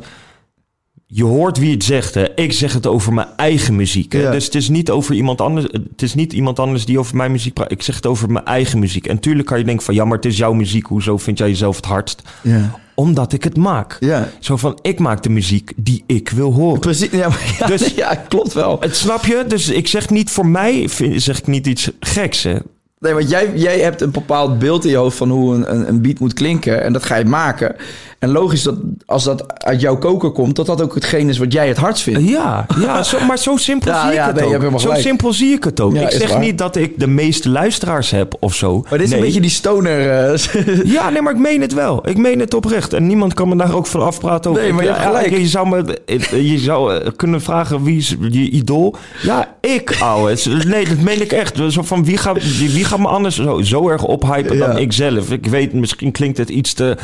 je 1.11 1.23
hoort 1.23 1.57
wie 1.57 1.71
het 1.71 1.83
zegt. 1.83 2.13
Hè. 2.13 2.35
Ik 2.35 2.53
zeg 2.53 2.73
het 2.73 2.87
over 2.87 3.13
mijn 3.13 3.27
eigen 3.35 3.75
muziek. 3.75 4.11
Hè. 4.13 4.19
Ja. 4.21 4.31
Dus 4.31 4.45
het 4.45 4.55
is 4.55 4.69
niet 4.69 4.89
over 4.89 5.15
iemand 5.15 5.41
anders. 5.41 5.65
Het 5.71 6.01
is 6.01 6.13
niet 6.13 6.33
iemand 6.33 6.59
anders 6.59 6.85
die 6.85 6.99
over 6.99 7.15
mijn 7.15 7.31
muziek 7.31 7.53
praat. 7.53 7.71
Ik 7.71 7.81
zeg 7.81 7.95
het 7.95 8.05
over 8.05 8.31
mijn 8.31 8.45
eigen 8.45 8.79
muziek. 8.79 9.07
En 9.07 9.19
tuurlijk 9.19 9.47
kan 9.47 9.57
je 9.57 9.63
denken 9.63 9.85
van 9.85 9.93
ja, 9.93 10.05
maar 10.05 10.15
het 10.15 10.25
is 10.25 10.37
jouw 10.37 10.53
muziek. 10.53 10.85
Hoezo 10.85 11.17
vind 11.17 11.37
jij 11.37 11.47
jezelf 11.47 11.75
het 11.75 11.85
hardst? 11.85 12.21
Ja. 12.41 12.79
Omdat 12.95 13.33
ik 13.33 13.43
het 13.43 13.57
maak. 13.57 13.97
Ja. 13.99 14.29
Zo 14.39 14.57
van 14.57 14.79
ik 14.81 14.99
maak 14.99 15.23
de 15.23 15.29
muziek 15.29 15.71
die 15.75 16.03
ik 16.07 16.29
wil 16.29 16.53
horen. 16.53 16.79
Precies, 16.79 17.09
ja, 17.11 17.29
Dus- 17.67 17.93
ja, 18.03 18.15
klopt 18.15 18.53
wel. 18.53 18.77
Het 18.79 18.95
snap 18.95 19.25
je? 19.25 19.43
Dus 19.47 19.69
ik 19.69 19.87
zeg 19.87 20.09
niet 20.09 20.31
voor 20.31 20.47
mij 20.47 20.89
vind, 20.89 21.21
zeg 21.21 21.39
ik 21.39 21.47
niet 21.47 21.67
iets 21.67 21.91
geks. 21.99 22.43
Hè. 22.43 22.57
Nee, 22.99 23.13
want 23.13 23.29
jij, 23.29 23.51
jij 23.55 23.79
hebt 23.79 24.01
een 24.01 24.11
bepaald 24.11 24.59
beeld 24.59 24.83
in 24.85 24.91
je 24.91 24.97
hoofd 24.97 25.17
van 25.17 25.29
hoe 25.29 25.55
een, 25.55 25.73
een, 25.73 25.87
een 25.87 26.01
beat 26.01 26.19
moet 26.19 26.33
klinken. 26.33 26.83
En 26.83 26.93
dat 26.93 27.03
ga 27.03 27.15
je 27.15 27.25
maken. 27.25 27.75
En 28.19 28.31
logisch 28.31 28.63
dat 28.63 28.75
als 29.05 29.23
dat 29.23 29.63
uit 29.63 29.81
jouw 29.81 29.97
koker 29.97 30.31
komt, 30.31 30.55
dat 30.55 30.65
dat 30.65 30.81
ook 30.81 30.95
hetgeen 30.95 31.29
is 31.29 31.37
wat 31.37 31.53
jij 31.53 31.67
het 31.67 31.77
hardst 31.77 32.03
vindt. 32.03 32.29
Ja, 32.29 32.65
ja 32.79 33.03
zo, 33.03 33.17
maar 33.27 33.37
zo 33.37 33.57
simpel 33.57 33.91
Ja, 33.91 34.01
zie 34.01 34.09
ik 34.09 34.15
ja, 34.15 34.25
het 34.25 34.35
nee, 34.35 34.55
ook. 34.55 34.61
Zo 34.71 34.77
gelijk. 34.77 35.01
simpel 35.01 35.33
zie 35.33 35.53
ik 35.53 35.63
het 35.63 35.79
ook. 35.79 35.93
Ja, 35.93 36.01
ik 36.01 36.11
zeg 36.11 36.29
waar. 36.29 36.39
niet 36.39 36.57
dat 36.57 36.75
ik 36.75 36.99
de 36.99 37.07
meeste 37.07 37.49
luisteraars 37.49 38.09
heb 38.11 38.35
of 38.39 38.55
zo. 38.55 38.81
Maar 38.89 38.97
dit 38.97 39.01
is 39.01 39.09
Nee. 39.09 39.19
een 39.19 39.25
beetje 39.25 39.41
die 39.41 39.49
stoner. 39.49 40.09
eh, 40.09 40.83
Ja, 40.95 41.09
nee, 41.09 41.21
maar 41.21 41.33
ik 41.33 41.39
meen 41.39 41.61
het 41.61 41.73
wel. 41.73 42.09
Ik 42.09 42.17
meen 42.17 42.39
het 42.39 42.53
oprecht. 42.53 42.93
En 42.93 43.07
niemand 43.07 43.33
kan 43.33 43.49
me 43.49 43.55
daar 43.55 43.75
ook 43.75 43.87
van 43.87 44.01
afpraten. 44.01 44.53
Nee, 44.53 44.73
maar 44.73 44.83
je 44.83 44.93
gelijk. 44.93 45.37
Je 45.37 45.47
zou, 45.47 45.69
me, 45.69 45.97
je 46.43 46.57
zou 46.57 46.95
eh, 46.95 47.11
kunnen 47.15 47.41
vragen 47.41 47.83
wie 47.83 47.97
is 47.97 48.15
je 48.29 48.49
idool? 48.49 48.95
Ja, 49.21 49.55
ik, 49.61 49.97
ouwe. 49.99 50.37
Nee, 50.67 50.87
dat 50.87 50.99
meen 50.99 51.21
ik 51.21 51.31
echt. 51.31 51.59
Zo 51.67 51.81
van, 51.81 52.05
wie, 52.05 52.17
gaat, 52.17 52.57
wie, 52.57 52.85
gaat 52.85 52.99
me 52.99 53.07
anders 53.07 53.35
zo, 53.35 53.61
zo 53.61 53.89
erg 53.89 54.03
ophypen 54.03 54.57
dan 54.57 54.77
ik 54.77 54.93
zelf? 54.93 55.31
Ik 55.31 55.45
weet, 55.45 55.73
misschien 55.73 56.11
klinkt 56.11 56.37
het 56.37 56.49
iets 56.49 56.73
te 56.73 56.97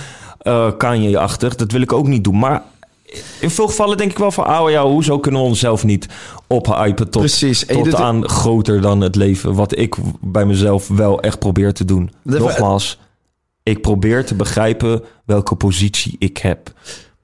eh 0.46 0.72
Kanye-achtig. 0.78 1.56
Dat 1.56 1.72
wil 1.72 1.82
ik 1.82 1.94
ook 1.94 2.08
niet 2.08 2.24
doen. 2.24 2.40
Maar 2.40 2.64
in 3.40 3.50
veel 3.50 3.68
gevallen 3.68 3.98
denk 3.98 4.12
ik 4.12 4.18
wel 4.18 4.32
van... 4.32 4.46
ouwe, 4.46 4.72
ja, 4.72 4.86
hoezo 4.86 5.20
kunnen 5.20 5.42
we 5.42 5.48
onszelf 5.48 5.84
niet 5.84 6.08
ophypen 6.48 7.10
tot, 7.10 7.22
Precies. 7.22 7.66
Tot 7.66 7.96
aan 7.96 8.30
groter 8.30 8.82
dan 8.82 9.02
het 9.02 9.16
leven? 9.16 9.54
Wat 9.54 9.78
ik 9.78 9.96
bij 10.22 10.46
mezelf 10.46 10.88
wel 10.88 11.22
echt 11.22 11.40
probeer 11.40 11.74
te 11.74 11.86
doen. 11.86 12.12
Nogmaals, 12.22 13.00
ik 13.64 13.82
probeer 13.82 14.26
te 14.26 14.36
begrijpen 14.36 15.04
welke 15.26 15.56
positie 15.56 16.16
ik 16.20 16.38
heb. 16.38 16.74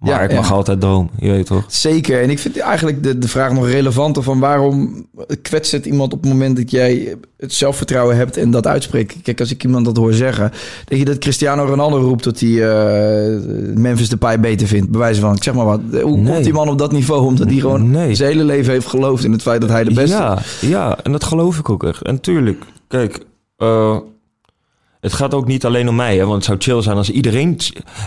Maar 0.02 0.10
Ja, 0.10 0.20
ik 0.22 0.34
mag 0.36 0.48
ja. 0.50 0.54
altijd 0.56 0.80
dromen, 0.82 1.10
je 1.20 1.32
weet 1.32 1.46
toch? 1.46 1.64
Zeker. 1.68 2.22
En 2.22 2.30
ik 2.30 2.40
vind 2.40 2.58
eigenlijk 2.60 3.04
de, 3.04 3.18
de 3.18 3.28
vraag 3.28 3.52
nog 3.54 3.68
relevanter 3.70 4.24
van 4.24 4.40
waarom 4.40 5.06
kwetst 5.42 5.72
het 5.72 5.86
iemand 5.86 6.14
op 6.14 6.22
het 6.22 6.32
moment 6.32 6.56
dat 6.58 6.72
jij 6.72 7.16
het 7.38 7.54
zelfvertrouwen 7.54 8.16
hebt 8.16 8.38
en 8.38 8.52
dat 8.52 8.68
uitspreekt. 8.68 9.16
Kijk, 9.24 9.40
als 9.40 9.52
ik 9.52 9.64
iemand 9.64 9.86
dat 9.86 9.98
hoor 9.98 10.14
zeggen, 10.14 10.52
denk 10.86 11.02
je 11.02 11.06
dat 11.08 11.18
Cristiano 11.18 11.66
Ronaldo 11.66 11.98
roept 11.98 12.24
dat 12.24 12.40
hij 12.40 12.50
eh, 12.50 13.40
Memphis 13.76 14.10
Depay 14.10 14.40
beter 14.40 14.68
vindt. 14.68 14.90
Bewijzen 14.92 15.22
van, 15.22 15.36
ik 15.36 15.44
zeg 15.44 15.54
maar 15.54 15.66
wat. 15.66 15.80
Hoe 16.02 16.18
Nee. 16.18 16.34
komt 16.34 16.44
die 16.44 16.54
man 16.54 16.70
op 16.70 16.78
dat 16.78 16.92
niveau? 16.92 17.26
Omdat 17.26 17.50
hij 17.50 17.60
gewoon 17.60 17.92
Nee. 17.92 18.16
zijn 18.16 18.32
hele 18.32 18.44
leven 18.44 18.72
heeft 18.74 18.88
geloofd 18.88 19.24
in 19.24 19.32
het 19.32 19.42
feit 19.42 19.62
dat 19.62 19.70
hij 19.70 19.84
de 19.84 19.94
beste 19.94 20.16
Ja, 20.18 20.38
ja, 20.62 20.98
en 21.04 21.12
dat 21.12 21.24
geloof 21.24 21.58
ik 21.58 21.70
ook 21.70 21.84
echt. 21.84 22.02
En 22.02 22.20
tuurlijk, 22.22 22.64
kijk, 22.88 23.20
eh, 23.58 23.98
het 25.02 25.14
gaat 25.14 25.34
ook 25.34 25.48
niet 25.48 25.66
alleen 25.66 25.90
om 25.90 25.96
mij, 25.96 26.18
hè, 26.18 26.24
want 26.26 26.36
het 26.36 26.46
zou 26.46 26.58
chill 26.60 26.82
zijn 26.82 26.98
als 26.98 27.10
iedereen. 27.10 27.60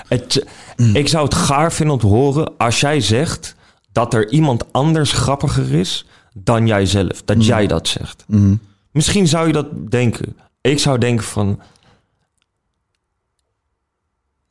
Het, 0.09 0.47
Mm. 0.76 0.97
Ik 0.97 1.09
zou 1.09 1.24
het 1.24 1.34
gaar 1.34 1.72
vinden 1.72 1.95
om 1.95 2.01
te 2.01 2.07
horen 2.07 2.57
als 2.57 2.80
jij 2.80 3.01
zegt 3.01 3.55
dat 3.92 4.14
er 4.14 4.30
iemand 4.32 4.72
anders 4.72 5.12
grappiger 5.12 5.74
is 5.74 6.07
dan 6.32 6.66
jijzelf. 6.66 7.22
Dat 7.24 7.36
Mm. 7.36 7.42
jij 7.42 7.66
dat 7.66 7.88
zegt. 7.88 8.24
Misschien 8.90 9.28
zou 9.28 9.47
je 9.47 9.53
dat 9.53 9.90
denken. 9.90 10.36
Ik 10.61 10.78
zou 10.78 10.99
denken 10.99 11.24
van. 11.24 11.61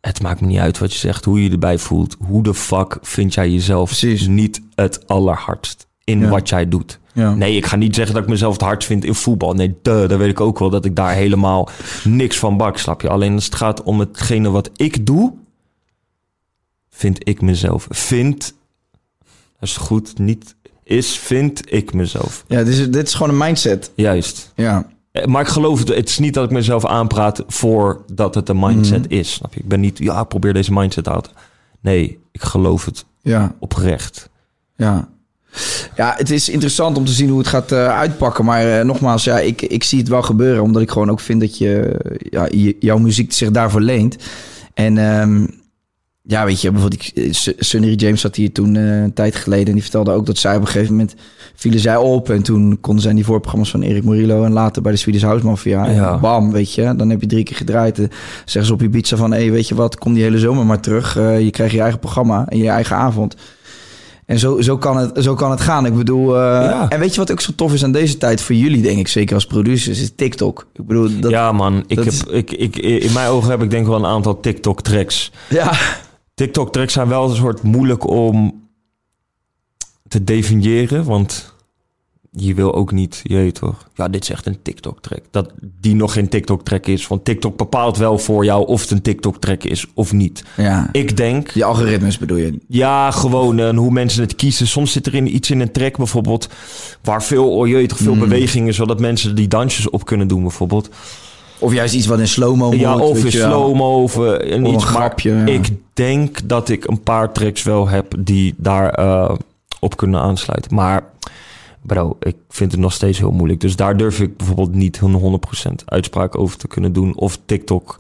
Het 0.02 0.22
maakt 0.22 0.42
me 0.42 0.48
niet 0.48 0.60
uit 0.60 0.78
wat 0.80 0.94
je 0.94 1.00
zegt, 1.00 1.26
hoe 1.26 1.38
je 1.38 1.44
je 1.44 1.52
erbij 1.52 1.78
voelt. 1.78 2.16
Hoe 2.20 2.44
de 2.44 2.54
fuck 2.54 2.98
vind 3.02 3.34
jij 3.34 3.50
jezelf 3.50 3.90
Precies. 3.90 4.28
niet 4.28 4.62
het 4.76 5.08
allerhardst 5.08 5.88
in 6.04 6.20
Ja. 6.20 6.30
wat 6.30 6.50
jij 6.50 6.70
doet? 6.70 7.00
Ja. 7.14 7.34
Nee, 7.36 7.56
ik 7.58 7.66
ga 7.66 7.76
niet 7.76 7.96
zeggen 7.96 8.14
dat 8.14 8.24
ik 8.24 8.30
mezelf 8.30 8.54
het 8.54 8.62
hardst 8.62 8.88
vind 8.88 9.06
in 9.06 9.16
voetbal. 9.16 9.54
Nee, 9.54 9.76
duh, 9.82 10.10
dan 10.10 10.18
weet 10.18 10.30
ik 10.30 10.40
ook 10.40 10.60
wel 10.60 10.70
dat 10.70 10.86
ik 10.86 10.96
daar 10.96 11.14
helemaal 11.14 11.70
niks 12.04 12.38
van 12.40 12.58
bak, 12.58 12.78
snap 12.78 13.02
je? 13.02 13.10
Alleen 13.10 13.34
als 13.34 13.46
het 13.46 13.56
gaat 13.56 13.84
om 13.84 14.00
hetgene 14.00 14.50
wat 14.50 14.70
ik 14.76 15.06
doe, 15.06 15.34
vind 16.90 17.28
ik 17.28 17.42
mezelf. 17.42 17.88
Vind, 17.90 18.54
dat 19.60 19.70
is 19.70 19.78
goed, 19.78 20.18
niet 20.18 20.56
is, 20.84 21.18
vind 21.18 21.74
ik 21.74 21.94
mezelf. 21.94 22.44
Ja, 22.48 22.58
dit 22.64 22.68
is, 22.74 22.90
dit 22.92 23.08
is 23.08 23.14
gewoon 23.14 23.30
een 23.32 23.38
mindset. 23.38 23.92
Juist. 23.96 24.52
Ja. 24.56 24.88
Eh, 25.12 25.26
Maar 25.26 25.42
ik 25.42 25.48
geloof 25.48 25.80
het, 25.80 25.88
het 25.88 26.10
is 26.10 26.20
niet 26.20 26.34
dat 26.34 26.44
ik 26.44 26.52
mezelf 26.52 26.86
aanpraat 26.86 27.44
voordat 27.48 28.36
het 28.36 28.50
een 28.50 28.60
mindset 28.60 29.04
Mhm. 29.10 29.14
is. 29.20 29.34
Snap 29.34 29.54
je? 29.54 29.60
Ik 29.60 29.68
ben 29.68 29.80
niet, 29.80 29.98
ja, 29.98 30.24
probeer 30.24 30.54
deze 30.54 30.74
mindset 30.74 31.08
uit. 31.08 31.30
Nee, 31.82 32.20
ik 32.32 32.42
geloof 32.44 32.86
het 32.86 33.06
Ja. 33.22 33.56
oprecht. 33.60 34.30
Ja. 34.76 35.10
Ja, 35.96 36.14
het 36.18 36.30
is 36.30 36.50
interessant 36.50 36.98
om 36.98 37.06
te 37.06 37.12
zien 37.12 37.30
hoe 37.30 37.38
het 37.40 37.48
gaat 37.48 37.72
eh, 37.72 37.88
uitpakken. 37.88 38.46
Maar 38.46 38.80
eh, 38.80 38.86
nogmaals, 38.86 39.24
ja, 39.24 39.40
ik, 39.40 39.62
ik 39.62 39.84
zie 39.84 40.00
het 40.00 40.08
wel 40.08 40.22
gebeuren. 40.22 40.64
Omdat 40.64 40.82
ik 40.82 40.92
gewoon 40.92 41.10
ook 41.12 41.20
vind 41.20 41.40
dat 41.42 41.58
je, 41.58 42.00
ja, 42.30 42.48
je- 42.52 42.76
jouw 42.80 42.98
muziek 42.98 43.34
zich 43.34 43.52
daarvoor 43.52 43.82
leent. 43.82 44.16
En 44.74 44.98
ehm, 44.98 45.46
ja, 46.22 46.46
weet 46.46 46.62
je, 46.62 46.72
bijvoorbeeld 46.72 47.08
ik, 47.08 47.18
eh, 47.24 47.32
Su- 47.34 47.54
Sunny 47.58 47.94
James 47.94 48.22
zat 48.22 48.36
hier 48.36 48.52
toen 48.52 48.76
een 48.76 49.14
tijd 49.14 49.36
geleden. 49.36 49.68
En 49.68 49.74
die 49.74 49.82
vertelde 49.82 50.12
ook 50.12 50.26
dat 50.26 50.38
zij 50.38 50.56
op 50.56 50.62
een 50.62 50.68
gegeven 50.68 50.92
moment 50.92 51.16
vielen 51.56 51.80
zij 51.80 51.96
op. 51.98 52.30
En 52.30 52.44
toen 52.44 52.78
konden 52.82 53.04
zij 53.04 53.14
die 53.14 53.26
voorprogramma's 53.26 53.72
van 53.72 53.82
Erik 53.82 54.04
Morillo. 54.04 54.44
En 54.44 54.52
later 54.52 54.82
bij 54.82 54.92
de 54.92 54.98
Swedish 54.98 55.24
House 55.24 55.46
Mafia. 55.46 55.86
Ja. 55.90 56.18
bam, 56.20 56.52
weet 56.52 56.74
je. 56.74 56.96
Dan 56.96 57.10
heb 57.10 57.22
je 57.22 57.28
drie 57.28 57.44
keer 57.44 57.56
gedraaid. 57.58 58.00
En 58.00 58.10
zeggen 58.38 58.66
ze 58.66 58.74
op 58.74 58.82
je 58.82 58.90
pizza 58.90 59.16
van... 59.18 59.32
Hé, 59.34 59.50
weet 59.50 59.68
je 59.68 59.76
wat, 59.76 59.98
kom 59.98 60.14
die 60.14 60.24
hele 60.24 60.40
zomer 60.40 60.66
maar 60.66 60.80
terug. 60.80 61.14
Je 61.14 61.50
krijgt 61.52 61.74
je 61.74 61.82
eigen 61.82 62.00
programma 62.00 62.46
en 62.48 62.58
je 62.58 62.70
eigen 62.70 62.96
avond. 62.96 63.36
En 64.26 64.40
zo, 64.40 64.62
zo, 64.62 64.78
kan 64.78 64.98
het, 64.98 65.24
zo 65.24 65.34
kan 65.34 65.52
het 65.52 65.62
gaan. 65.62 65.86
Ik 65.86 65.96
bedoel, 65.96 66.36
eh, 66.36 66.42
Ja. 66.42 66.90
en 66.90 67.00
weet 67.00 67.14
je 67.14 67.20
wat 67.20 67.32
ook 67.32 67.42
zo 67.42 67.52
tof 67.56 67.74
is 67.74 67.84
aan 67.84 67.92
deze 67.92 68.18
tijd 68.18 68.42
voor 68.42 68.56
jullie, 68.56 68.82
denk 68.82 68.98
ik, 69.00 69.08
zeker 69.08 69.36
als 69.36 69.46
producers, 69.46 70.00
is 70.00 70.12
TikTok. 70.16 70.68
Ik 70.74 70.86
bedoel, 70.88 71.20
dat, 71.20 71.32
ja, 71.32 71.52
man. 71.52 71.84
Ik 71.88 71.98
heb, 71.98 72.06
is- 72.06 72.24
ik, 72.24 72.52
ik, 72.52 72.76
in 72.78 73.14
mijn 73.14 73.30
ogen 73.30 73.50
heb 73.50 73.62
ik 73.62 73.70
denk 73.70 73.88
wel 73.88 73.96
een 73.96 74.06
aantal 74.06 74.40
TikTok-tracks. 74.40 75.32
ja, 75.50 75.72
TikTok-tracks 76.34 76.94
zijn 76.94 77.08
wel 77.08 77.30
een 77.30 77.36
soort 77.36 77.62
moeilijk 77.62 78.08
om 78.08 78.62
te 80.08 80.24
definiëren, 80.24 81.04
want 81.04 81.53
je 82.36 82.54
wil 82.54 82.76
ook 82.76 82.92
niet, 82.92 83.20
je 83.24 83.52
toch, 83.52 83.88
ja, 83.96 84.10
dit 84.10 84.24
is 84.24 84.30
echt 84.30 84.46
een 84.46 84.58
TikTok-track. 84.62 85.22
Dat 85.32 85.52
die 85.82 85.96
nog 85.96 86.14
geen 86.14 86.30
TikTok-track 86.30 86.86
is, 86.88 87.08
want 87.08 87.26
TikTok 87.26 87.58
bepaalt 87.58 87.98
wel 87.98 88.18
voor 88.18 88.46
jou 88.46 88.68
of 88.68 88.82
het 88.82 88.92
een 88.92 89.02
TikTok-track 89.02 89.64
is 89.64 89.86
of 89.94 90.14
niet. 90.14 90.44
ja. 90.58 90.90
Ik 90.92 91.18
denk, 91.18 91.54
Die 91.54 91.66
algoritmes 91.66 92.18
bedoel 92.18 92.38
je? 92.38 92.58
ja, 92.68 93.12
gewoon 93.12 93.60
en 93.60 93.76
hoe 93.76 93.92
mensen 93.92 94.22
het 94.22 94.36
kiezen. 94.36 94.68
Soms 94.68 94.92
zit 94.92 95.06
er 95.06 95.16
in 95.16 95.36
iets 95.36 95.50
in 95.52 95.60
een 95.60 95.72
track 95.72 95.98
bijvoorbeeld 95.98 96.50
waar 97.02 97.24
veel, 97.24 97.52
oh 97.56 97.68
je 97.68 97.86
toch, 97.86 97.98
veel 97.98 98.18
beweging 98.18 98.68
is, 98.68 98.76
zodat 98.76 99.00
mensen 99.00 99.36
die 99.36 99.48
dansjes 99.48 99.90
op 99.90 100.06
kunnen 100.06 100.28
doen 100.28 100.42
bijvoorbeeld. 100.42 100.90
Of 101.60 101.74
juist 101.74 101.94
iets 101.94 102.06
wat 102.06 102.20
in 102.20 102.28
slow-mo 102.28 102.70
moet. 102.72 102.80
Ja, 102.80 102.98
of 102.98 103.18
in 103.18 103.24
je 103.24 103.32
slow-mo 103.32 104.04
of 104.04 104.16
eh, 104.16 104.22
Of 104.22 104.40
een 104.40 104.66
iets. 104.66 104.84
Maar 104.84 104.94
grapje, 104.94 105.32
ja. 105.32 105.46
ik 105.46 105.70
denk 105.94 106.40
dat 106.44 106.70
ik 106.70 106.88
een 106.88 107.02
paar 107.02 107.32
tracks 107.32 107.64
wel 107.64 107.88
heb 107.88 108.14
die 108.20 108.54
daar 108.58 108.90
eh, 108.90 109.36
op 109.80 109.98
kunnen 109.98 110.20
aansluiten. 110.20 110.76
Maar 110.76 111.04
bro, 111.84 112.16
ik 112.20 112.36
vind 112.50 112.72
het 112.72 112.82
nog 112.82 112.94
steeds 112.94 113.18
heel 113.18 113.32
moeilijk. 113.32 113.60
Dus 113.60 113.76
daar 113.76 113.98
durf 113.98 114.20
ik 114.20 114.38
bijvoorbeeld 114.38 114.74
niet 114.74 115.00
een 115.02 115.40
100% 115.70 115.72
uitspraak 115.86 116.38
over 116.38 116.58
te 116.58 116.68
kunnen 116.68 116.94
doen. 116.94 117.16
Of 117.18 117.40
TikTok 117.46 117.96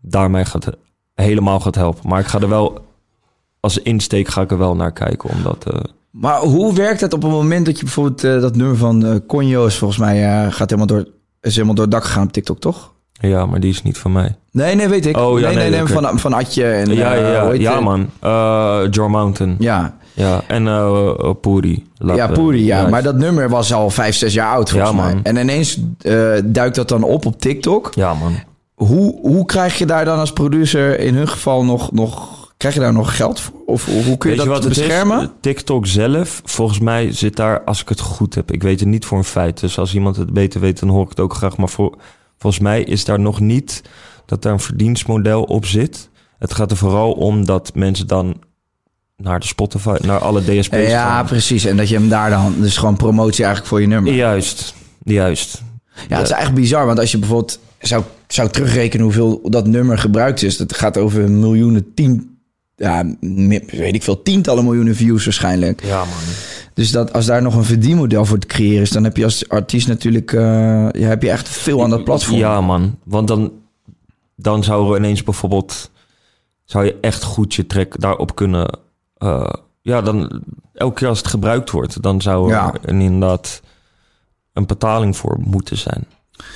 daarmee 0.00 0.44
gaat, 0.44 0.70
helemaal 1.14 1.60
gaat 1.60 1.74
helpen. 1.74 2.08
Maar 2.08 2.20
ik 2.20 2.26
ga 2.26 2.40
er 2.40 2.48
wel, 2.48 2.84
als 3.60 3.78
insteek 3.78 4.28
ga 4.28 4.40
ik 4.42 4.50
er 4.50 4.58
wel 4.58 4.76
naar 4.76 4.92
kijken. 4.92 5.30
Omdat, 5.30 5.64
eh, 5.66 5.80
Maar 6.10 6.40
hoe 6.40 6.74
werkt 6.74 7.00
het 7.00 7.12
op 7.12 7.22
het 7.22 7.30
moment 7.30 7.66
dat 7.66 7.78
je 7.78 7.84
bijvoorbeeld 7.84 8.24
eh, 8.24 8.40
dat 8.40 8.56
nummer 8.56 8.76
van 8.76 9.26
Conjo 9.26 9.66
is 9.66 9.76
volgens 9.76 10.00
mij 10.00 10.46
gaat 10.50 10.70
helemaal 10.70 10.86
door, 10.86 11.08
is 11.40 11.54
helemaal 11.54 11.74
door 11.74 11.84
het 11.84 11.94
dak 11.94 12.04
gegaan 12.04 12.26
op 12.26 12.32
TikTok, 12.32 12.60
toch? 12.60 12.96
ja, 13.20 13.46
maar 13.46 13.60
die 13.60 13.70
is 13.70 13.82
niet 13.82 13.98
van 13.98 14.12
mij. 14.12 14.36
Nee, 14.50 14.74
nee, 14.74 14.88
weet 14.88 15.06
ik. 15.06 15.16
Oh, 15.16 15.40
ja, 15.40 15.46
nee, 15.46 15.56
nee, 15.56 15.70
nee, 15.70 15.86
van, 15.86 16.18
van 16.18 16.32
Atje 16.32 16.64
en 16.64 16.94
ja, 16.94 17.14
ja, 17.14 17.52
ja, 17.52 17.52
ja 17.52 17.80
man. 17.80 18.10
Jor 18.90 19.10
Mountain. 19.10 19.56
Ja, 19.58 19.96
Ja, 20.12 20.42
en 20.46 20.66
eh 20.66 21.30
Puri. 21.40 21.86
Laat- 21.96 22.16
ja, 22.16 22.26
Poeri, 22.28 22.64
ja. 22.64 22.80
ja. 22.80 22.88
Maar 22.88 23.02
dat 23.02 23.16
nummer 23.16 23.48
was 23.48 23.72
al 23.72 23.90
vijf, 23.90 24.16
zes 24.16 24.34
jaar 24.34 24.52
oud 24.52 24.70
volgens 24.70 24.90
Ja, 24.90 24.96
mij. 24.96 25.20
En 25.22 25.36
ineens 25.36 25.78
eh, 26.00 26.32
duikt 26.44 26.76
dat 26.76 26.88
dan 26.88 27.02
op 27.02 27.26
op 27.26 27.40
TikTok. 27.40 27.90
Ja, 27.94 28.14
man. 28.14 28.32
Hoe, 28.74 29.18
hoe 29.20 29.44
krijg 29.44 29.78
je 29.78 29.86
daar 29.86 30.04
dan 30.04 30.18
als 30.18 30.32
producer 30.32 31.00
in 31.00 31.14
hun 31.14 31.28
geval 31.28 31.64
nog, 31.64 31.92
nog 31.92 32.28
krijg 32.56 32.74
je 32.74 32.80
daar 32.80 32.92
nog 32.92 33.16
geld 33.16 33.40
voor? 33.40 33.54
Of 33.66 33.84
hoe 34.04 34.16
kun 34.18 34.30
je 34.30 34.36
dat 34.36 34.46
wat 34.46 34.68
beschermen? 34.68 35.20
Is? 35.20 35.28
TikTok 35.40 35.86
zelf, 35.86 36.40
volgens 36.44 36.78
mij 36.78 37.12
zit 37.12 37.36
daar, 37.36 37.64
als 37.64 37.80
ik 37.80 37.88
het 37.88 38.00
goed 38.00 38.34
heb, 38.34 38.52
ik 38.52 38.62
weet 38.62 38.80
het 38.80 38.88
niet 38.88 39.04
voor 39.04 39.18
een 39.18 39.24
feit. 39.24 39.60
Dus 39.60 39.78
als 39.78 39.94
iemand 39.94 40.16
het 40.16 40.32
beter 40.32 40.60
weet, 40.60 40.80
dan 40.80 40.88
hoor 40.88 41.02
ik 41.02 41.08
het 41.08 41.20
ook 41.20 41.34
graag. 41.34 41.56
Maar 41.56 41.68
voor, 41.68 41.96
volgens 42.38 42.62
mij 42.62 42.82
is 42.82 43.04
daar 43.04 43.20
nog 43.20 43.40
niet 43.40 43.82
dat 44.26 44.42
daar 44.42 44.52
een 44.52 44.60
verdienstmodel 44.60 45.42
op 45.42 45.66
zit. 45.66 46.08
Het 46.38 46.54
gaat 46.54 46.70
er 46.70 46.76
vooral 46.76 47.12
om 47.12 47.44
dat 47.44 47.70
mensen 47.74 48.06
dan 48.06 48.34
naar 49.22 49.40
de 49.40 49.46
Spotify, 49.46 49.96
naar 50.00 50.18
alle 50.18 50.40
DSP's 50.40 50.76
ja, 50.76 51.08
gaan. 51.08 51.26
precies. 51.26 51.64
En 51.64 51.76
dat 51.76 51.88
je 51.88 51.94
hem 51.94 52.08
daar 52.08 52.30
dan, 52.30 52.54
dus 52.60 52.76
gewoon 52.76 52.96
promotie 52.96 53.44
eigenlijk 53.44 53.66
voor 53.66 53.80
je 53.80 53.86
nummer. 53.86 54.12
Ja, 54.12 54.18
Juist, 54.18 54.74
juist. 55.02 55.62
het 55.94 56.22
is 56.22 56.30
eigenlijk 56.30 56.54
bizar. 56.54 56.86
Want 56.86 56.98
als 56.98 57.10
je 57.10 57.18
bijvoorbeeld 57.18 57.58
zou, 57.80 58.02
zou 58.28 58.48
terugrekenen 58.48 59.04
hoeveel 59.04 59.40
dat 59.50 59.66
nummer 59.66 59.98
gebruikt 59.98 60.42
is. 60.42 60.56
Dat 60.56 60.76
gaat 60.76 60.96
over 60.96 61.30
miljoenen, 61.30 61.94
tien, 61.94 62.38
ja, 62.76 63.14
weet 63.66 63.94
ik 63.94 64.02
veel, 64.02 64.22
tientallen 64.22 64.64
miljoenen 64.64 64.94
views 64.96 65.24
waarschijnlijk. 65.24 65.84
Ja, 65.84 65.98
man. 65.98 66.08
Dus 66.74 66.90
dat 66.90 67.12
als 67.12 67.26
daar 67.26 67.42
nog 67.42 67.54
een 67.54 67.64
verdienmodel 67.64 68.24
voor 68.24 68.38
te 68.38 68.46
creëren 68.46 68.82
is, 68.82 68.90
dan 68.90 69.04
heb 69.04 69.16
je 69.16 69.24
als 69.24 69.48
artiest 69.48 69.88
natuurlijk, 69.88 70.32
eh, 70.32 70.40
ja, 70.90 71.08
heb 71.08 71.22
je 71.22 71.30
echt 71.30 71.48
veel 71.48 71.82
aan 71.82 71.90
dat 71.90 72.04
platform. 72.04 72.38
Ja, 72.38 72.60
man. 72.60 72.98
Want 73.04 73.28
dan, 73.28 73.52
dan 74.36 74.64
zou 74.64 74.90
er 74.92 74.98
ineens 74.98 75.22
bijvoorbeeld... 75.22 75.90
zou 76.64 76.84
je 76.84 76.96
echt 77.00 77.22
goed 77.22 77.54
je 77.54 77.66
track 77.66 78.00
daarop 78.00 78.34
kunnen... 78.34 78.78
eh, 79.18 79.52
ja, 79.82 80.00
dan 80.00 80.42
elke 80.74 80.94
keer 80.94 81.08
als 81.08 81.18
het 81.18 81.26
gebruikt 81.26 81.70
wordt... 81.70 82.02
dan 82.02 82.20
zou 82.22 82.44
er 82.50 82.56
Ja. 82.56 82.74
een, 82.82 83.00
inderdaad 83.00 83.60
een 84.52 84.66
betaling 84.66 85.16
voor 85.16 85.38
moeten 85.40 85.76
zijn. 85.76 86.06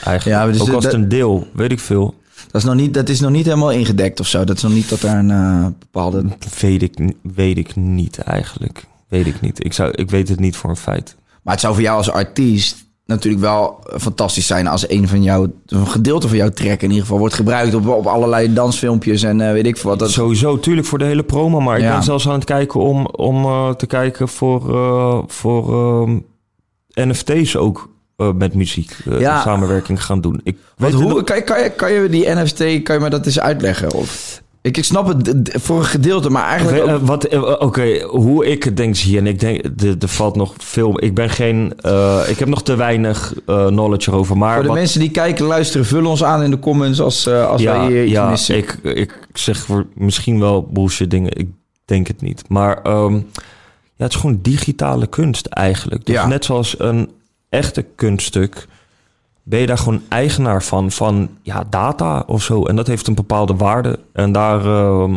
Eigenlijk. 0.04 0.24
Ja, 0.40 0.46
dus 0.46 0.60
Ook 0.60 0.74
als 0.74 0.84
het 0.84 0.92
een 0.92 1.08
deel, 1.08 1.46
weet 1.54 1.72
ik 1.72 1.80
veel. 1.80 2.14
Dat, 2.50 2.60
is 2.60 2.64
nog 2.64 2.74
niet, 2.74 2.94
dat 2.94 3.08
is 3.08 3.20
nog 3.20 3.30
niet 3.30 3.44
helemaal 3.44 3.70
ingedekt 3.72 4.20
of 4.20 4.26
zo. 4.26 4.44
Dat 4.44 4.56
is 4.56 4.62
nog 4.62 4.72
niet 4.72 4.88
dat 4.88 5.00
daar 5.00 5.18
een 5.18 5.30
eh, 5.30 5.66
bepaalde... 5.78 6.24
Weet 6.60 6.82
ik, 6.82 7.14
weet 7.22 7.58
ik 7.58 7.76
niet 7.76 8.18
eigenlijk. 8.18 8.84
Weet 9.08 9.26
ik 9.26 9.40
niet. 9.40 9.64
Ik, 9.64 9.72
zou, 9.72 9.90
ik 9.90 10.10
weet 10.10 10.28
het 10.28 10.40
niet 10.40 10.56
voor 10.56 10.70
een 10.70 10.76
feit. 10.76 11.16
Maar 11.42 11.52
het 11.52 11.62
zou 11.62 11.74
voor 11.74 11.82
jou 11.82 11.96
als 11.96 12.10
artiest 12.10 12.76
natuurlijk 13.06 13.42
wel 13.42 13.80
fantastisch 13.98 14.46
zijn 14.46 14.66
als 14.66 14.88
een 14.90 15.08
van 15.08 15.22
jouw, 15.22 15.46
een 15.66 15.86
gedeelte 15.86 16.28
van 16.28 16.36
jouw 16.36 16.48
track 16.50 16.80
in 16.82 16.88
ieder 16.88 17.02
geval 17.02 17.18
wordt 17.18 17.34
gebruikt 17.34 17.74
op, 17.74 17.86
op 17.86 18.06
allerlei 18.06 18.52
dansfilmpjes 18.52 19.22
en 19.22 19.40
eh, 19.40 19.52
weet 19.52 19.66
ik 19.66 19.76
veel 19.76 19.90
wat. 19.90 19.98
Dat, 19.98 20.10
Sowieso, 20.10 20.58
tuurlijk 20.58 20.86
voor 20.86 20.98
de 20.98 21.04
hele 21.04 21.22
promo. 21.22 21.60
Maar 21.60 21.76
ik 21.76 21.82
Ja. 21.82 21.92
ben 21.92 22.02
zelfs 22.02 22.26
aan 22.28 22.34
het 22.34 22.44
kijken 22.44 22.80
om, 22.80 23.06
om 23.06 23.44
eh, 23.44 23.70
te 23.70 23.86
kijken 23.86 24.28
voor, 24.28 24.74
eh, 24.74 25.18
voor 25.26 26.08
NFT's 26.94 27.56
ook 27.56 27.90
met 28.34 28.54
muziek 28.54 28.96
Ja. 29.18 29.40
samenwerking 29.42 30.04
gaan 30.04 30.20
doen. 30.20 30.40
Ik 30.44 30.56
wat, 30.76 30.92
hoe, 30.92 31.08
nog- 31.08 31.24
kan, 31.24 31.36
je, 31.36 31.42
kan, 31.42 31.62
je, 31.62 31.70
kan 31.70 31.92
je 31.92 32.08
die 32.08 32.28
NFT, 32.28 32.82
kan 32.82 32.94
je 32.96 33.00
me 33.02 33.10
dat 33.10 33.26
eens 33.26 33.40
uitleggen? 33.40 33.92
Of, 33.92 34.41
ik, 34.62 34.76
ik 34.76 34.84
snap 34.84 35.06
het 35.06 35.50
voor 35.60 35.78
een 35.78 35.84
gedeelte, 35.84 36.30
maar 36.30 36.44
eigenlijk 36.48 36.82
ook- 36.82 36.88
eh, 36.88 37.06
wat, 37.06 37.24
eh, 37.24 37.42
Oké, 37.58 38.00
hoe 38.02 38.46
ik 38.46 38.62
het 38.64 38.76
denk 38.76 38.96
zie, 38.96 39.18
en 39.18 39.26
ik 39.26 39.40
denk, 39.40 39.64
er 40.02 40.08
valt 40.08 40.36
nog 40.36 40.54
veel. 40.58 41.02
Ik 41.04 41.14
ben 41.14 41.30
geen, 41.30 41.72
eh, 41.80 42.20
ik 42.28 42.38
heb 42.38 42.48
nog 42.48 42.62
te 42.62 42.74
weinig 42.76 43.34
knowledge 43.44 44.10
erover. 44.10 44.36
Maar 44.38 44.52
voor 44.54 44.62
de 44.62 44.68
wat- 44.68 44.76
mensen 44.78 45.00
die 45.00 45.10
kijken, 45.10 45.44
luisteren, 45.44 45.86
vullen 45.86 46.10
ons 46.10 46.24
aan 46.24 46.42
in 46.42 46.50
de 46.50 46.58
comments 46.58 47.00
als, 47.00 47.28
als 47.28 47.62
wij 47.62 47.86
hier 47.86 48.02
iets 48.02 48.12
ja, 48.12 48.30
missen. 48.30 48.56
ik, 48.56 48.78
ik 48.82 49.14
zeg 49.32 49.58
voor 49.58 49.86
misschien 49.94 50.40
wel 50.40 50.68
bullshit 50.70 51.10
dingen. 51.10 51.38
Ik 51.38 51.48
denk 51.84 52.06
het 52.06 52.20
niet. 52.20 52.42
Maar 52.48 52.82
ehm, 52.82 53.14
ja, 53.96 54.04
het 54.08 54.14
is 54.14 54.20
gewoon 54.20 54.38
digitale 54.42 55.06
kunst 55.06 55.46
eigenlijk. 55.46 56.04
Dus 56.06 56.14
Ja. 56.14 56.26
net 56.26 56.44
zoals 56.44 56.74
een 56.78 57.10
echte 57.48 57.84
kunststuk 57.96 58.66
ben 59.42 59.60
je 59.60 59.66
daar 59.66 59.78
gewoon 59.78 60.02
eigenaar 60.08 60.62
van, 60.62 60.90
van 60.90 61.28
ja, 61.42 61.64
data 61.70 62.24
of 62.26 62.42
zo. 62.42 62.64
En 62.64 62.76
dat 62.76 62.86
heeft 62.86 63.06
een 63.06 63.14
bepaalde 63.14 63.54
waarde. 63.54 63.98
En 64.12 64.32
daar, 64.32 64.66
ehm, 64.66 65.14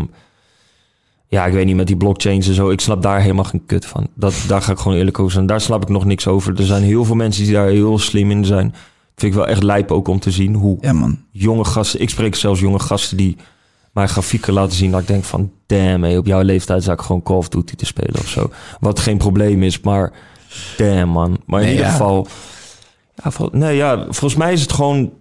ja, 1.28 1.46
ik 1.46 1.54
weet 1.54 1.66
niet, 1.66 1.76
met 1.76 1.88
die 1.88 1.98
blockchains 1.98 2.48
en 2.48 2.54
zo, 2.54 2.70
ik 2.70 2.80
snap 2.82 3.02
daar 3.02 3.22
helemaal 3.22 3.44
geen 3.44 3.66
kut 3.66 3.86
van. 3.86 4.08
Dat, 4.14 4.34
daar 4.48 4.62
ga 4.62 4.72
ik 4.72 4.78
gewoon 4.78 4.98
eerlijk 4.98 5.20
over 5.20 5.32
zijn. 5.32 5.46
Daar 5.46 5.62
snap 5.62 5.82
ik 5.82 5.90
nog 5.90 6.06
niks 6.06 6.28
over. 6.28 6.60
Er 6.60 6.66
zijn 6.66 6.84
heel 6.84 7.06
veel 7.06 7.16
mensen 7.16 7.44
die 7.44 7.54
daar 7.54 7.68
heel 7.68 8.00
slim 8.00 8.32
in 8.32 8.46
zijn. 8.46 8.76
Vind 9.16 9.32
ik 9.32 9.38
wel 9.38 9.48
echt 9.48 9.64
lijp 9.64 9.92
ook 9.92 10.08
om 10.08 10.20
te 10.20 10.32
zien 10.32 10.54
hoe 10.56 10.78
Ja 10.82 10.94
man. 10.94 11.20
jonge 11.32 11.64
gasten, 11.66 12.02
ik 12.02 12.10
spreek 12.10 12.36
zelfs 12.36 12.60
jonge 12.60 12.80
gasten 12.80 13.18
die 13.18 13.38
mij 13.94 14.08
grafieken 14.08 14.54
laten 14.54 14.76
zien. 14.78 14.92
Dat 14.92 15.02
ik 15.02 15.08
denk 15.08 15.24
van, 15.24 15.52
damn, 15.66 16.04
hey, 16.04 16.18
op 16.18 16.26
jouw 16.26 16.42
leeftijd 16.42 16.84
zou 16.84 16.98
ik 16.98 17.04
gewoon 17.04 17.24
Call 17.24 17.38
of 17.38 17.50
Duty 17.50 17.76
te 17.76 17.86
spelen 17.86 18.20
of 18.20 18.28
zo. 18.28 18.50
Wat 18.80 19.00
geen 19.00 19.18
probleem 19.18 19.64
is, 19.64 19.80
maar 19.80 20.12
damn 20.78 21.12
man. 21.12 21.38
Maar 21.46 21.60
in 21.60 21.66
Nee, 21.66 21.76
ieder 21.76 21.88
ja. 21.92 21.98
geval, 21.98 22.28
ja, 23.24 23.32
vol- 23.32 23.50
nee, 23.52 23.76
ja, 23.76 24.04
volgens 24.04 24.36
mij 24.36 24.54
is 24.54 24.62
het 24.62 24.72
gewoon, 24.74 25.12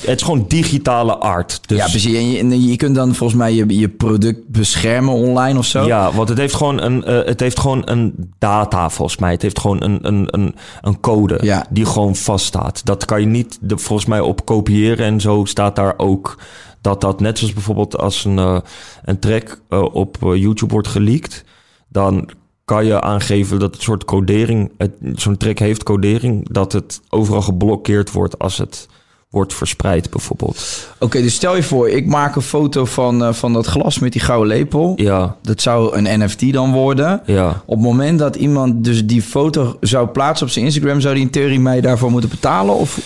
het 0.00 0.16
is 0.20 0.22
gewoon 0.22 0.44
digitale 0.48 1.16
art. 1.16 1.68
Dus, 1.68 1.78
ja, 1.78 1.86
precies. 1.86 2.14
En 2.16 2.30
je, 2.30 2.38
en 2.38 2.66
je 2.66 2.76
kunt 2.76 2.94
dan 2.94 3.14
volgens 3.14 3.38
mij 3.38 3.54
je, 3.54 3.78
je 3.78 3.88
product 3.88 4.48
beschermen 4.48 5.14
online 5.14 5.58
of 5.58 5.64
zo. 5.66 5.86
Ja, 5.86 6.12
want 6.12 6.28
het 6.28 6.38
heeft 6.38 6.54
gewoon 6.54 6.80
een, 6.82 7.04
eh, 7.04 7.24
het 7.24 7.40
heeft 7.40 7.58
gewoon 7.60 7.82
een 7.84 8.32
data 8.38 8.90
volgens 8.90 9.18
mij. 9.18 9.30
Het 9.30 9.42
heeft 9.42 9.58
gewoon 9.60 9.82
een, 9.82 9.98
een, 10.06 10.28
een, 10.30 10.54
een 10.80 11.00
code 11.00 11.38
Ja. 11.42 11.66
die 11.70 11.84
gewoon 11.86 12.16
vaststaat. 12.16 12.84
Dat 12.84 13.04
kan 13.04 13.20
je 13.20 13.26
niet 13.26 13.58
de, 13.60 13.78
volgens 13.78 14.08
mij 14.08 14.20
op 14.20 14.44
kopiëren 14.44 15.06
en 15.06 15.20
zo 15.20 15.44
staat 15.44 15.76
daar 15.76 15.94
ook 15.96 16.38
dat 16.80 17.00
dat 17.00 17.20
net 17.20 17.38
zoals 17.38 17.54
bijvoorbeeld 17.54 17.98
als 17.98 18.24
een, 18.24 18.38
eh, 18.38 18.58
een 19.04 19.18
track 19.18 19.60
eh, 19.68 19.82
op 19.94 20.16
YouTube 20.20 20.72
wordt 20.72 20.88
geleakt, 20.88 21.44
dan 21.88 22.28
kan 22.68 22.86
je 22.86 23.00
aangeven 23.00 23.58
dat 23.58 23.74
het 23.74 23.82
soort 23.82 24.04
codering, 24.04 24.70
het- 24.78 24.92
zo'n 25.14 25.36
track 25.36 25.58
heeft 25.58 25.82
codering, 25.82 26.48
dat 26.50 26.72
het 26.72 27.00
overal 27.08 27.42
geblokkeerd 27.42 28.12
wordt 28.12 28.38
als 28.38 28.58
het 28.58 28.88
wordt 29.30 29.54
verspreid 29.54 30.10
bijvoorbeeld. 30.10 30.88
Oké, 30.98 31.22
dus 31.22 31.34
stel 31.34 31.56
je 31.56 31.62
voor, 31.62 31.88
ik 31.88 32.06
maak 32.06 32.36
een 32.36 32.42
foto 32.42 32.84
van, 32.84 33.24
eh, 33.24 33.32
van 33.32 33.52
dat 33.52 33.66
glas 33.66 33.98
met 33.98 34.12
die 34.12 34.20
gouden 34.20 34.48
lepel. 34.48 34.92
Ja, 34.96 35.36
Dat 35.42 35.60
zou 35.60 35.96
een 35.96 36.20
NFT 36.24 36.52
dan 36.52 36.72
worden. 36.72 37.20
ja. 37.26 37.62
Op 37.66 37.74
het 37.74 37.84
moment 37.84 38.18
dat 38.18 38.36
iemand 38.36 38.84
dus 38.84 39.06
die 39.06 39.22
foto 39.22 39.76
zou 39.80 40.06
plaatsen 40.08 40.46
op 40.46 40.52
zijn 40.52 40.64
Instagram, 40.64 41.00
zou 41.00 41.14
die 41.14 41.22
in 41.22 41.30
theorie 41.30 41.60
mij 41.60 41.80
daarvoor 41.80 42.10
moeten 42.10 42.30
betalen? 42.30 42.74
Of 42.74 43.00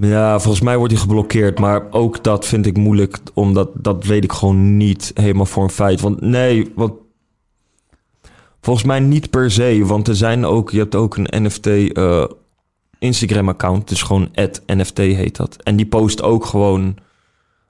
Ja, 0.00 0.38
volgens 0.40 0.62
mij 0.64 0.76
wordt 0.76 0.92
hij 0.92 1.02
geblokkeerd. 1.02 1.58
Maar 1.58 1.82
ook 1.90 2.24
dat 2.24 2.46
vind 2.46 2.66
ik 2.66 2.76
moeilijk, 2.76 3.18
omdat 3.34 3.68
dat 3.74 4.04
weet 4.04 4.24
ik 4.24 4.32
gewoon 4.32 4.76
niet 4.76 5.10
helemaal 5.14 5.46
voor 5.46 5.62
een 5.62 5.70
feit. 5.70 6.00
Want 6.00 6.20
nee, 6.20 6.72
want 6.74 6.92
volgens 8.66 8.86
mij 8.86 9.00
niet 9.00 9.30
per 9.30 9.50
se. 9.50 9.82
Want 9.84 10.08
er 10.08 10.16
zijn 10.16 10.44
ook, 10.44 10.70
je 10.70 10.78
hebt 10.78 10.94
ook 10.94 11.16
een 11.16 11.42
NFT 11.44 11.66
eh, 11.66 12.24
Instagram-account. 12.98 13.88
Dus 13.88 14.02
gewoon 14.02 14.28
NFT 14.66 14.96
heet 14.98 15.36
dat. 15.36 15.56
En 15.62 15.76
die 15.76 15.86
post 15.86 16.22
ook 16.22 16.44
gewoon 16.44 16.96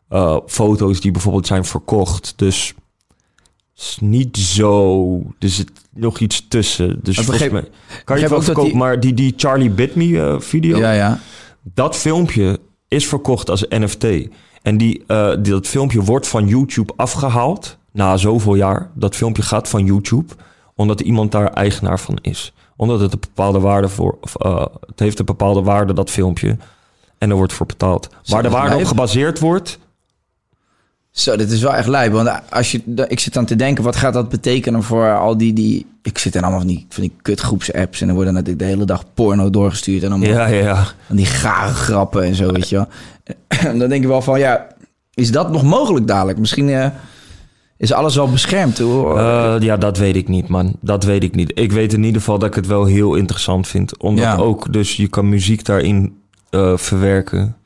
eh, 0.08 0.36
foto's 0.46 1.00
die 1.00 1.10
bijvoorbeeld 1.10 1.46
zijn 1.46 1.64
verkocht. 1.64 2.32
Dus 2.36 2.74
het 3.74 3.82
is 3.84 3.98
niet 4.00 4.36
zo. 4.36 5.18
Er 5.38 5.48
zit 5.48 5.70
nog 5.94 6.18
iets 6.18 6.46
tussen. 6.48 6.98
Dus 7.02 7.14
volgens 7.16 7.38
begreep- 7.38 7.52
mij 7.52 7.70
kan 8.04 8.16
je 8.16 8.22
het 8.22 8.30
wel 8.30 8.42
verkopen. 8.42 8.70
die- 8.70 8.78
Maar 8.78 9.00
die, 9.00 9.14
die 9.14 9.34
Charlie 9.36 9.70
Bit 9.70 9.94
Me 9.94 10.20
eh, 10.20 10.40
video 10.40 10.78
ja, 10.78 10.92
ja. 10.92 11.18
dat 11.62 11.96
filmpje 11.96 12.58
is 12.88 13.06
verkocht 13.06 13.50
als 13.50 13.64
NFT. 13.68 14.04
En 14.62 14.76
die, 14.76 15.04
die, 15.06 15.40
dat 15.52 15.66
filmpje 15.66 16.02
wordt 16.02 16.28
van 16.28 16.48
YouTube 16.48 16.92
afgehaald 16.96 17.78
na 17.92 18.16
zoveel 18.16 18.54
jaar. 18.54 18.90
Dat 18.94 19.16
filmpje 19.16 19.42
gaat 19.42 19.68
van 19.68 19.84
YouTube, 19.84 20.32
omdat 20.76 21.00
iemand 21.00 21.32
daar 21.32 21.52
eigenaar 21.52 22.00
van 22.00 22.18
is. 22.20 22.52
Omdat 22.76 23.00
het 23.00 23.12
een 23.12 23.20
bepaalde 23.20 23.60
waarde 23.60 23.88
voor. 23.88 24.18
Of, 24.20 24.36
eh, 24.36 24.66
het 24.86 25.00
heeft 25.00 25.18
een 25.18 25.24
bepaalde 25.24 25.62
waarde, 25.62 25.92
dat 25.92 26.10
filmpje. 26.10 26.56
En 27.18 27.30
er 27.30 27.36
wordt 27.36 27.52
voor 27.52 27.66
betaald. 27.66 28.08
Waar 28.26 28.42
de 28.42 28.48
waarde 28.48 28.76
op 28.76 28.84
gebaseerd 28.84 29.38
wordt. 29.38 29.78
Zo, 31.10 31.36
dit 31.36 31.50
is 31.50 31.60
wel 31.60 31.74
echt 31.74 31.88
lijp. 31.88 32.12
Want 32.12 32.30
als 32.50 32.72
je, 32.72 32.82
ik 33.08 33.20
zit 33.20 33.36
aan 33.36 33.44
te 33.44 33.56
denken, 33.56 33.84
wat 33.84 33.96
gaat 33.96 34.12
dat 34.12 34.28
betekenen 34.28 34.82
voor 34.82 35.18
al 35.18 35.36
die... 35.36 35.52
die 35.52 35.86
ik 36.02 36.18
zit 36.18 36.34
in 36.34 36.40
allemaal 36.40 36.58
van 36.58 36.68
die, 36.68 36.86
van 36.88 37.02
die 37.02 37.12
kutgroeps-apps... 37.22 38.00
en 38.00 38.06
dan 38.06 38.16
worden 38.16 38.34
natuurlijk 38.34 38.60
de 38.60 38.68
hele 38.68 38.84
dag 38.84 39.04
porno 39.14 39.50
doorgestuurd... 39.50 40.02
en 40.02 40.10
allemaal 40.10 40.28
Ja, 40.28 40.46
ja, 40.46 40.62
ja. 40.62 40.86
van 41.06 41.16
die 41.16 41.26
gare 41.26 41.72
grappen 41.72 42.22
en 42.22 42.34
zo, 42.34 42.52
weet 42.52 42.68
je 42.68 42.76
wel. 42.76 42.88
Dan 43.78 43.88
denk 43.88 44.02
je 44.02 44.08
wel 44.08 44.22
van, 44.22 44.38
ja, 44.38 44.66
is 45.14 45.30
dat 45.30 45.50
nog 45.50 45.62
mogelijk 45.62 46.06
dadelijk? 46.06 46.38
Misschien, 46.38 46.68
eh, 46.68 46.88
Is 47.78 47.92
alles 47.92 48.16
wel 48.16 48.30
beschermd? 48.30 48.78
Hoor? 48.78 49.18
Eh, 49.18 49.54
ja, 49.58 49.76
dat 49.76 49.98
weet 49.98 50.16
ik 50.16 50.28
niet, 50.28 50.48
man. 50.48 50.76
Dat 50.80 51.04
weet 51.04 51.22
ik 51.22 51.34
niet. 51.34 51.52
Ik 51.54 51.72
weet 51.72 51.92
in 51.92 52.04
ieder 52.04 52.20
geval 52.20 52.38
dat 52.38 52.48
ik 52.48 52.54
het 52.54 52.66
wel 52.66 52.84
heel 52.84 53.14
interessant 53.14 53.66
vind. 53.66 53.98
Omdat 53.98 54.24
Ja. 54.24 54.36
ook, 54.36 54.72
dus 54.72 54.96
je 54.96 55.08
kan 55.08 55.28
muziek 55.28 55.64
daarin 55.64 56.16
eh, 56.50 56.76
verwerken. 56.76 57.56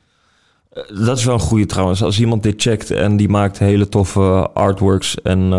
Eh, 0.73 1.05
dat 1.05 1.17
is 1.17 1.23
wel 1.25 1.33
een 1.33 1.39
goede 1.39 1.65
trouwens. 1.65 2.03
Als 2.03 2.19
iemand 2.19 2.43
dit 2.43 2.61
checkt 2.61 2.91
en 2.91 3.17
die 3.17 3.29
maakt 3.29 3.59
hele 3.59 3.89
toffe 3.89 4.49
artworks 4.53 5.21
en 5.21 5.53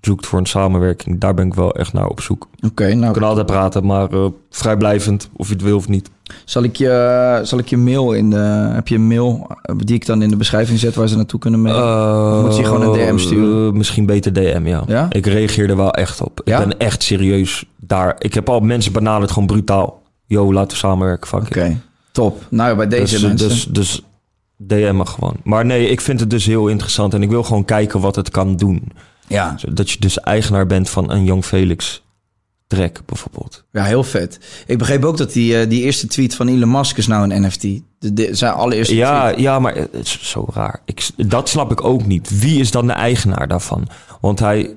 zoekt 0.00 0.26
voor 0.26 0.38
een 0.38 0.46
samenwerking, 0.46 1.20
daar 1.20 1.34
ben 1.34 1.46
ik 1.46 1.54
wel 1.54 1.74
echt 1.74 1.92
naar 1.92 2.06
op 2.08 2.20
zoek. 2.20 2.48
Oké, 2.66 2.86
We 2.86 2.94
nou 2.94 3.10
kunnen 3.12 3.28
altijd 3.30 3.46
praten, 3.46 3.86
maar 3.86 4.08
vrijblijvend, 4.50 5.30
of 5.36 5.46
je 5.48 5.52
het 5.52 5.62
wil 5.62 5.76
of 5.76 5.88
niet. 5.88 6.10
Zal 6.44 6.62
ik, 6.62 6.76
je, 6.76 7.40
zal 7.42 7.58
ik 7.58 7.68
je 7.68 7.76
mail 7.76 8.12
in 8.12 8.30
de... 8.30 8.36
Heb 8.72 8.88
je 8.88 8.94
een 8.94 9.06
mail 9.06 9.46
eh, 9.62 9.74
die 9.84 9.94
ik 9.94 10.06
dan 10.06 10.22
in 10.22 10.28
de 10.30 10.36
beschrijving 10.36 10.78
zet 10.78 10.94
waar 10.94 11.08
ze 11.08 11.16
naartoe 11.16 11.40
kunnen 11.40 11.62
mailen? 11.62 11.82
Eh, 11.82 12.42
moet 12.44 12.56
je 12.56 12.64
gewoon 12.64 12.82
een 12.82 12.92
DM 12.92 13.18
sturen? 13.18 13.66
eh, 13.66 13.72
misschien 13.72 14.06
beter 14.06 14.32
DM, 14.32 14.62
ja. 14.64 14.82
Ja? 14.86 15.06
Ik 15.10 15.26
reageer 15.26 15.70
er 15.70 15.76
wel 15.76 15.90
echt 15.92 16.20
op. 16.20 16.40
Ja? 16.44 16.60
Ik 16.60 16.68
ben 16.68 16.78
echt 16.78 17.02
serieus 17.02 17.64
daar. 17.76 18.16
Ik 18.18 18.34
heb 18.34 18.48
al 18.48 18.60
mensen 18.60 18.92
benaderd 18.92 19.30
gewoon 19.30 19.46
brutaal. 19.46 20.02
Yo, 20.26 20.52
laten 20.52 20.70
we 20.70 20.76
samenwerken, 20.76 21.38
Oké, 21.38 21.80
top. 22.12 22.42
Nou, 22.50 22.76
bij 22.76 22.88
deze 22.88 23.12
Dus, 23.14 23.22
mensen. 23.22 23.48
dus, 23.48 23.64
dus 23.64 24.02
DM 24.56 24.96
me 24.96 25.06
gewoon. 25.06 25.34
Maar 25.44 25.64
nee, 25.66 25.88
ik 25.88 26.00
vind 26.00 26.20
het 26.20 26.30
dus 26.30 26.46
heel 26.46 26.68
interessant. 26.68 27.14
En 27.14 27.22
ik 27.22 27.30
wil 27.30 27.42
gewoon 27.42 27.64
kijken 27.64 28.00
wat 28.00 28.16
het 28.16 28.30
kan 28.30 28.56
doen. 28.56 28.82
ja. 29.26 29.54
Dat 29.68 29.90
je 29.90 29.98
dus 30.00 30.20
eigenaar 30.20 30.66
bent 30.66 30.90
van 30.90 31.10
een 31.10 31.24
Young 31.24 31.44
Felix 31.44 32.02
track 32.66 33.00
bijvoorbeeld. 33.06 33.64
ja, 33.72 33.84
heel 33.84 34.04
vet. 34.04 34.38
Ik 34.66 34.78
begreep 34.78 35.04
ook 35.04 35.16
dat 35.16 35.32
die, 35.32 35.58
eh, 35.58 35.68
die 35.68 35.82
eerste 35.82 36.06
tweet 36.06 36.34
van 36.34 36.48
Elon 36.48 36.70
Musk 36.70 36.96
is 36.96 37.06
nou 37.06 37.30
een 37.30 37.42
NFT. 37.46 37.60
De, 37.62 38.12
de, 38.12 38.34
zijn 38.34 38.52
allereerste 38.52 38.94
Ja, 38.94 39.26
tweet. 39.28 39.40
ja, 39.40 39.58
maar 39.58 39.74
het 39.74 39.88
is 39.92 40.18
zo 40.30 40.48
raar. 40.52 40.80
Ik, 40.84 41.08
dat 41.16 41.48
snap 41.48 41.70
ik 41.72 41.84
ook 41.84 42.06
niet. 42.06 42.38
Wie 42.40 42.60
is 42.60 42.70
dan 42.70 42.86
de 42.86 42.92
eigenaar 42.92 43.48
daarvan? 43.48 43.88
Want 44.20 44.38
hij 44.38 44.74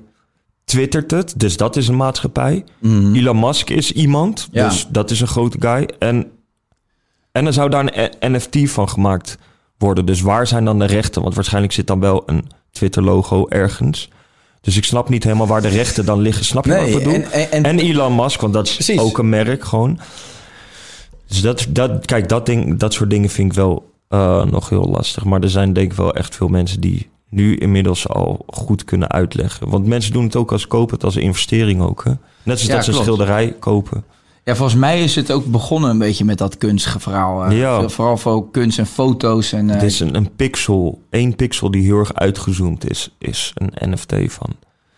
twittert 0.64 1.10
het, 1.10 1.34
dus 1.36 1.56
dat 1.56 1.76
is 1.76 1.88
een 1.88 1.96
maatschappij. 1.96 2.64
Elon 2.82 3.38
Musk 3.40 3.70
is 3.70 3.92
iemand, 3.92 4.48
Mhm. 4.50 4.58
Ja. 4.58 4.68
dus 4.68 4.86
dat 4.90 5.10
is 5.10 5.20
een 5.20 5.26
grote 5.26 5.56
guy. 5.60 5.88
En, 5.98 6.30
en 7.32 7.46
er 7.46 7.52
zou 7.52 7.70
daar 7.70 7.80
een 7.80 7.90
eh, 8.20 8.30
NFT 8.30 8.70
van 8.70 8.88
gemaakt 8.88 9.38
worden. 9.78 10.06
Dus 10.06 10.20
waar 10.20 10.46
zijn 10.46 10.64
dan 10.64 10.78
de 10.78 10.84
rechten? 10.84 11.22
Want 11.22 11.34
waarschijnlijk 11.34 11.72
zit 11.72 11.86
dan 11.86 12.00
wel 12.00 12.22
een 12.26 12.44
Twitter-logo 12.70 13.46
ergens. 13.48 14.10
Dus 14.60 14.76
ik 14.76 14.84
snap 14.84 15.08
niet 15.08 15.24
helemaal 15.24 15.46
waar 15.46 15.62
de 15.62 15.68
rechten 15.68 16.04
dan 16.04 16.20
liggen. 16.20 16.44
Snap 16.44 16.64
je 16.64 16.70
wat 16.76 16.86
ik 16.86 16.94
bedoel? 16.94 17.12
en- 17.12 17.30
en- 17.32 17.50
en- 17.50 17.64
en 17.64 17.78
Elon 17.78 18.14
Musk, 18.14 18.40
want 18.40 18.52
dat 18.52 18.66
is 18.66 18.74
Precies. 18.74 18.98
ook 19.00 19.18
een 19.18 19.28
merk 19.28 19.64
gewoon. 19.64 19.98
Dus 21.26 21.40
dat, 21.40 21.66
dat, 21.68 22.06
kijk, 22.06 22.28
dat, 22.28 22.46
ding, 22.46 22.78
dat 22.78 22.92
soort 22.92 23.10
dingen 23.10 23.28
vind 23.28 23.50
ik 23.50 23.56
wel 23.56 23.88
eh, 24.08 24.44
nog 24.44 24.68
heel 24.68 24.84
lastig. 24.88 25.24
Maar 25.24 25.40
er 25.42 25.50
zijn 25.50 25.72
denk 25.72 25.90
ik 25.90 25.96
wel 25.96 26.14
echt 26.14 26.36
veel 26.36 26.48
mensen 26.48 26.80
die 26.80 27.08
nu 27.28 27.56
inmiddels 27.56 28.08
al 28.08 28.44
goed 28.46 28.84
kunnen 28.84 29.10
uitleggen. 29.10 29.68
Want 29.68 29.86
mensen 29.86 30.12
doen 30.12 30.24
het 30.24 30.36
ook 30.36 30.52
als 30.52 30.66
kopen 30.66 30.94
het 30.94 31.04
als 31.04 31.14
een 31.14 31.22
investering 31.22 31.82
ook. 31.82 32.04
Hè? 32.04 32.10
Net 32.10 32.18
zoals 32.42 32.62
Ja, 32.66 32.74
dat 32.74 32.84
ze 32.84 32.90
een 32.90 32.96
schilderij 32.96 33.54
kopen. 33.58 34.04
Ja, 34.44 34.56
volgens 34.56 34.78
mij 34.80 35.02
is 35.02 35.14
het 35.16 35.32
ook 35.32 35.44
begonnen 35.44 35.90
een 35.90 35.98
beetje 35.98 36.24
met 36.24 36.38
dat 36.38 36.58
kunstverhaal. 36.58 37.44
eh. 37.44 37.58
Ja. 37.58 37.88
Vooral 37.88 38.16
voor 38.16 38.50
kunst 38.50 38.78
en 38.78 38.86
foto's. 38.86 39.52
En, 39.52 39.68
eh, 39.68 39.74
Het 39.74 39.82
is 39.84 40.00
een, 40.00 40.14
een 40.16 40.30
pixel, 40.36 41.02
één 41.10 41.36
pixel 41.36 41.70
die 41.70 41.82
heel 41.82 41.98
erg 41.98 42.14
uitgezoomd 42.14 42.90
is, 42.90 43.14
is 43.18 43.52
een 43.54 43.90
NFT 43.90 44.14
van. 44.26 44.48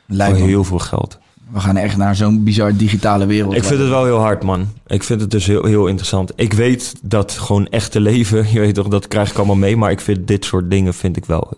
lijkt 0.07 0.32
voor 0.36 0.43
me. 0.47 0.51
heel 0.53 0.64
veel 0.64 0.78
geld. 0.78 1.18
We 1.51 1.61
gaan 1.61 1.76
echt 1.76 1.97
naar 1.97 2.16
zo'n 2.16 2.45
bizar 2.45 2.76
digitale 2.76 3.26
wereld. 3.26 3.55
Ik 3.55 3.64
vind 3.64 3.80
het 3.80 3.88
wel 3.88 4.05
heel 4.05 4.18
hard, 4.18 4.43
man. 4.43 4.66
Ik 4.86 5.03
vind 5.03 5.20
het 5.20 5.30
dus 5.30 5.47
heel, 5.47 5.64
heel 5.64 5.86
interessant. 5.86 6.32
Ik 6.36 6.53
weet 6.53 6.95
dat 7.03 7.32
gewoon 7.32 7.66
echte 7.66 8.01
leven, 8.01 8.47
je 8.53 8.61
weet 8.61 8.74
toch, 8.74 8.88
dat 8.88 9.09
krijg 9.09 9.30
ik 9.30 9.36
allemaal 9.36 9.57
mee. 9.57 9.76
Maar 9.76 9.90
ik 9.90 10.01
vind 10.01 10.28
dit 10.28 10.45
soort 10.45 10.70
dingen 10.70 10.95
vind 10.95 11.16
ik 11.16 11.24
wel 11.24 11.51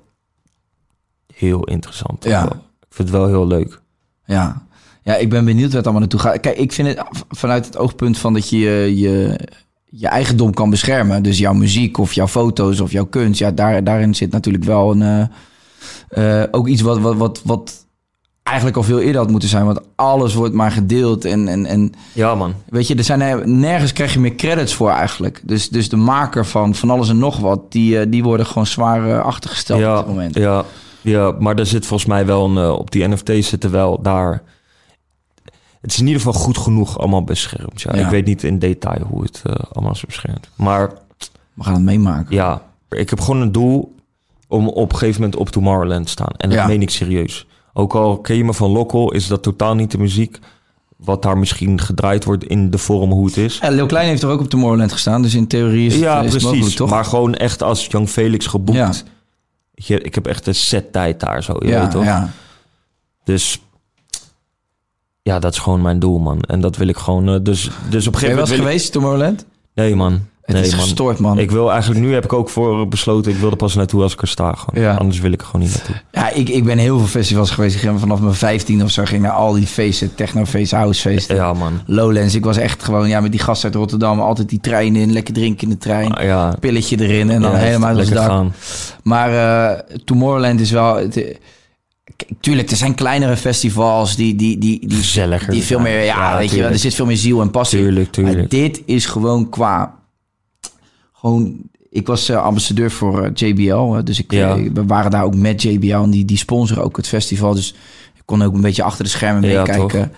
heel 1.34 1.64
interessant. 1.64 2.24
Ja. 2.24 2.44
Ik 2.44 3.00
vind 3.00 3.08
het 3.08 3.16
wel 3.18 3.26
heel 3.26 3.46
leuk. 3.46 3.80
Ja. 4.26 4.63
Ja, 5.04 5.16
ik 5.16 5.28
ben 5.30 5.44
benieuwd 5.44 5.66
waar 5.68 5.76
het 5.76 5.84
allemaal 5.84 6.00
naartoe 6.00 6.20
gaat. 6.20 6.40
Kijk, 6.40 6.56
ik 6.58 6.72
vind 6.72 6.88
het 6.88 7.02
vanuit 7.30 7.66
het 7.66 7.76
oogpunt 7.76 8.18
van 8.18 8.32
dat 8.34 8.48
je 8.50 8.58
je, 8.58 8.98
je, 8.98 9.38
je 9.84 10.06
eigendom 10.08 10.54
kan 10.54 10.70
beschermen. 10.70 11.22
Dus 11.22 11.38
jouw 11.38 11.52
muziek 11.52 11.98
of 11.98 12.12
jouw 12.12 12.28
foto's 12.28 12.80
of 12.80 12.92
jouw 12.92 13.06
kunst. 13.06 13.38
Ja, 13.38 13.50
daar, 13.50 13.84
daarin 13.84 14.14
zit 14.14 14.30
natuurlijk 14.30 14.64
wel 14.64 14.90
een, 14.90 15.28
eh, 16.08 16.42
eh, 16.42 16.48
ook 16.50 16.68
iets 16.68 16.82
wat, 16.82 16.98
wat, 16.98 17.16
wat, 17.16 17.40
wat 17.44 17.86
eigenlijk 18.42 18.76
al 18.76 18.82
veel 18.82 19.00
eerder 19.00 19.20
had 19.20 19.30
moeten 19.30 19.48
zijn. 19.48 19.64
Want 19.64 19.80
alles 19.94 20.34
wordt 20.34 20.54
maar 20.54 20.70
gedeeld. 20.70 21.24
En, 21.24 21.48
en, 21.48 21.66
en 21.66 21.92
Ja, 22.12 22.34
man. 22.34 22.54
weet 22.68 22.86
je, 22.86 22.94
er 22.94 23.04
zijn 23.04 23.20
er- 23.20 23.48
nergens 23.48 23.92
krijg 23.92 24.12
je 24.12 24.20
meer 24.20 24.34
credits 24.34 24.74
voor 24.74 24.90
eigenlijk. 24.90 25.40
Dus, 25.44 25.68
dus 25.68 25.88
de 25.88 25.96
maker 25.96 26.46
van, 26.46 26.74
van 26.74 26.90
alles 26.90 27.08
en 27.08 27.18
nog 27.18 27.38
wat, 27.38 27.72
die, 27.72 27.98
eh, 27.98 28.06
die 28.08 28.22
worden 28.22 28.46
gewoon 28.46 28.66
zwaar 28.66 29.10
eh, 29.10 29.24
achtergesteld 29.24 29.80
ja, 29.80 29.98
op 29.98 30.06
dit 30.06 30.14
moment. 30.14 30.34
Ja, 30.34 30.64
ja, 31.00 31.34
maar 31.38 31.58
er 31.58 31.66
zit 31.66 31.86
volgens 31.86 32.08
mij 32.08 32.26
wel 32.26 32.44
een, 32.44 32.56
eh, 32.56 32.72
op 32.78 32.90
die 32.90 33.08
NFT's 33.08 33.48
zitten 33.48 33.70
wel 33.70 34.02
daar. 34.02 34.42
Het 35.84 35.92
is 35.92 35.98
in 36.00 36.06
ieder 36.06 36.22
geval 36.22 36.40
goed 36.40 36.58
genoeg 36.58 36.98
allemaal 36.98 37.24
beschermd. 37.24 37.80
Ja. 37.82 37.96
Ja. 37.96 38.04
Ik 38.04 38.10
weet 38.10 38.26
niet 38.26 38.42
in 38.42 38.58
detail 38.58 39.02
hoe 39.08 39.22
het 39.22 39.42
eh, 39.46 39.54
allemaal 39.72 39.92
is 39.92 40.04
beschermd. 40.06 40.48
Maar 40.54 40.92
We 41.54 41.64
gaan 41.64 41.72
het 41.74 41.82
meemaken. 41.82 42.34
ja, 42.34 42.62
ik 42.90 43.10
heb 43.10 43.20
gewoon 43.20 43.40
een 43.40 43.52
doel 43.52 43.94
om 44.48 44.68
op 44.68 44.92
een 44.92 44.98
gegeven 44.98 45.20
moment 45.20 45.40
op 45.40 45.48
Tomorrowland 45.48 46.04
te 46.04 46.10
staan. 46.10 46.32
En 46.36 46.48
dat 46.48 46.58
Ja. 46.58 46.66
meen 46.66 46.82
ik 46.82 46.90
serieus. 46.90 47.46
Ook 47.72 47.94
al 47.94 48.18
ken 48.18 48.36
je 48.36 48.44
me 48.44 48.54
van 48.54 48.70
Lokkel, 48.70 49.12
is 49.12 49.26
dat 49.26 49.42
totaal 49.42 49.74
niet 49.74 49.90
de 49.90 49.98
muziek. 49.98 50.38
Wat 50.96 51.22
daar 51.22 51.38
misschien 51.38 51.80
gedraaid 51.80 52.24
wordt 52.24 52.44
in 52.44 52.70
de 52.70 52.78
vorm 52.78 53.10
hoe 53.10 53.26
het 53.26 53.36
is. 53.36 53.58
Ja, 53.58 53.68
Lil 53.70 53.86
Klein 53.86 54.08
heeft 54.08 54.22
er 54.22 54.28
ook 54.28 54.40
op 54.40 54.48
Tomorrowland 54.50 54.92
gestaan, 54.92 55.22
dus 55.22 55.34
in 55.34 55.46
theorie 55.46 55.86
is 55.86 55.92
het, 55.92 56.02
Ja, 56.02 56.16
is 56.16 56.20
het 56.20 56.28
precies. 56.30 56.48
mogelijk, 56.48 56.76
toch? 56.76 56.90
Maar 56.90 57.04
gewoon 57.04 57.34
echt 57.34 57.62
als 57.62 57.86
Young 57.86 58.08
Felix 58.08 58.46
geboekt. 58.46 58.78
Ja. 58.78 58.92
Je, 59.74 60.00
Ik 60.00 60.14
heb 60.14 60.26
echt 60.26 60.46
een 60.46 60.54
set 60.54 60.92
tijd 60.92 61.20
daar 61.20 61.42
zo, 61.42 61.56
je 61.60 61.66
ja, 61.68 61.80
weet 61.80 61.90
toch? 61.90 62.04
ja. 62.04 62.30
Dus 63.24 63.60
ja, 65.24 65.38
dat 65.38 65.52
is 65.52 65.58
gewoon 65.58 65.82
mijn 65.82 65.98
doel, 65.98 66.18
man. 66.18 66.40
En 66.40 66.60
dat 66.60 66.76
wil 66.76 66.88
ik 66.88 66.96
gewoon. 66.96 67.28
eh, 67.28 67.34
dus, 67.42 67.70
dus 67.88 68.06
op 68.06 68.14
een 68.14 68.20
Ben 68.20 68.30
je 68.30 68.36
gegeven 68.36 68.36
wel 68.36 68.36
moment. 68.36 68.38
eens 68.40 68.48
wil 68.50 68.58
ik- 68.58 68.64
geweest, 68.64 68.92
Tomorrowland? 68.92 69.44
Nee, 69.74 69.94
man. 69.94 70.12
Het 70.44 70.56
nee, 70.56 70.64
is 70.64 70.70
man. 70.70 70.80
gestoord, 70.80 71.18
man. 71.18 71.38
Ik 71.38 71.50
wil 71.50 71.70
eigenlijk 71.70 72.00
nu 72.00 72.12
heb 72.14 72.24
ik 72.24 72.32
ook 72.32 72.48
voor 72.48 72.88
besloten. 72.88 73.32
Ik 73.32 73.38
wil 73.38 73.50
er 73.50 73.56
pas 73.56 73.74
naartoe 73.74 74.02
als 74.02 74.12
ik 74.12 74.22
er 74.22 74.28
sta. 74.28 74.52
Gewoon. 74.52 74.84
Ja. 74.84 74.94
Anders 74.94 75.20
wil 75.20 75.32
ik 75.32 75.40
er 75.40 75.46
gewoon 75.46 75.66
niet 75.66 75.74
naartoe. 75.76 75.94
Ja, 76.12 76.30
ik, 76.30 76.48
ik 76.48 76.64
ben 76.64 76.78
heel 76.78 76.98
veel 76.98 77.06
festivals 77.06 77.50
geweest. 77.50 77.74
Ik 77.74 77.80
ging 77.80 78.00
vanaf 78.00 78.20
mijn 78.20 78.34
15 78.34 78.82
of 78.82 78.90
zo 78.90 79.04
ging 79.04 79.22
naar 79.22 79.30
al 79.32 79.52
die 79.52 79.66
feesten, 79.66 80.14
technofeesten, 80.14 80.78
housefeesten. 80.78 81.36
Ja, 81.36 81.52
man. 81.52 81.80
Lowlands. 81.86 82.34
Ik 82.34 82.44
was 82.44 82.56
echt 82.56 82.82
gewoon 82.82 83.08
ja, 83.08 83.20
met 83.20 83.30
die 83.30 83.40
gasten 83.40 83.68
uit 83.68 83.78
Rotterdam. 83.78 84.20
Altijd 84.20 84.48
die 84.48 84.60
trein 84.60 84.96
in, 84.96 85.12
lekker 85.12 85.34
drinken 85.34 85.62
in 85.62 85.68
de 85.72 85.78
trein. 85.78 86.12
Ah, 86.14 86.24
Ja. 86.24 86.54
Pilletje 86.60 87.00
erin 87.00 87.30
en 87.30 87.40
dan 87.40 87.50
Ja, 87.52 87.56
helemaal 87.56 87.88
het 87.88 87.96
lekker 87.98 88.14
dak. 88.16 88.26
gaan. 88.26 88.52
Maar 89.02 89.30
eh, 89.70 89.80
Tomorrowland 90.04 90.60
is 90.60 90.70
wel... 90.70 90.96
Het, 90.96 91.38
tuurlijk, 92.40 92.70
er 92.70 92.76
zijn 92.76 92.94
kleinere 92.94 93.36
festivals 93.36 94.16
die, 94.16 94.34
die, 94.34 94.58
die, 94.58 94.86
die, 94.88 94.98
Gezelliger. 94.98 95.52
die 95.52 95.62
veel 95.62 95.80
meer... 95.80 96.04
Ja, 96.04 96.30
Ja, 96.32 96.38
weet 96.38 96.50
je 96.50 96.64
er 96.64 96.78
zit 96.78 96.94
veel 96.94 97.06
meer 97.06 97.16
ziel 97.16 97.40
en 97.40 97.50
passie. 97.50 97.78
Tuurlijk, 97.78 98.16
Maar 98.16 98.24
tuurlijk. 98.30 98.50
dit 98.50 98.82
is 98.86 99.06
gewoon 99.06 99.48
qua... 99.48 99.94
Gewoon... 101.12 101.56
Ik 101.90 102.06
was 102.06 102.28
eh, 102.28 102.42
ambassadeur 102.42 102.90
voor 102.90 103.22
eh, 103.24 103.30
JBL. 103.34 104.02
dus 104.04 104.18
ik, 104.18 104.32
Ja. 104.32 104.56
eh, 104.56 104.70
we 104.74 104.86
waren 104.86 105.10
daar 105.10 105.24
ook 105.24 105.34
met 105.34 105.62
JBL. 105.62 105.94
En 105.94 106.10
die, 106.10 106.24
die 106.24 106.36
sponsoren 106.36 106.84
ook 106.84 106.96
het 106.96 107.08
festival. 107.08 107.54
Dus 107.54 107.74
ik 108.14 108.22
kon 108.24 108.42
ook 108.42 108.54
een 108.54 108.60
beetje 108.60 108.82
achter 108.82 109.04
de 109.04 109.10
schermen 109.10 109.48
Ja, 109.50 109.62
meekijken. 109.62 110.12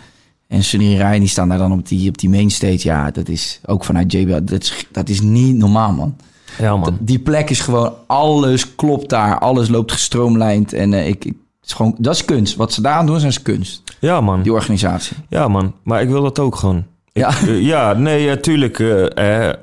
en 0.48 0.64
Sunny 0.64 0.86
en 0.92 1.08
Ryan, 1.08 1.20
die 1.20 1.28
staan 1.28 1.48
daar 1.48 1.58
dan 1.58 1.72
op 1.72 1.88
die, 1.88 2.08
op 2.08 2.18
die 2.18 2.30
mainstage. 2.30 2.78
Ja, 2.82 3.10
dat 3.10 3.28
is 3.28 3.60
ook 3.66 3.84
vanuit 3.84 4.12
JBL. 4.12 4.44
Dat 4.44 4.62
is, 4.62 4.86
dat 4.92 5.08
is 5.08 5.20
niet 5.20 5.56
normaal, 5.56 5.92
man. 5.92 6.16
Ja, 6.58 6.76
man. 6.76 6.96
Die 7.00 7.18
plek 7.18 7.50
is 7.50 7.60
gewoon... 7.60 7.92
Alles 8.06 8.74
klopt 8.74 9.08
daar. 9.10 9.38
Alles 9.38 9.68
loopt 9.68 9.92
gestroomlijnd. 9.92 10.72
En 10.72 10.92
ik... 10.92 11.32
is 11.66 11.72
gewoon, 11.72 11.94
dat 11.98 12.14
is 12.14 12.24
kunst. 12.24 12.56
Wat 12.56 12.72
ze 12.72 12.80
daar 12.80 13.06
doen, 13.06 13.20
is 13.24 13.42
kunst. 13.42 13.82
Ja, 13.98 14.20
man. 14.20 14.42
Die 14.42 14.52
organisatie. 14.52 15.16
Ja, 15.28 15.48
man. 15.48 15.74
Maar 15.82 16.02
ik 16.02 16.08
wil 16.08 16.22
dat 16.22 16.38
ook 16.38 16.56
gewoon. 16.56 16.84
Ja. 17.12 17.28
Eh, 17.28 17.60
ja, 17.62 17.92
nee, 17.92 18.26
natuurlijk. 18.26 18.78
eh, 18.78 19.48
eh, 19.48 19.54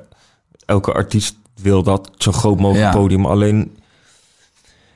elke 0.66 0.92
artiest 0.92 1.36
wil 1.62 1.82
dat 1.82 2.10
zo 2.18 2.32
groot 2.32 2.60
mogelijk 2.60 2.92
Ja. 2.92 2.98
podium. 3.00 3.26
Alleen, 3.26 3.76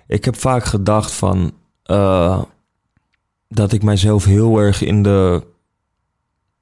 ik 0.06 0.24
heb 0.24 0.36
vaak 0.36 0.64
gedacht 0.64 1.12
van 1.12 1.52
eh, 1.82 2.42
dat 3.48 3.72
ik 3.72 3.82
mijzelf 3.82 4.24
heel 4.24 4.59
erg 4.59 4.82
in 4.82 5.02
de 5.02 5.42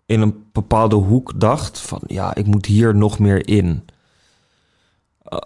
in 0.06 0.20
een 0.20 0.44
bepaalde 0.52 0.96
hoek 0.96 1.40
dacht 1.40 1.78
van 1.80 2.00
ja, 2.06 2.34
ik 2.34 2.46
moet 2.46 2.66
hier 2.66 2.94
nog 2.96 3.18
meer 3.18 3.48
in. 3.48 3.84
Eh, 5.22 5.38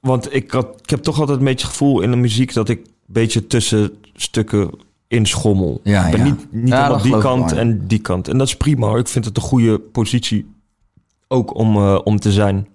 want 0.00 0.34
ik, 0.34 0.50
had, 0.50 0.66
ik 0.82 0.90
heb 0.90 1.02
toch 1.02 1.20
altijd 1.20 1.38
een 1.38 1.44
beetje 1.44 1.66
het 1.66 1.74
gevoel 1.76 2.00
in 2.00 2.10
de 2.10 2.16
muziek 2.16 2.52
dat 2.52 2.68
ik 2.68 2.78
een 2.78 2.92
beetje 3.06 3.46
tussen 3.46 4.01
stukken 4.22 4.70
inschommel. 5.08 5.80
Ja, 5.82 6.04
ik 6.04 6.10
ben 6.10 6.20
ja. 6.20 6.24
niet, 6.24 6.52
niet 6.52 6.68
Ja, 6.68 6.96
die 6.96 7.18
kant 7.18 7.52
en 7.52 7.86
die 7.86 8.00
kant. 8.00 8.28
En 8.28 8.38
dat 8.38 8.46
is 8.46 8.56
prima. 8.56 8.96
Ik 8.96 9.08
vind 9.08 9.24
het 9.24 9.36
een 9.36 9.42
goede 9.42 9.78
positie 9.78 10.54
ook 11.28 11.54
om, 11.54 11.76
eh, 11.76 11.98
om 12.04 12.18
te 12.18 12.32
zijn. 12.32 12.68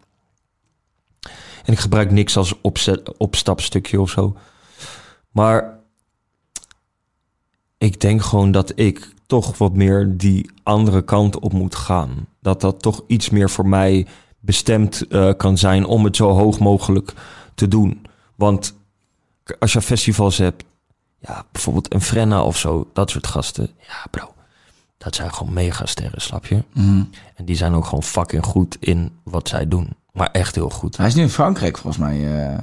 En 1.64 1.74
ik 1.74 1.80
gebruik 1.80 2.12
niks 2.12 2.38
als 2.38 2.62
opzet, 2.62 3.18
opstapstukje 3.18 4.02
of 4.02 4.10
zo. 4.10 4.36
Maar 5.32 5.80
ik 7.78 8.02
denk 8.02 8.22
gewoon 8.22 8.52
dat 8.52 8.72
ik 8.76 9.14
toch 9.26 9.58
wat 9.58 9.74
meer 9.74 10.18
die 10.18 10.50
andere 10.64 11.02
kant 11.02 11.40
op 11.40 11.54
moet 11.54 11.76
gaan. 11.76 12.28
Dat 12.40 12.62
dat 12.62 12.82
toch 12.82 13.04
iets 13.08 13.30
meer 13.30 13.50
voor 13.50 13.68
mij 13.68 14.08
bestemd 14.40 15.08
eh, 15.08 15.34
kan 15.38 15.58
zijn 15.58 15.86
om 15.86 16.04
het 16.04 16.16
zo 16.16 16.30
hoog 16.30 16.60
mogelijk 16.60 17.14
te 17.56 17.68
doen. 17.68 18.06
Want 18.36 18.76
als 19.60 19.74
je 19.74 19.82
festivals 19.82 20.38
hebt, 20.38 20.64
Ja, 21.20 21.46
bijvoorbeeld 21.52 21.94
een 21.94 22.02
Frenna 22.02 22.44
of 22.44 22.58
zo, 22.58 22.88
dat 22.94 23.10
soort 23.10 23.28
gasten. 23.28 23.70
Ja, 23.88 24.06
bro. 24.12 24.34
Dat 24.98 25.16
zijn 25.16 25.34
gewoon 25.34 25.54
megasterren, 25.54 26.22
snap 26.22 26.46
je? 26.46 26.64
Mhm. 26.74 27.04
En 27.36 27.46
die 27.46 27.56
zijn 27.56 27.74
ook 27.74 27.86
gewoon 27.86 28.04
fucking 28.04 28.44
goed 28.46 28.78
in 28.80 29.12
wat 29.24 29.48
zij 29.48 29.68
doen. 29.68 29.90
Maar 30.14 30.30
echt 30.32 30.56
heel 30.56 30.70
goed. 30.70 30.98
Hij 30.98 31.08
is 31.08 31.16
nu 31.16 31.22
in 31.22 31.30
Frankrijk 31.30 31.78
volgens 31.78 32.04
mij. 32.04 32.48
eh. 32.50 32.58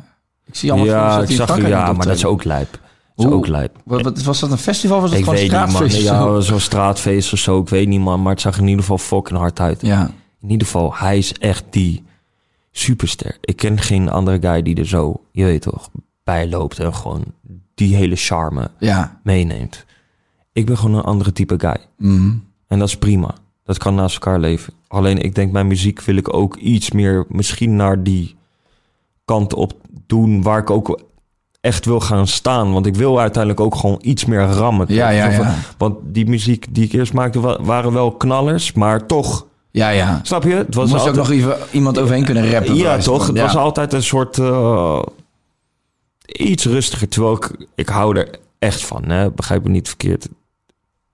ik 0.45 0.55
zie 0.55 0.71
allemaal 0.73 0.89
Ja, 0.89 1.21
ik 1.23 1.31
zag 1.31 1.47
Frankrijk 1.47 1.75
ja, 1.75 1.93
maar 1.93 2.07
dat 2.07 2.17
is 2.17 2.25
optreden. 2.25 2.31
ook 2.31 2.45
lijp. 2.45 2.79
Dat 3.17 3.27
is 3.27 3.33
ook 3.33 3.47
lijp. 3.47 3.77
Wat, 3.85 4.23
was 4.23 4.41
dat 4.41 4.51
een 4.51 4.59
festival 4.59 4.97
of 4.97 5.03
was 5.03 5.11
het 5.11 5.19
Ik 5.21 5.25
gewoon 5.25 5.41
weet 5.41 5.53
een 5.53 5.59
niet, 5.61 5.67
man. 5.67 5.89
straatfeest? 5.89 6.07
Ja, 6.09 6.41
zo'n 6.41 6.61
straatfeest 6.61 7.33
of 7.33 7.39
zo. 7.39 7.61
Ik 7.61 7.69
weet 7.69 7.89
niet, 7.89 8.01
man. 8.01 8.23
Maar 8.23 8.33
het 8.33 8.41
zag 8.41 8.59
in 8.59 8.65
ieder 8.67 8.81
geval 8.81 8.99
fucking 8.99 9.39
hard 9.39 9.61
uit. 9.61 9.81
ja. 9.81 10.11
In 10.41 10.51
ieder 10.51 10.67
geval, 10.67 10.95
hij 10.97 11.19
is 11.19 11.33
echt 11.33 11.65
die 11.71 12.05
superster. 12.73 13.37
Ik 13.41 13.57
ken 13.57 13.81
geen 13.81 14.09
andere 14.09 14.39
guy 14.41 14.63
die 14.63 14.77
er 14.77 14.87
zo, 14.87 15.21
je 15.31 15.45
weet 15.45 15.63
toch, 15.63 15.91
bij 16.25 16.49
loopt 16.49 16.79
en 16.79 16.95
gewoon 16.95 17.25
die 17.75 17.97
hele 17.97 18.17
charme 18.17 18.71
ja. 18.79 19.21
meeneemt. 19.23 19.85
Ik 20.53 20.67
ben 20.67 20.79
gewoon 20.79 20.97
een 20.97 21.05
andere 21.05 21.33
type 21.33 21.55
guy. 21.59 21.77
Mhm. 21.97 22.31
En 22.69 22.79
dat 22.79 22.89
is 22.89 22.97
prima. 22.99 23.35
Dat 23.65 23.79
kan 23.79 23.95
naast 23.95 24.15
elkaar 24.15 24.39
leven. 24.39 24.73
Alleen 24.89 25.19
ik 25.23 25.35
denk, 25.35 25.53
mijn 25.53 25.67
muziek 25.67 26.01
wil 26.01 26.17
ik 26.17 26.35
ook 26.35 26.57
iets 26.57 26.91
meer 26.91 27.25
misschien 27.29 27.77
naar 27.77 28.03
die 28.03 28.37
kant 29.25 29.55
op 29.55 29.73
doen 30.07 30.43
waar 30.43 30.59
ik 30.59 30.71
ook 30.71 31.01
echt 31.61 31.85
wil 31.85 32.01
gaan 32.01 32.27
staan. 32.27 32.73
Want 32.73 32.87
ik 32.87 32.95
wil 32.97 33.21
uiteindelijk 33.21 33.63
ook 33.63 33.75
gewoon 33.75 33.99
iets 34.03 34.25
meer 34.25 34.41
rammen. 34.47 34.87
Ja, 34.89 35.09
ja, 35.09 35.31
ja. 35.31 35.55
Want 35.79 35.97
die 36.03 36.27
muziek 36.27 36.67
die 36.75 36.85
ik 36.85 36.93
eerst 36.93 37.13
maakte 37.13 37.41
wa- 37.41 37.63
waren 37.63 37.93
wel 37.93 38.13
knallers, 38.13 38.73
maar 38.73 39.07
toch, 39.07 39.47
Ja, 39.71 39.89
ja. 39.89 40.21
snap 40.23 40.43
je? 40.45 40.55
Het 40.55 40.75
was 40.75 40.91
Moest 40.91 41.09
ook 41.09 41.15
nog 41.15 41.31
even 41.31 41.57
iemand 41.73 41.99
overheen 41.99 42.25
kunnen 42.25 42.51
rappen. 42.51 42.75
ja, 42.75 42.99
toch? 42.99 43.27
Het 43.27 43.37
Ja. 43.37 43.43
was 43.43 43.57
altijd 43.57 43.93
een 43.93 44.03
soort 44.03 44.39
eh, 44.39 45.03
iets 46.27 46.65
rustiger. 46.65 47.09
Terwijl 47.09 47.35
ik, 47.37 47.67
ik 47.75 47.89
hou 47.89 48.19
er 48.19 48.39
echt 48.59 48.85
van. 48.85 49.05
Hè? 49.11 49.31
Begrijp 49.31 49.63
me 49.65 49.69
niet 49.71 49.89
verkeerd. 49.89 50.25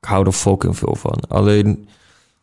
Ik 0.01 0.09
hou 0.09 0.27
er 0.27 0.33
fucking 0.33 0.77
veel 0.79 0.97
van. 0.97 1.21
Alleen 1.29 1.89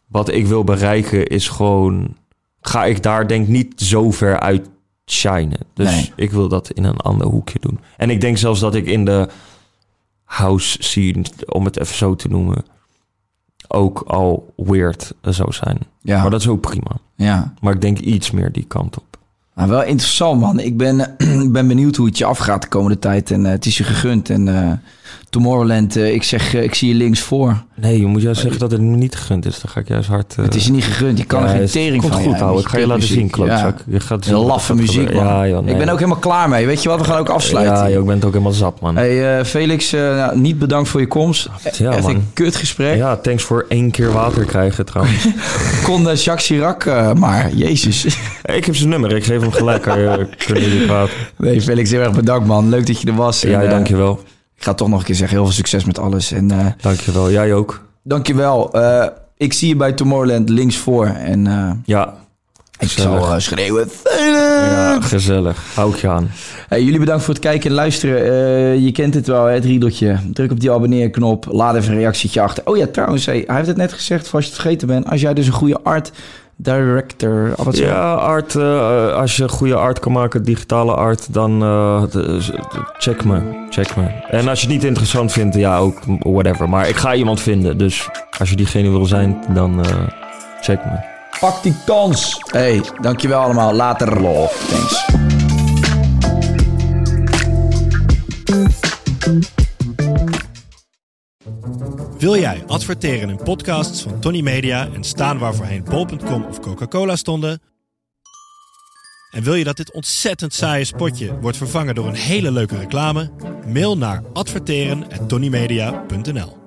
wat 0.07 0.30
ik 0.30 0.47
wil 0.47 0.63
bereiken 0.63 1.28
is 1.28 1.47
gewoon... 1.49 2.15
Ga 2.61 2.86
ik 2.86 3.03
daar 3.03 3.28
denk 3.28 3.47
niet 3.47 3.82
zo 3.82 4.11
ver 4.11 4.39
uit 4.39 4.70
shinen. 5.05 5.59
Dus 5.74 5.89
Nee. 5.89 6.11
ik 6.15 6.32
wil 6.32 6.47
dat 6.47 6.70
in 6.72 6.84
een 6.84 6.97
ander 6.97 7.28
hoekje 7.28 7.59
doen. 7.59 7.80
En 7.97 8.09
ik 8.09 8.22
denk 8.22 8.38
zelfs 8.38 8.59
dat 8.59 8.76
ik 8.76 8.86
in 8.86 9.05
de 9.05 9.30
house 10.24 10.78
scene, 10.84 11.26
om 11.45 11.65
het 11.65 11.80
even 11.80 11.95
zo 11.95 12.15
te 12.15 12.28
noemen... 12.28 12.65
ook 13.68 13.99
al 14.07 14.53
weird 14.55 15.13
zou 15.22 15.53
zijn. 15.53 15.78
Ja. 16.01 16.22
Maar 16.22 16.30
dat 16.32 16.39
is 16.41 16.47
ook 16.47 16.61
prima. 16.61 16.91
ja. 17.15 17.53
Maar 17.61 17.74
ik 17.74 17.82
denk 17.82 17.99
iets 17.99 18.32
meer 18.32 18.51
die 18.51 18.65
kant 18.65 18.97
op. 18.97 19.07
Nou, 19.58 19.70
wel 19.70 19.84
interessant, 19.84 20.39
man. 20.39 20.60
Ik 20.60 20.78
ben, 20.78 21.16
ben 21.51 21.68
benieuwd 21.68 21.95
hoe 21.95 22.05
het 22.05 22.18
je 22.18 22.26
afgaat 22.26 22.62
de 22.62 22.68
komende 22.68 22.99
tijd. 22.99 23.32
En 23.32 23.45
eh, 23.45 23.51
het 23.51 23.66
is 23.66 23.78
je 23.78 23.84
gegund. 23.84 24.30
En 24.30 24.47
eh, 24.47 24.72
Tomorrowland, 25.30 25.95
eh, 25.95 26.14
ik 26.14 26.24
zeg, 26.24 26.53
eh, 26.53 26.64
ik 26.64 26.74
zie 26.74 26.88
je 26.88 26.95
links 26.95 27.20
voor. 27.20 27.64
Nee, 27.76 27.99
je 27.99 28.05
moet 28.05 28.22
juist 28.22 28.41
zeggen 28.41 28.60
dat 28.60 28.72
het 28.72 28.82
me 28.82 28.95
niet 28.95 29.16
gegund 29.16 29.45
is. 29.45 29.60
Dan 29.62 29.72
ga 29.72 29.80
ik 29.80 29.88
juist 29.88 30.10
hard... 30.10 30.36
eh, 30.38 30.43
het 30.43 30.55
is 30.55 30.68
niet 30.70 30.84
gegund. 30.84 31.18
Je 31.18 31.24
kan 31.24 31.43
er 31.43 31.49
geen 31.49 31.68
tering 31.68 32.01
komt 32.01 32.14
van. 32.14 32.24
goed, 32.24 32.39
ja, 32.39 32.51
met 32.51 32.60
Ik 32.60 32.68
ga 32.68 32.78
je 32.78 32.88
laten 32.88 33.08
zien, 33.08 33.30
klootzak. 33.30 33.78
Ja. 33.78 33.84
Je 33.93 33.99
gaat 33.99 34.26
zien 34.26 34.36
laffe 34.36 34.76
muziek, 34.76 34.95
man. 34.95 35.05
gebeuren. 35.08 35.34
Ja, 35.34 35.47
joh, 35.47 35.64
nee. 35.64 35.74
Ik 35.74 35.78
ben 35.80 35.89
ook 35.89 35.99
helemaal 35.99 36.20
klaar 36.20 36.49
mee. 36.49 36.66
Weet 36.66 36.84
je 36.84 36.89
wat? 36.89 36.99
We 36.99 37.05
gaan 37.05 37.18
ook 37.18 37.30
afsluiten. 37.30 37.76
Ja, 37.76 37.89
joh, 37.89 37.99
ik 37.99 38.05
ben 38.05 38.16
het 38.16 38.26
ook 38.26 38.32
helemaal 38.32 38.53
zat, 38.53 38.80
man. 38.82 38.95
Hey, 38.95 39.45
Felix, 39.45 39.91
nou, 39.91 40.39
niet 40.39 40.60
bedankt 40.60 40.89
voor 40.89 40.99
je 40.99 41.08
komst. 41.08 41.49
Ja, 41.78 41.91
Echt 41.91 42.01
man. 42.01 42.12
een 42.16 42.30
kut 42.34 42.55
gesprek. 42.55 42.95
Ja, 42.95 43.18
thanks 43.18 43.43
voor 43.43 43.66
één 43.70 43.91
keer 43.91 44.12
water 44.12 44.45
krijgen, 44.45 44.86
trouwens. 44.86 45.28
Kon 45.84 46.03
Jacques 46.03 46.45
Chirac 46.45 46.86
maar. 47.16 47.53
Jezus. 47.53 48.05
ik 48.58 48.66
heb 48.66 48.76
zijn 48.76 48.89
nummer. 48.89 49.16
Ik 49.16 49.24
geef 49.24 49.41
hem 49.41 49.51
gelijk. 49.51 49.82
Kunnen 49.82 50.64
jullie 50.64 50.86
praten? 50.86 51.14
Nee, 51.38 51.62
Felix, 51.62 51.91
heel 51.91 52.01
erg 52.01 52.16
bedankt, 52.16 52.47
man. 52.47 52.70
Leuk 52.70 52.88
dat 52.88 53.01
je 53.01 53.08
er 53.08 53.16
was. 53.16 53.41
Ja, 53.41 53.66
dankjewel. 53.68 54.20
Ik 54.58 54.64
ga 54.64 54.74
toch 54.74 54.88
nog 54.88 54.99
een 54.99 55.05
keer 55.05 55.16
zeggen, 55.16 55.36
heel 55.38 55.45
veel 55.45 55.55
succes 55.55 55.86
met 55.86 55.99
alles. 55.99 56.32
En 56.32 56.51
eh 56.51 56.66
Dankjewel. 56.82 57.32
Jij 57.32 57.53
ook. 57.53 57.82
dankjewel. 58.03 58.74
Eh 58.74 59.08
ik 59.38 59.53
zie 59.53 59.68
je 59.68 59.76
bij 59.76 59.93
Tomorrowland 59.93 60.49
links 60.49 60.78
voor. 60.78 61.05
En 61.05 61.47
eh, 61.47 61.72
Ja. 61.86 62.14
ik 62.80 62.88
Gezellig. 62.91 63.26
zal 63.28 63.39
schreeuwen. 63.39 63.89
Ja, 64.20 65.01
gezellig. 65.01 65.64
Hou 65.76 65.93
ik 65.93 65.97
je 66.01 66.08
aan. 66.10 66.30
Hey, 66.68 66.84
jullie 66.84 66.99
bedankt 66.99 67.24
voor 67.24 67.34
het 67.34 67.43
kijken 67.43 67.70
en 67.70 67.76
luisteren. 67.76 68.82
Je 68.84 68.91
kent 68.91 69.14
het 69.14 69.28
wel, 69.28 69.45
hè, 69.45 69.53
het 69.53 69.66
riedeltje. 69.66 70.18
Druk 70.34 70.51
op 70.51 70.60
die 70.60 70.72
abonneerknop. 70.72 71.45
Laat 71.51 71.76
even 71.76 71.91
een 71.93 71.99
reactietje 71.99 72.41
achter. 72.41 72.66
Oh 72.68 72.78
ja, 72.78 72.88
trouwens, 72.91 73.26
hey, 73.26 73.43
hij 73.47 73.55
heeft 73.55 73.68
het 73.68 73.78
net 73.78 73.93
gezegd, 73.93 74.26
voor 74.28 74.36
als 74.36 74.43
je 74.45 74.51
het 74.51 74.62
vergeten 74.62 74.88
bent. 74.88 75.05
Als 75.10 75.22
jij 75.22 75.34
dus 75.34 75.47
een 75.47 75.53
goede 75.53 75.80
art 75.84 76.12
director... 76.58 77.53
Ja, 77.72 78.14
art. 78.14 78.55
eh, 78.55 79.14
als 79.14 79.36
je 79.38 79.49
goede 79.49 79.76
art 79.76 79.99
kan 79.99 80.12
maken, 80.12 80.43
digitale 80.43 80.93
art, 80.93 81.34
dan 81.34 81.62
eh, 81.64 82.01
de- 82.12 82.60
check 82.97 83.24
me. 83.26 83.66
Check 83.70 83.95
me. 83.95 84.03
En 84.30 84.47
als 84.47 84.62
je 84.62 84.66
het 84.68 84.76
niet 84.76 84.84
interessant 84.86 85.32
vindt, 85.32 85.55
ja, 85.55 85.78
ook 85.78 85.97
whatever. 86.20 86.70
Maar 86.70 86.88
ik 86.89 86.95
ga 86.95 87.14
iemand 87.14 87.41
vinden. 87.41 87.78
Dus 87.78 88.10
als 88.39 88.49
je 88.49 88.55
diegene 88.55 88.89
wil 88.89 89.05
zijn, 89.05 89.43
dan 89.53 89.86
eh, 89.86 89.91
check 90.62 90.86
me. 90.86 91.16
Pak 91.39 91.64
die 91.64 91.76
kans. 91.86 92.41
Hey, 92.51 92.82
dankjewel 93.01 93.39
allemaal. 93.41 93.74
Later. 93.74 94.22
Love. 94.22 94.55
Thanks. 94.68 95.05
Wil 102.20 102.38
jij 102.38 102.63
adverteren 102.65 103.30
in 103.30 103.43
podcasts 103.43 104.01
van 104.01 104.20
Tony 104.20 104.41
Media 104.41 104.88
en 104.93 105.03
staan 105.03 105.38
waar 105.38 105.55
voorheen 105.55 105.84
bol.com 105.84 106.43
of 106.43 106.59
Coca-Cola 106.59 107.15
stonden? 107.15 107.61
En 109.32 109.43
wil 109.43 109.53
je 109.53 109.63
dat 109.63 109.78
dit 109.78 109.91
ontzettend 109.91 110.53
saaie 110.53 110.84
spotje 110.84 111.39
wordt 111.39 111.57
vervangen 111.57 111.95
door 111.95 112.07
een 112.07 112.15
hele 112.15 112.51
leuke 112.51 112.78
reclame? 112.78 113.32
Mail 113.68 113.97
naar 113.97 114.24
adverteren@tonymedia.nl. 114.34 116.66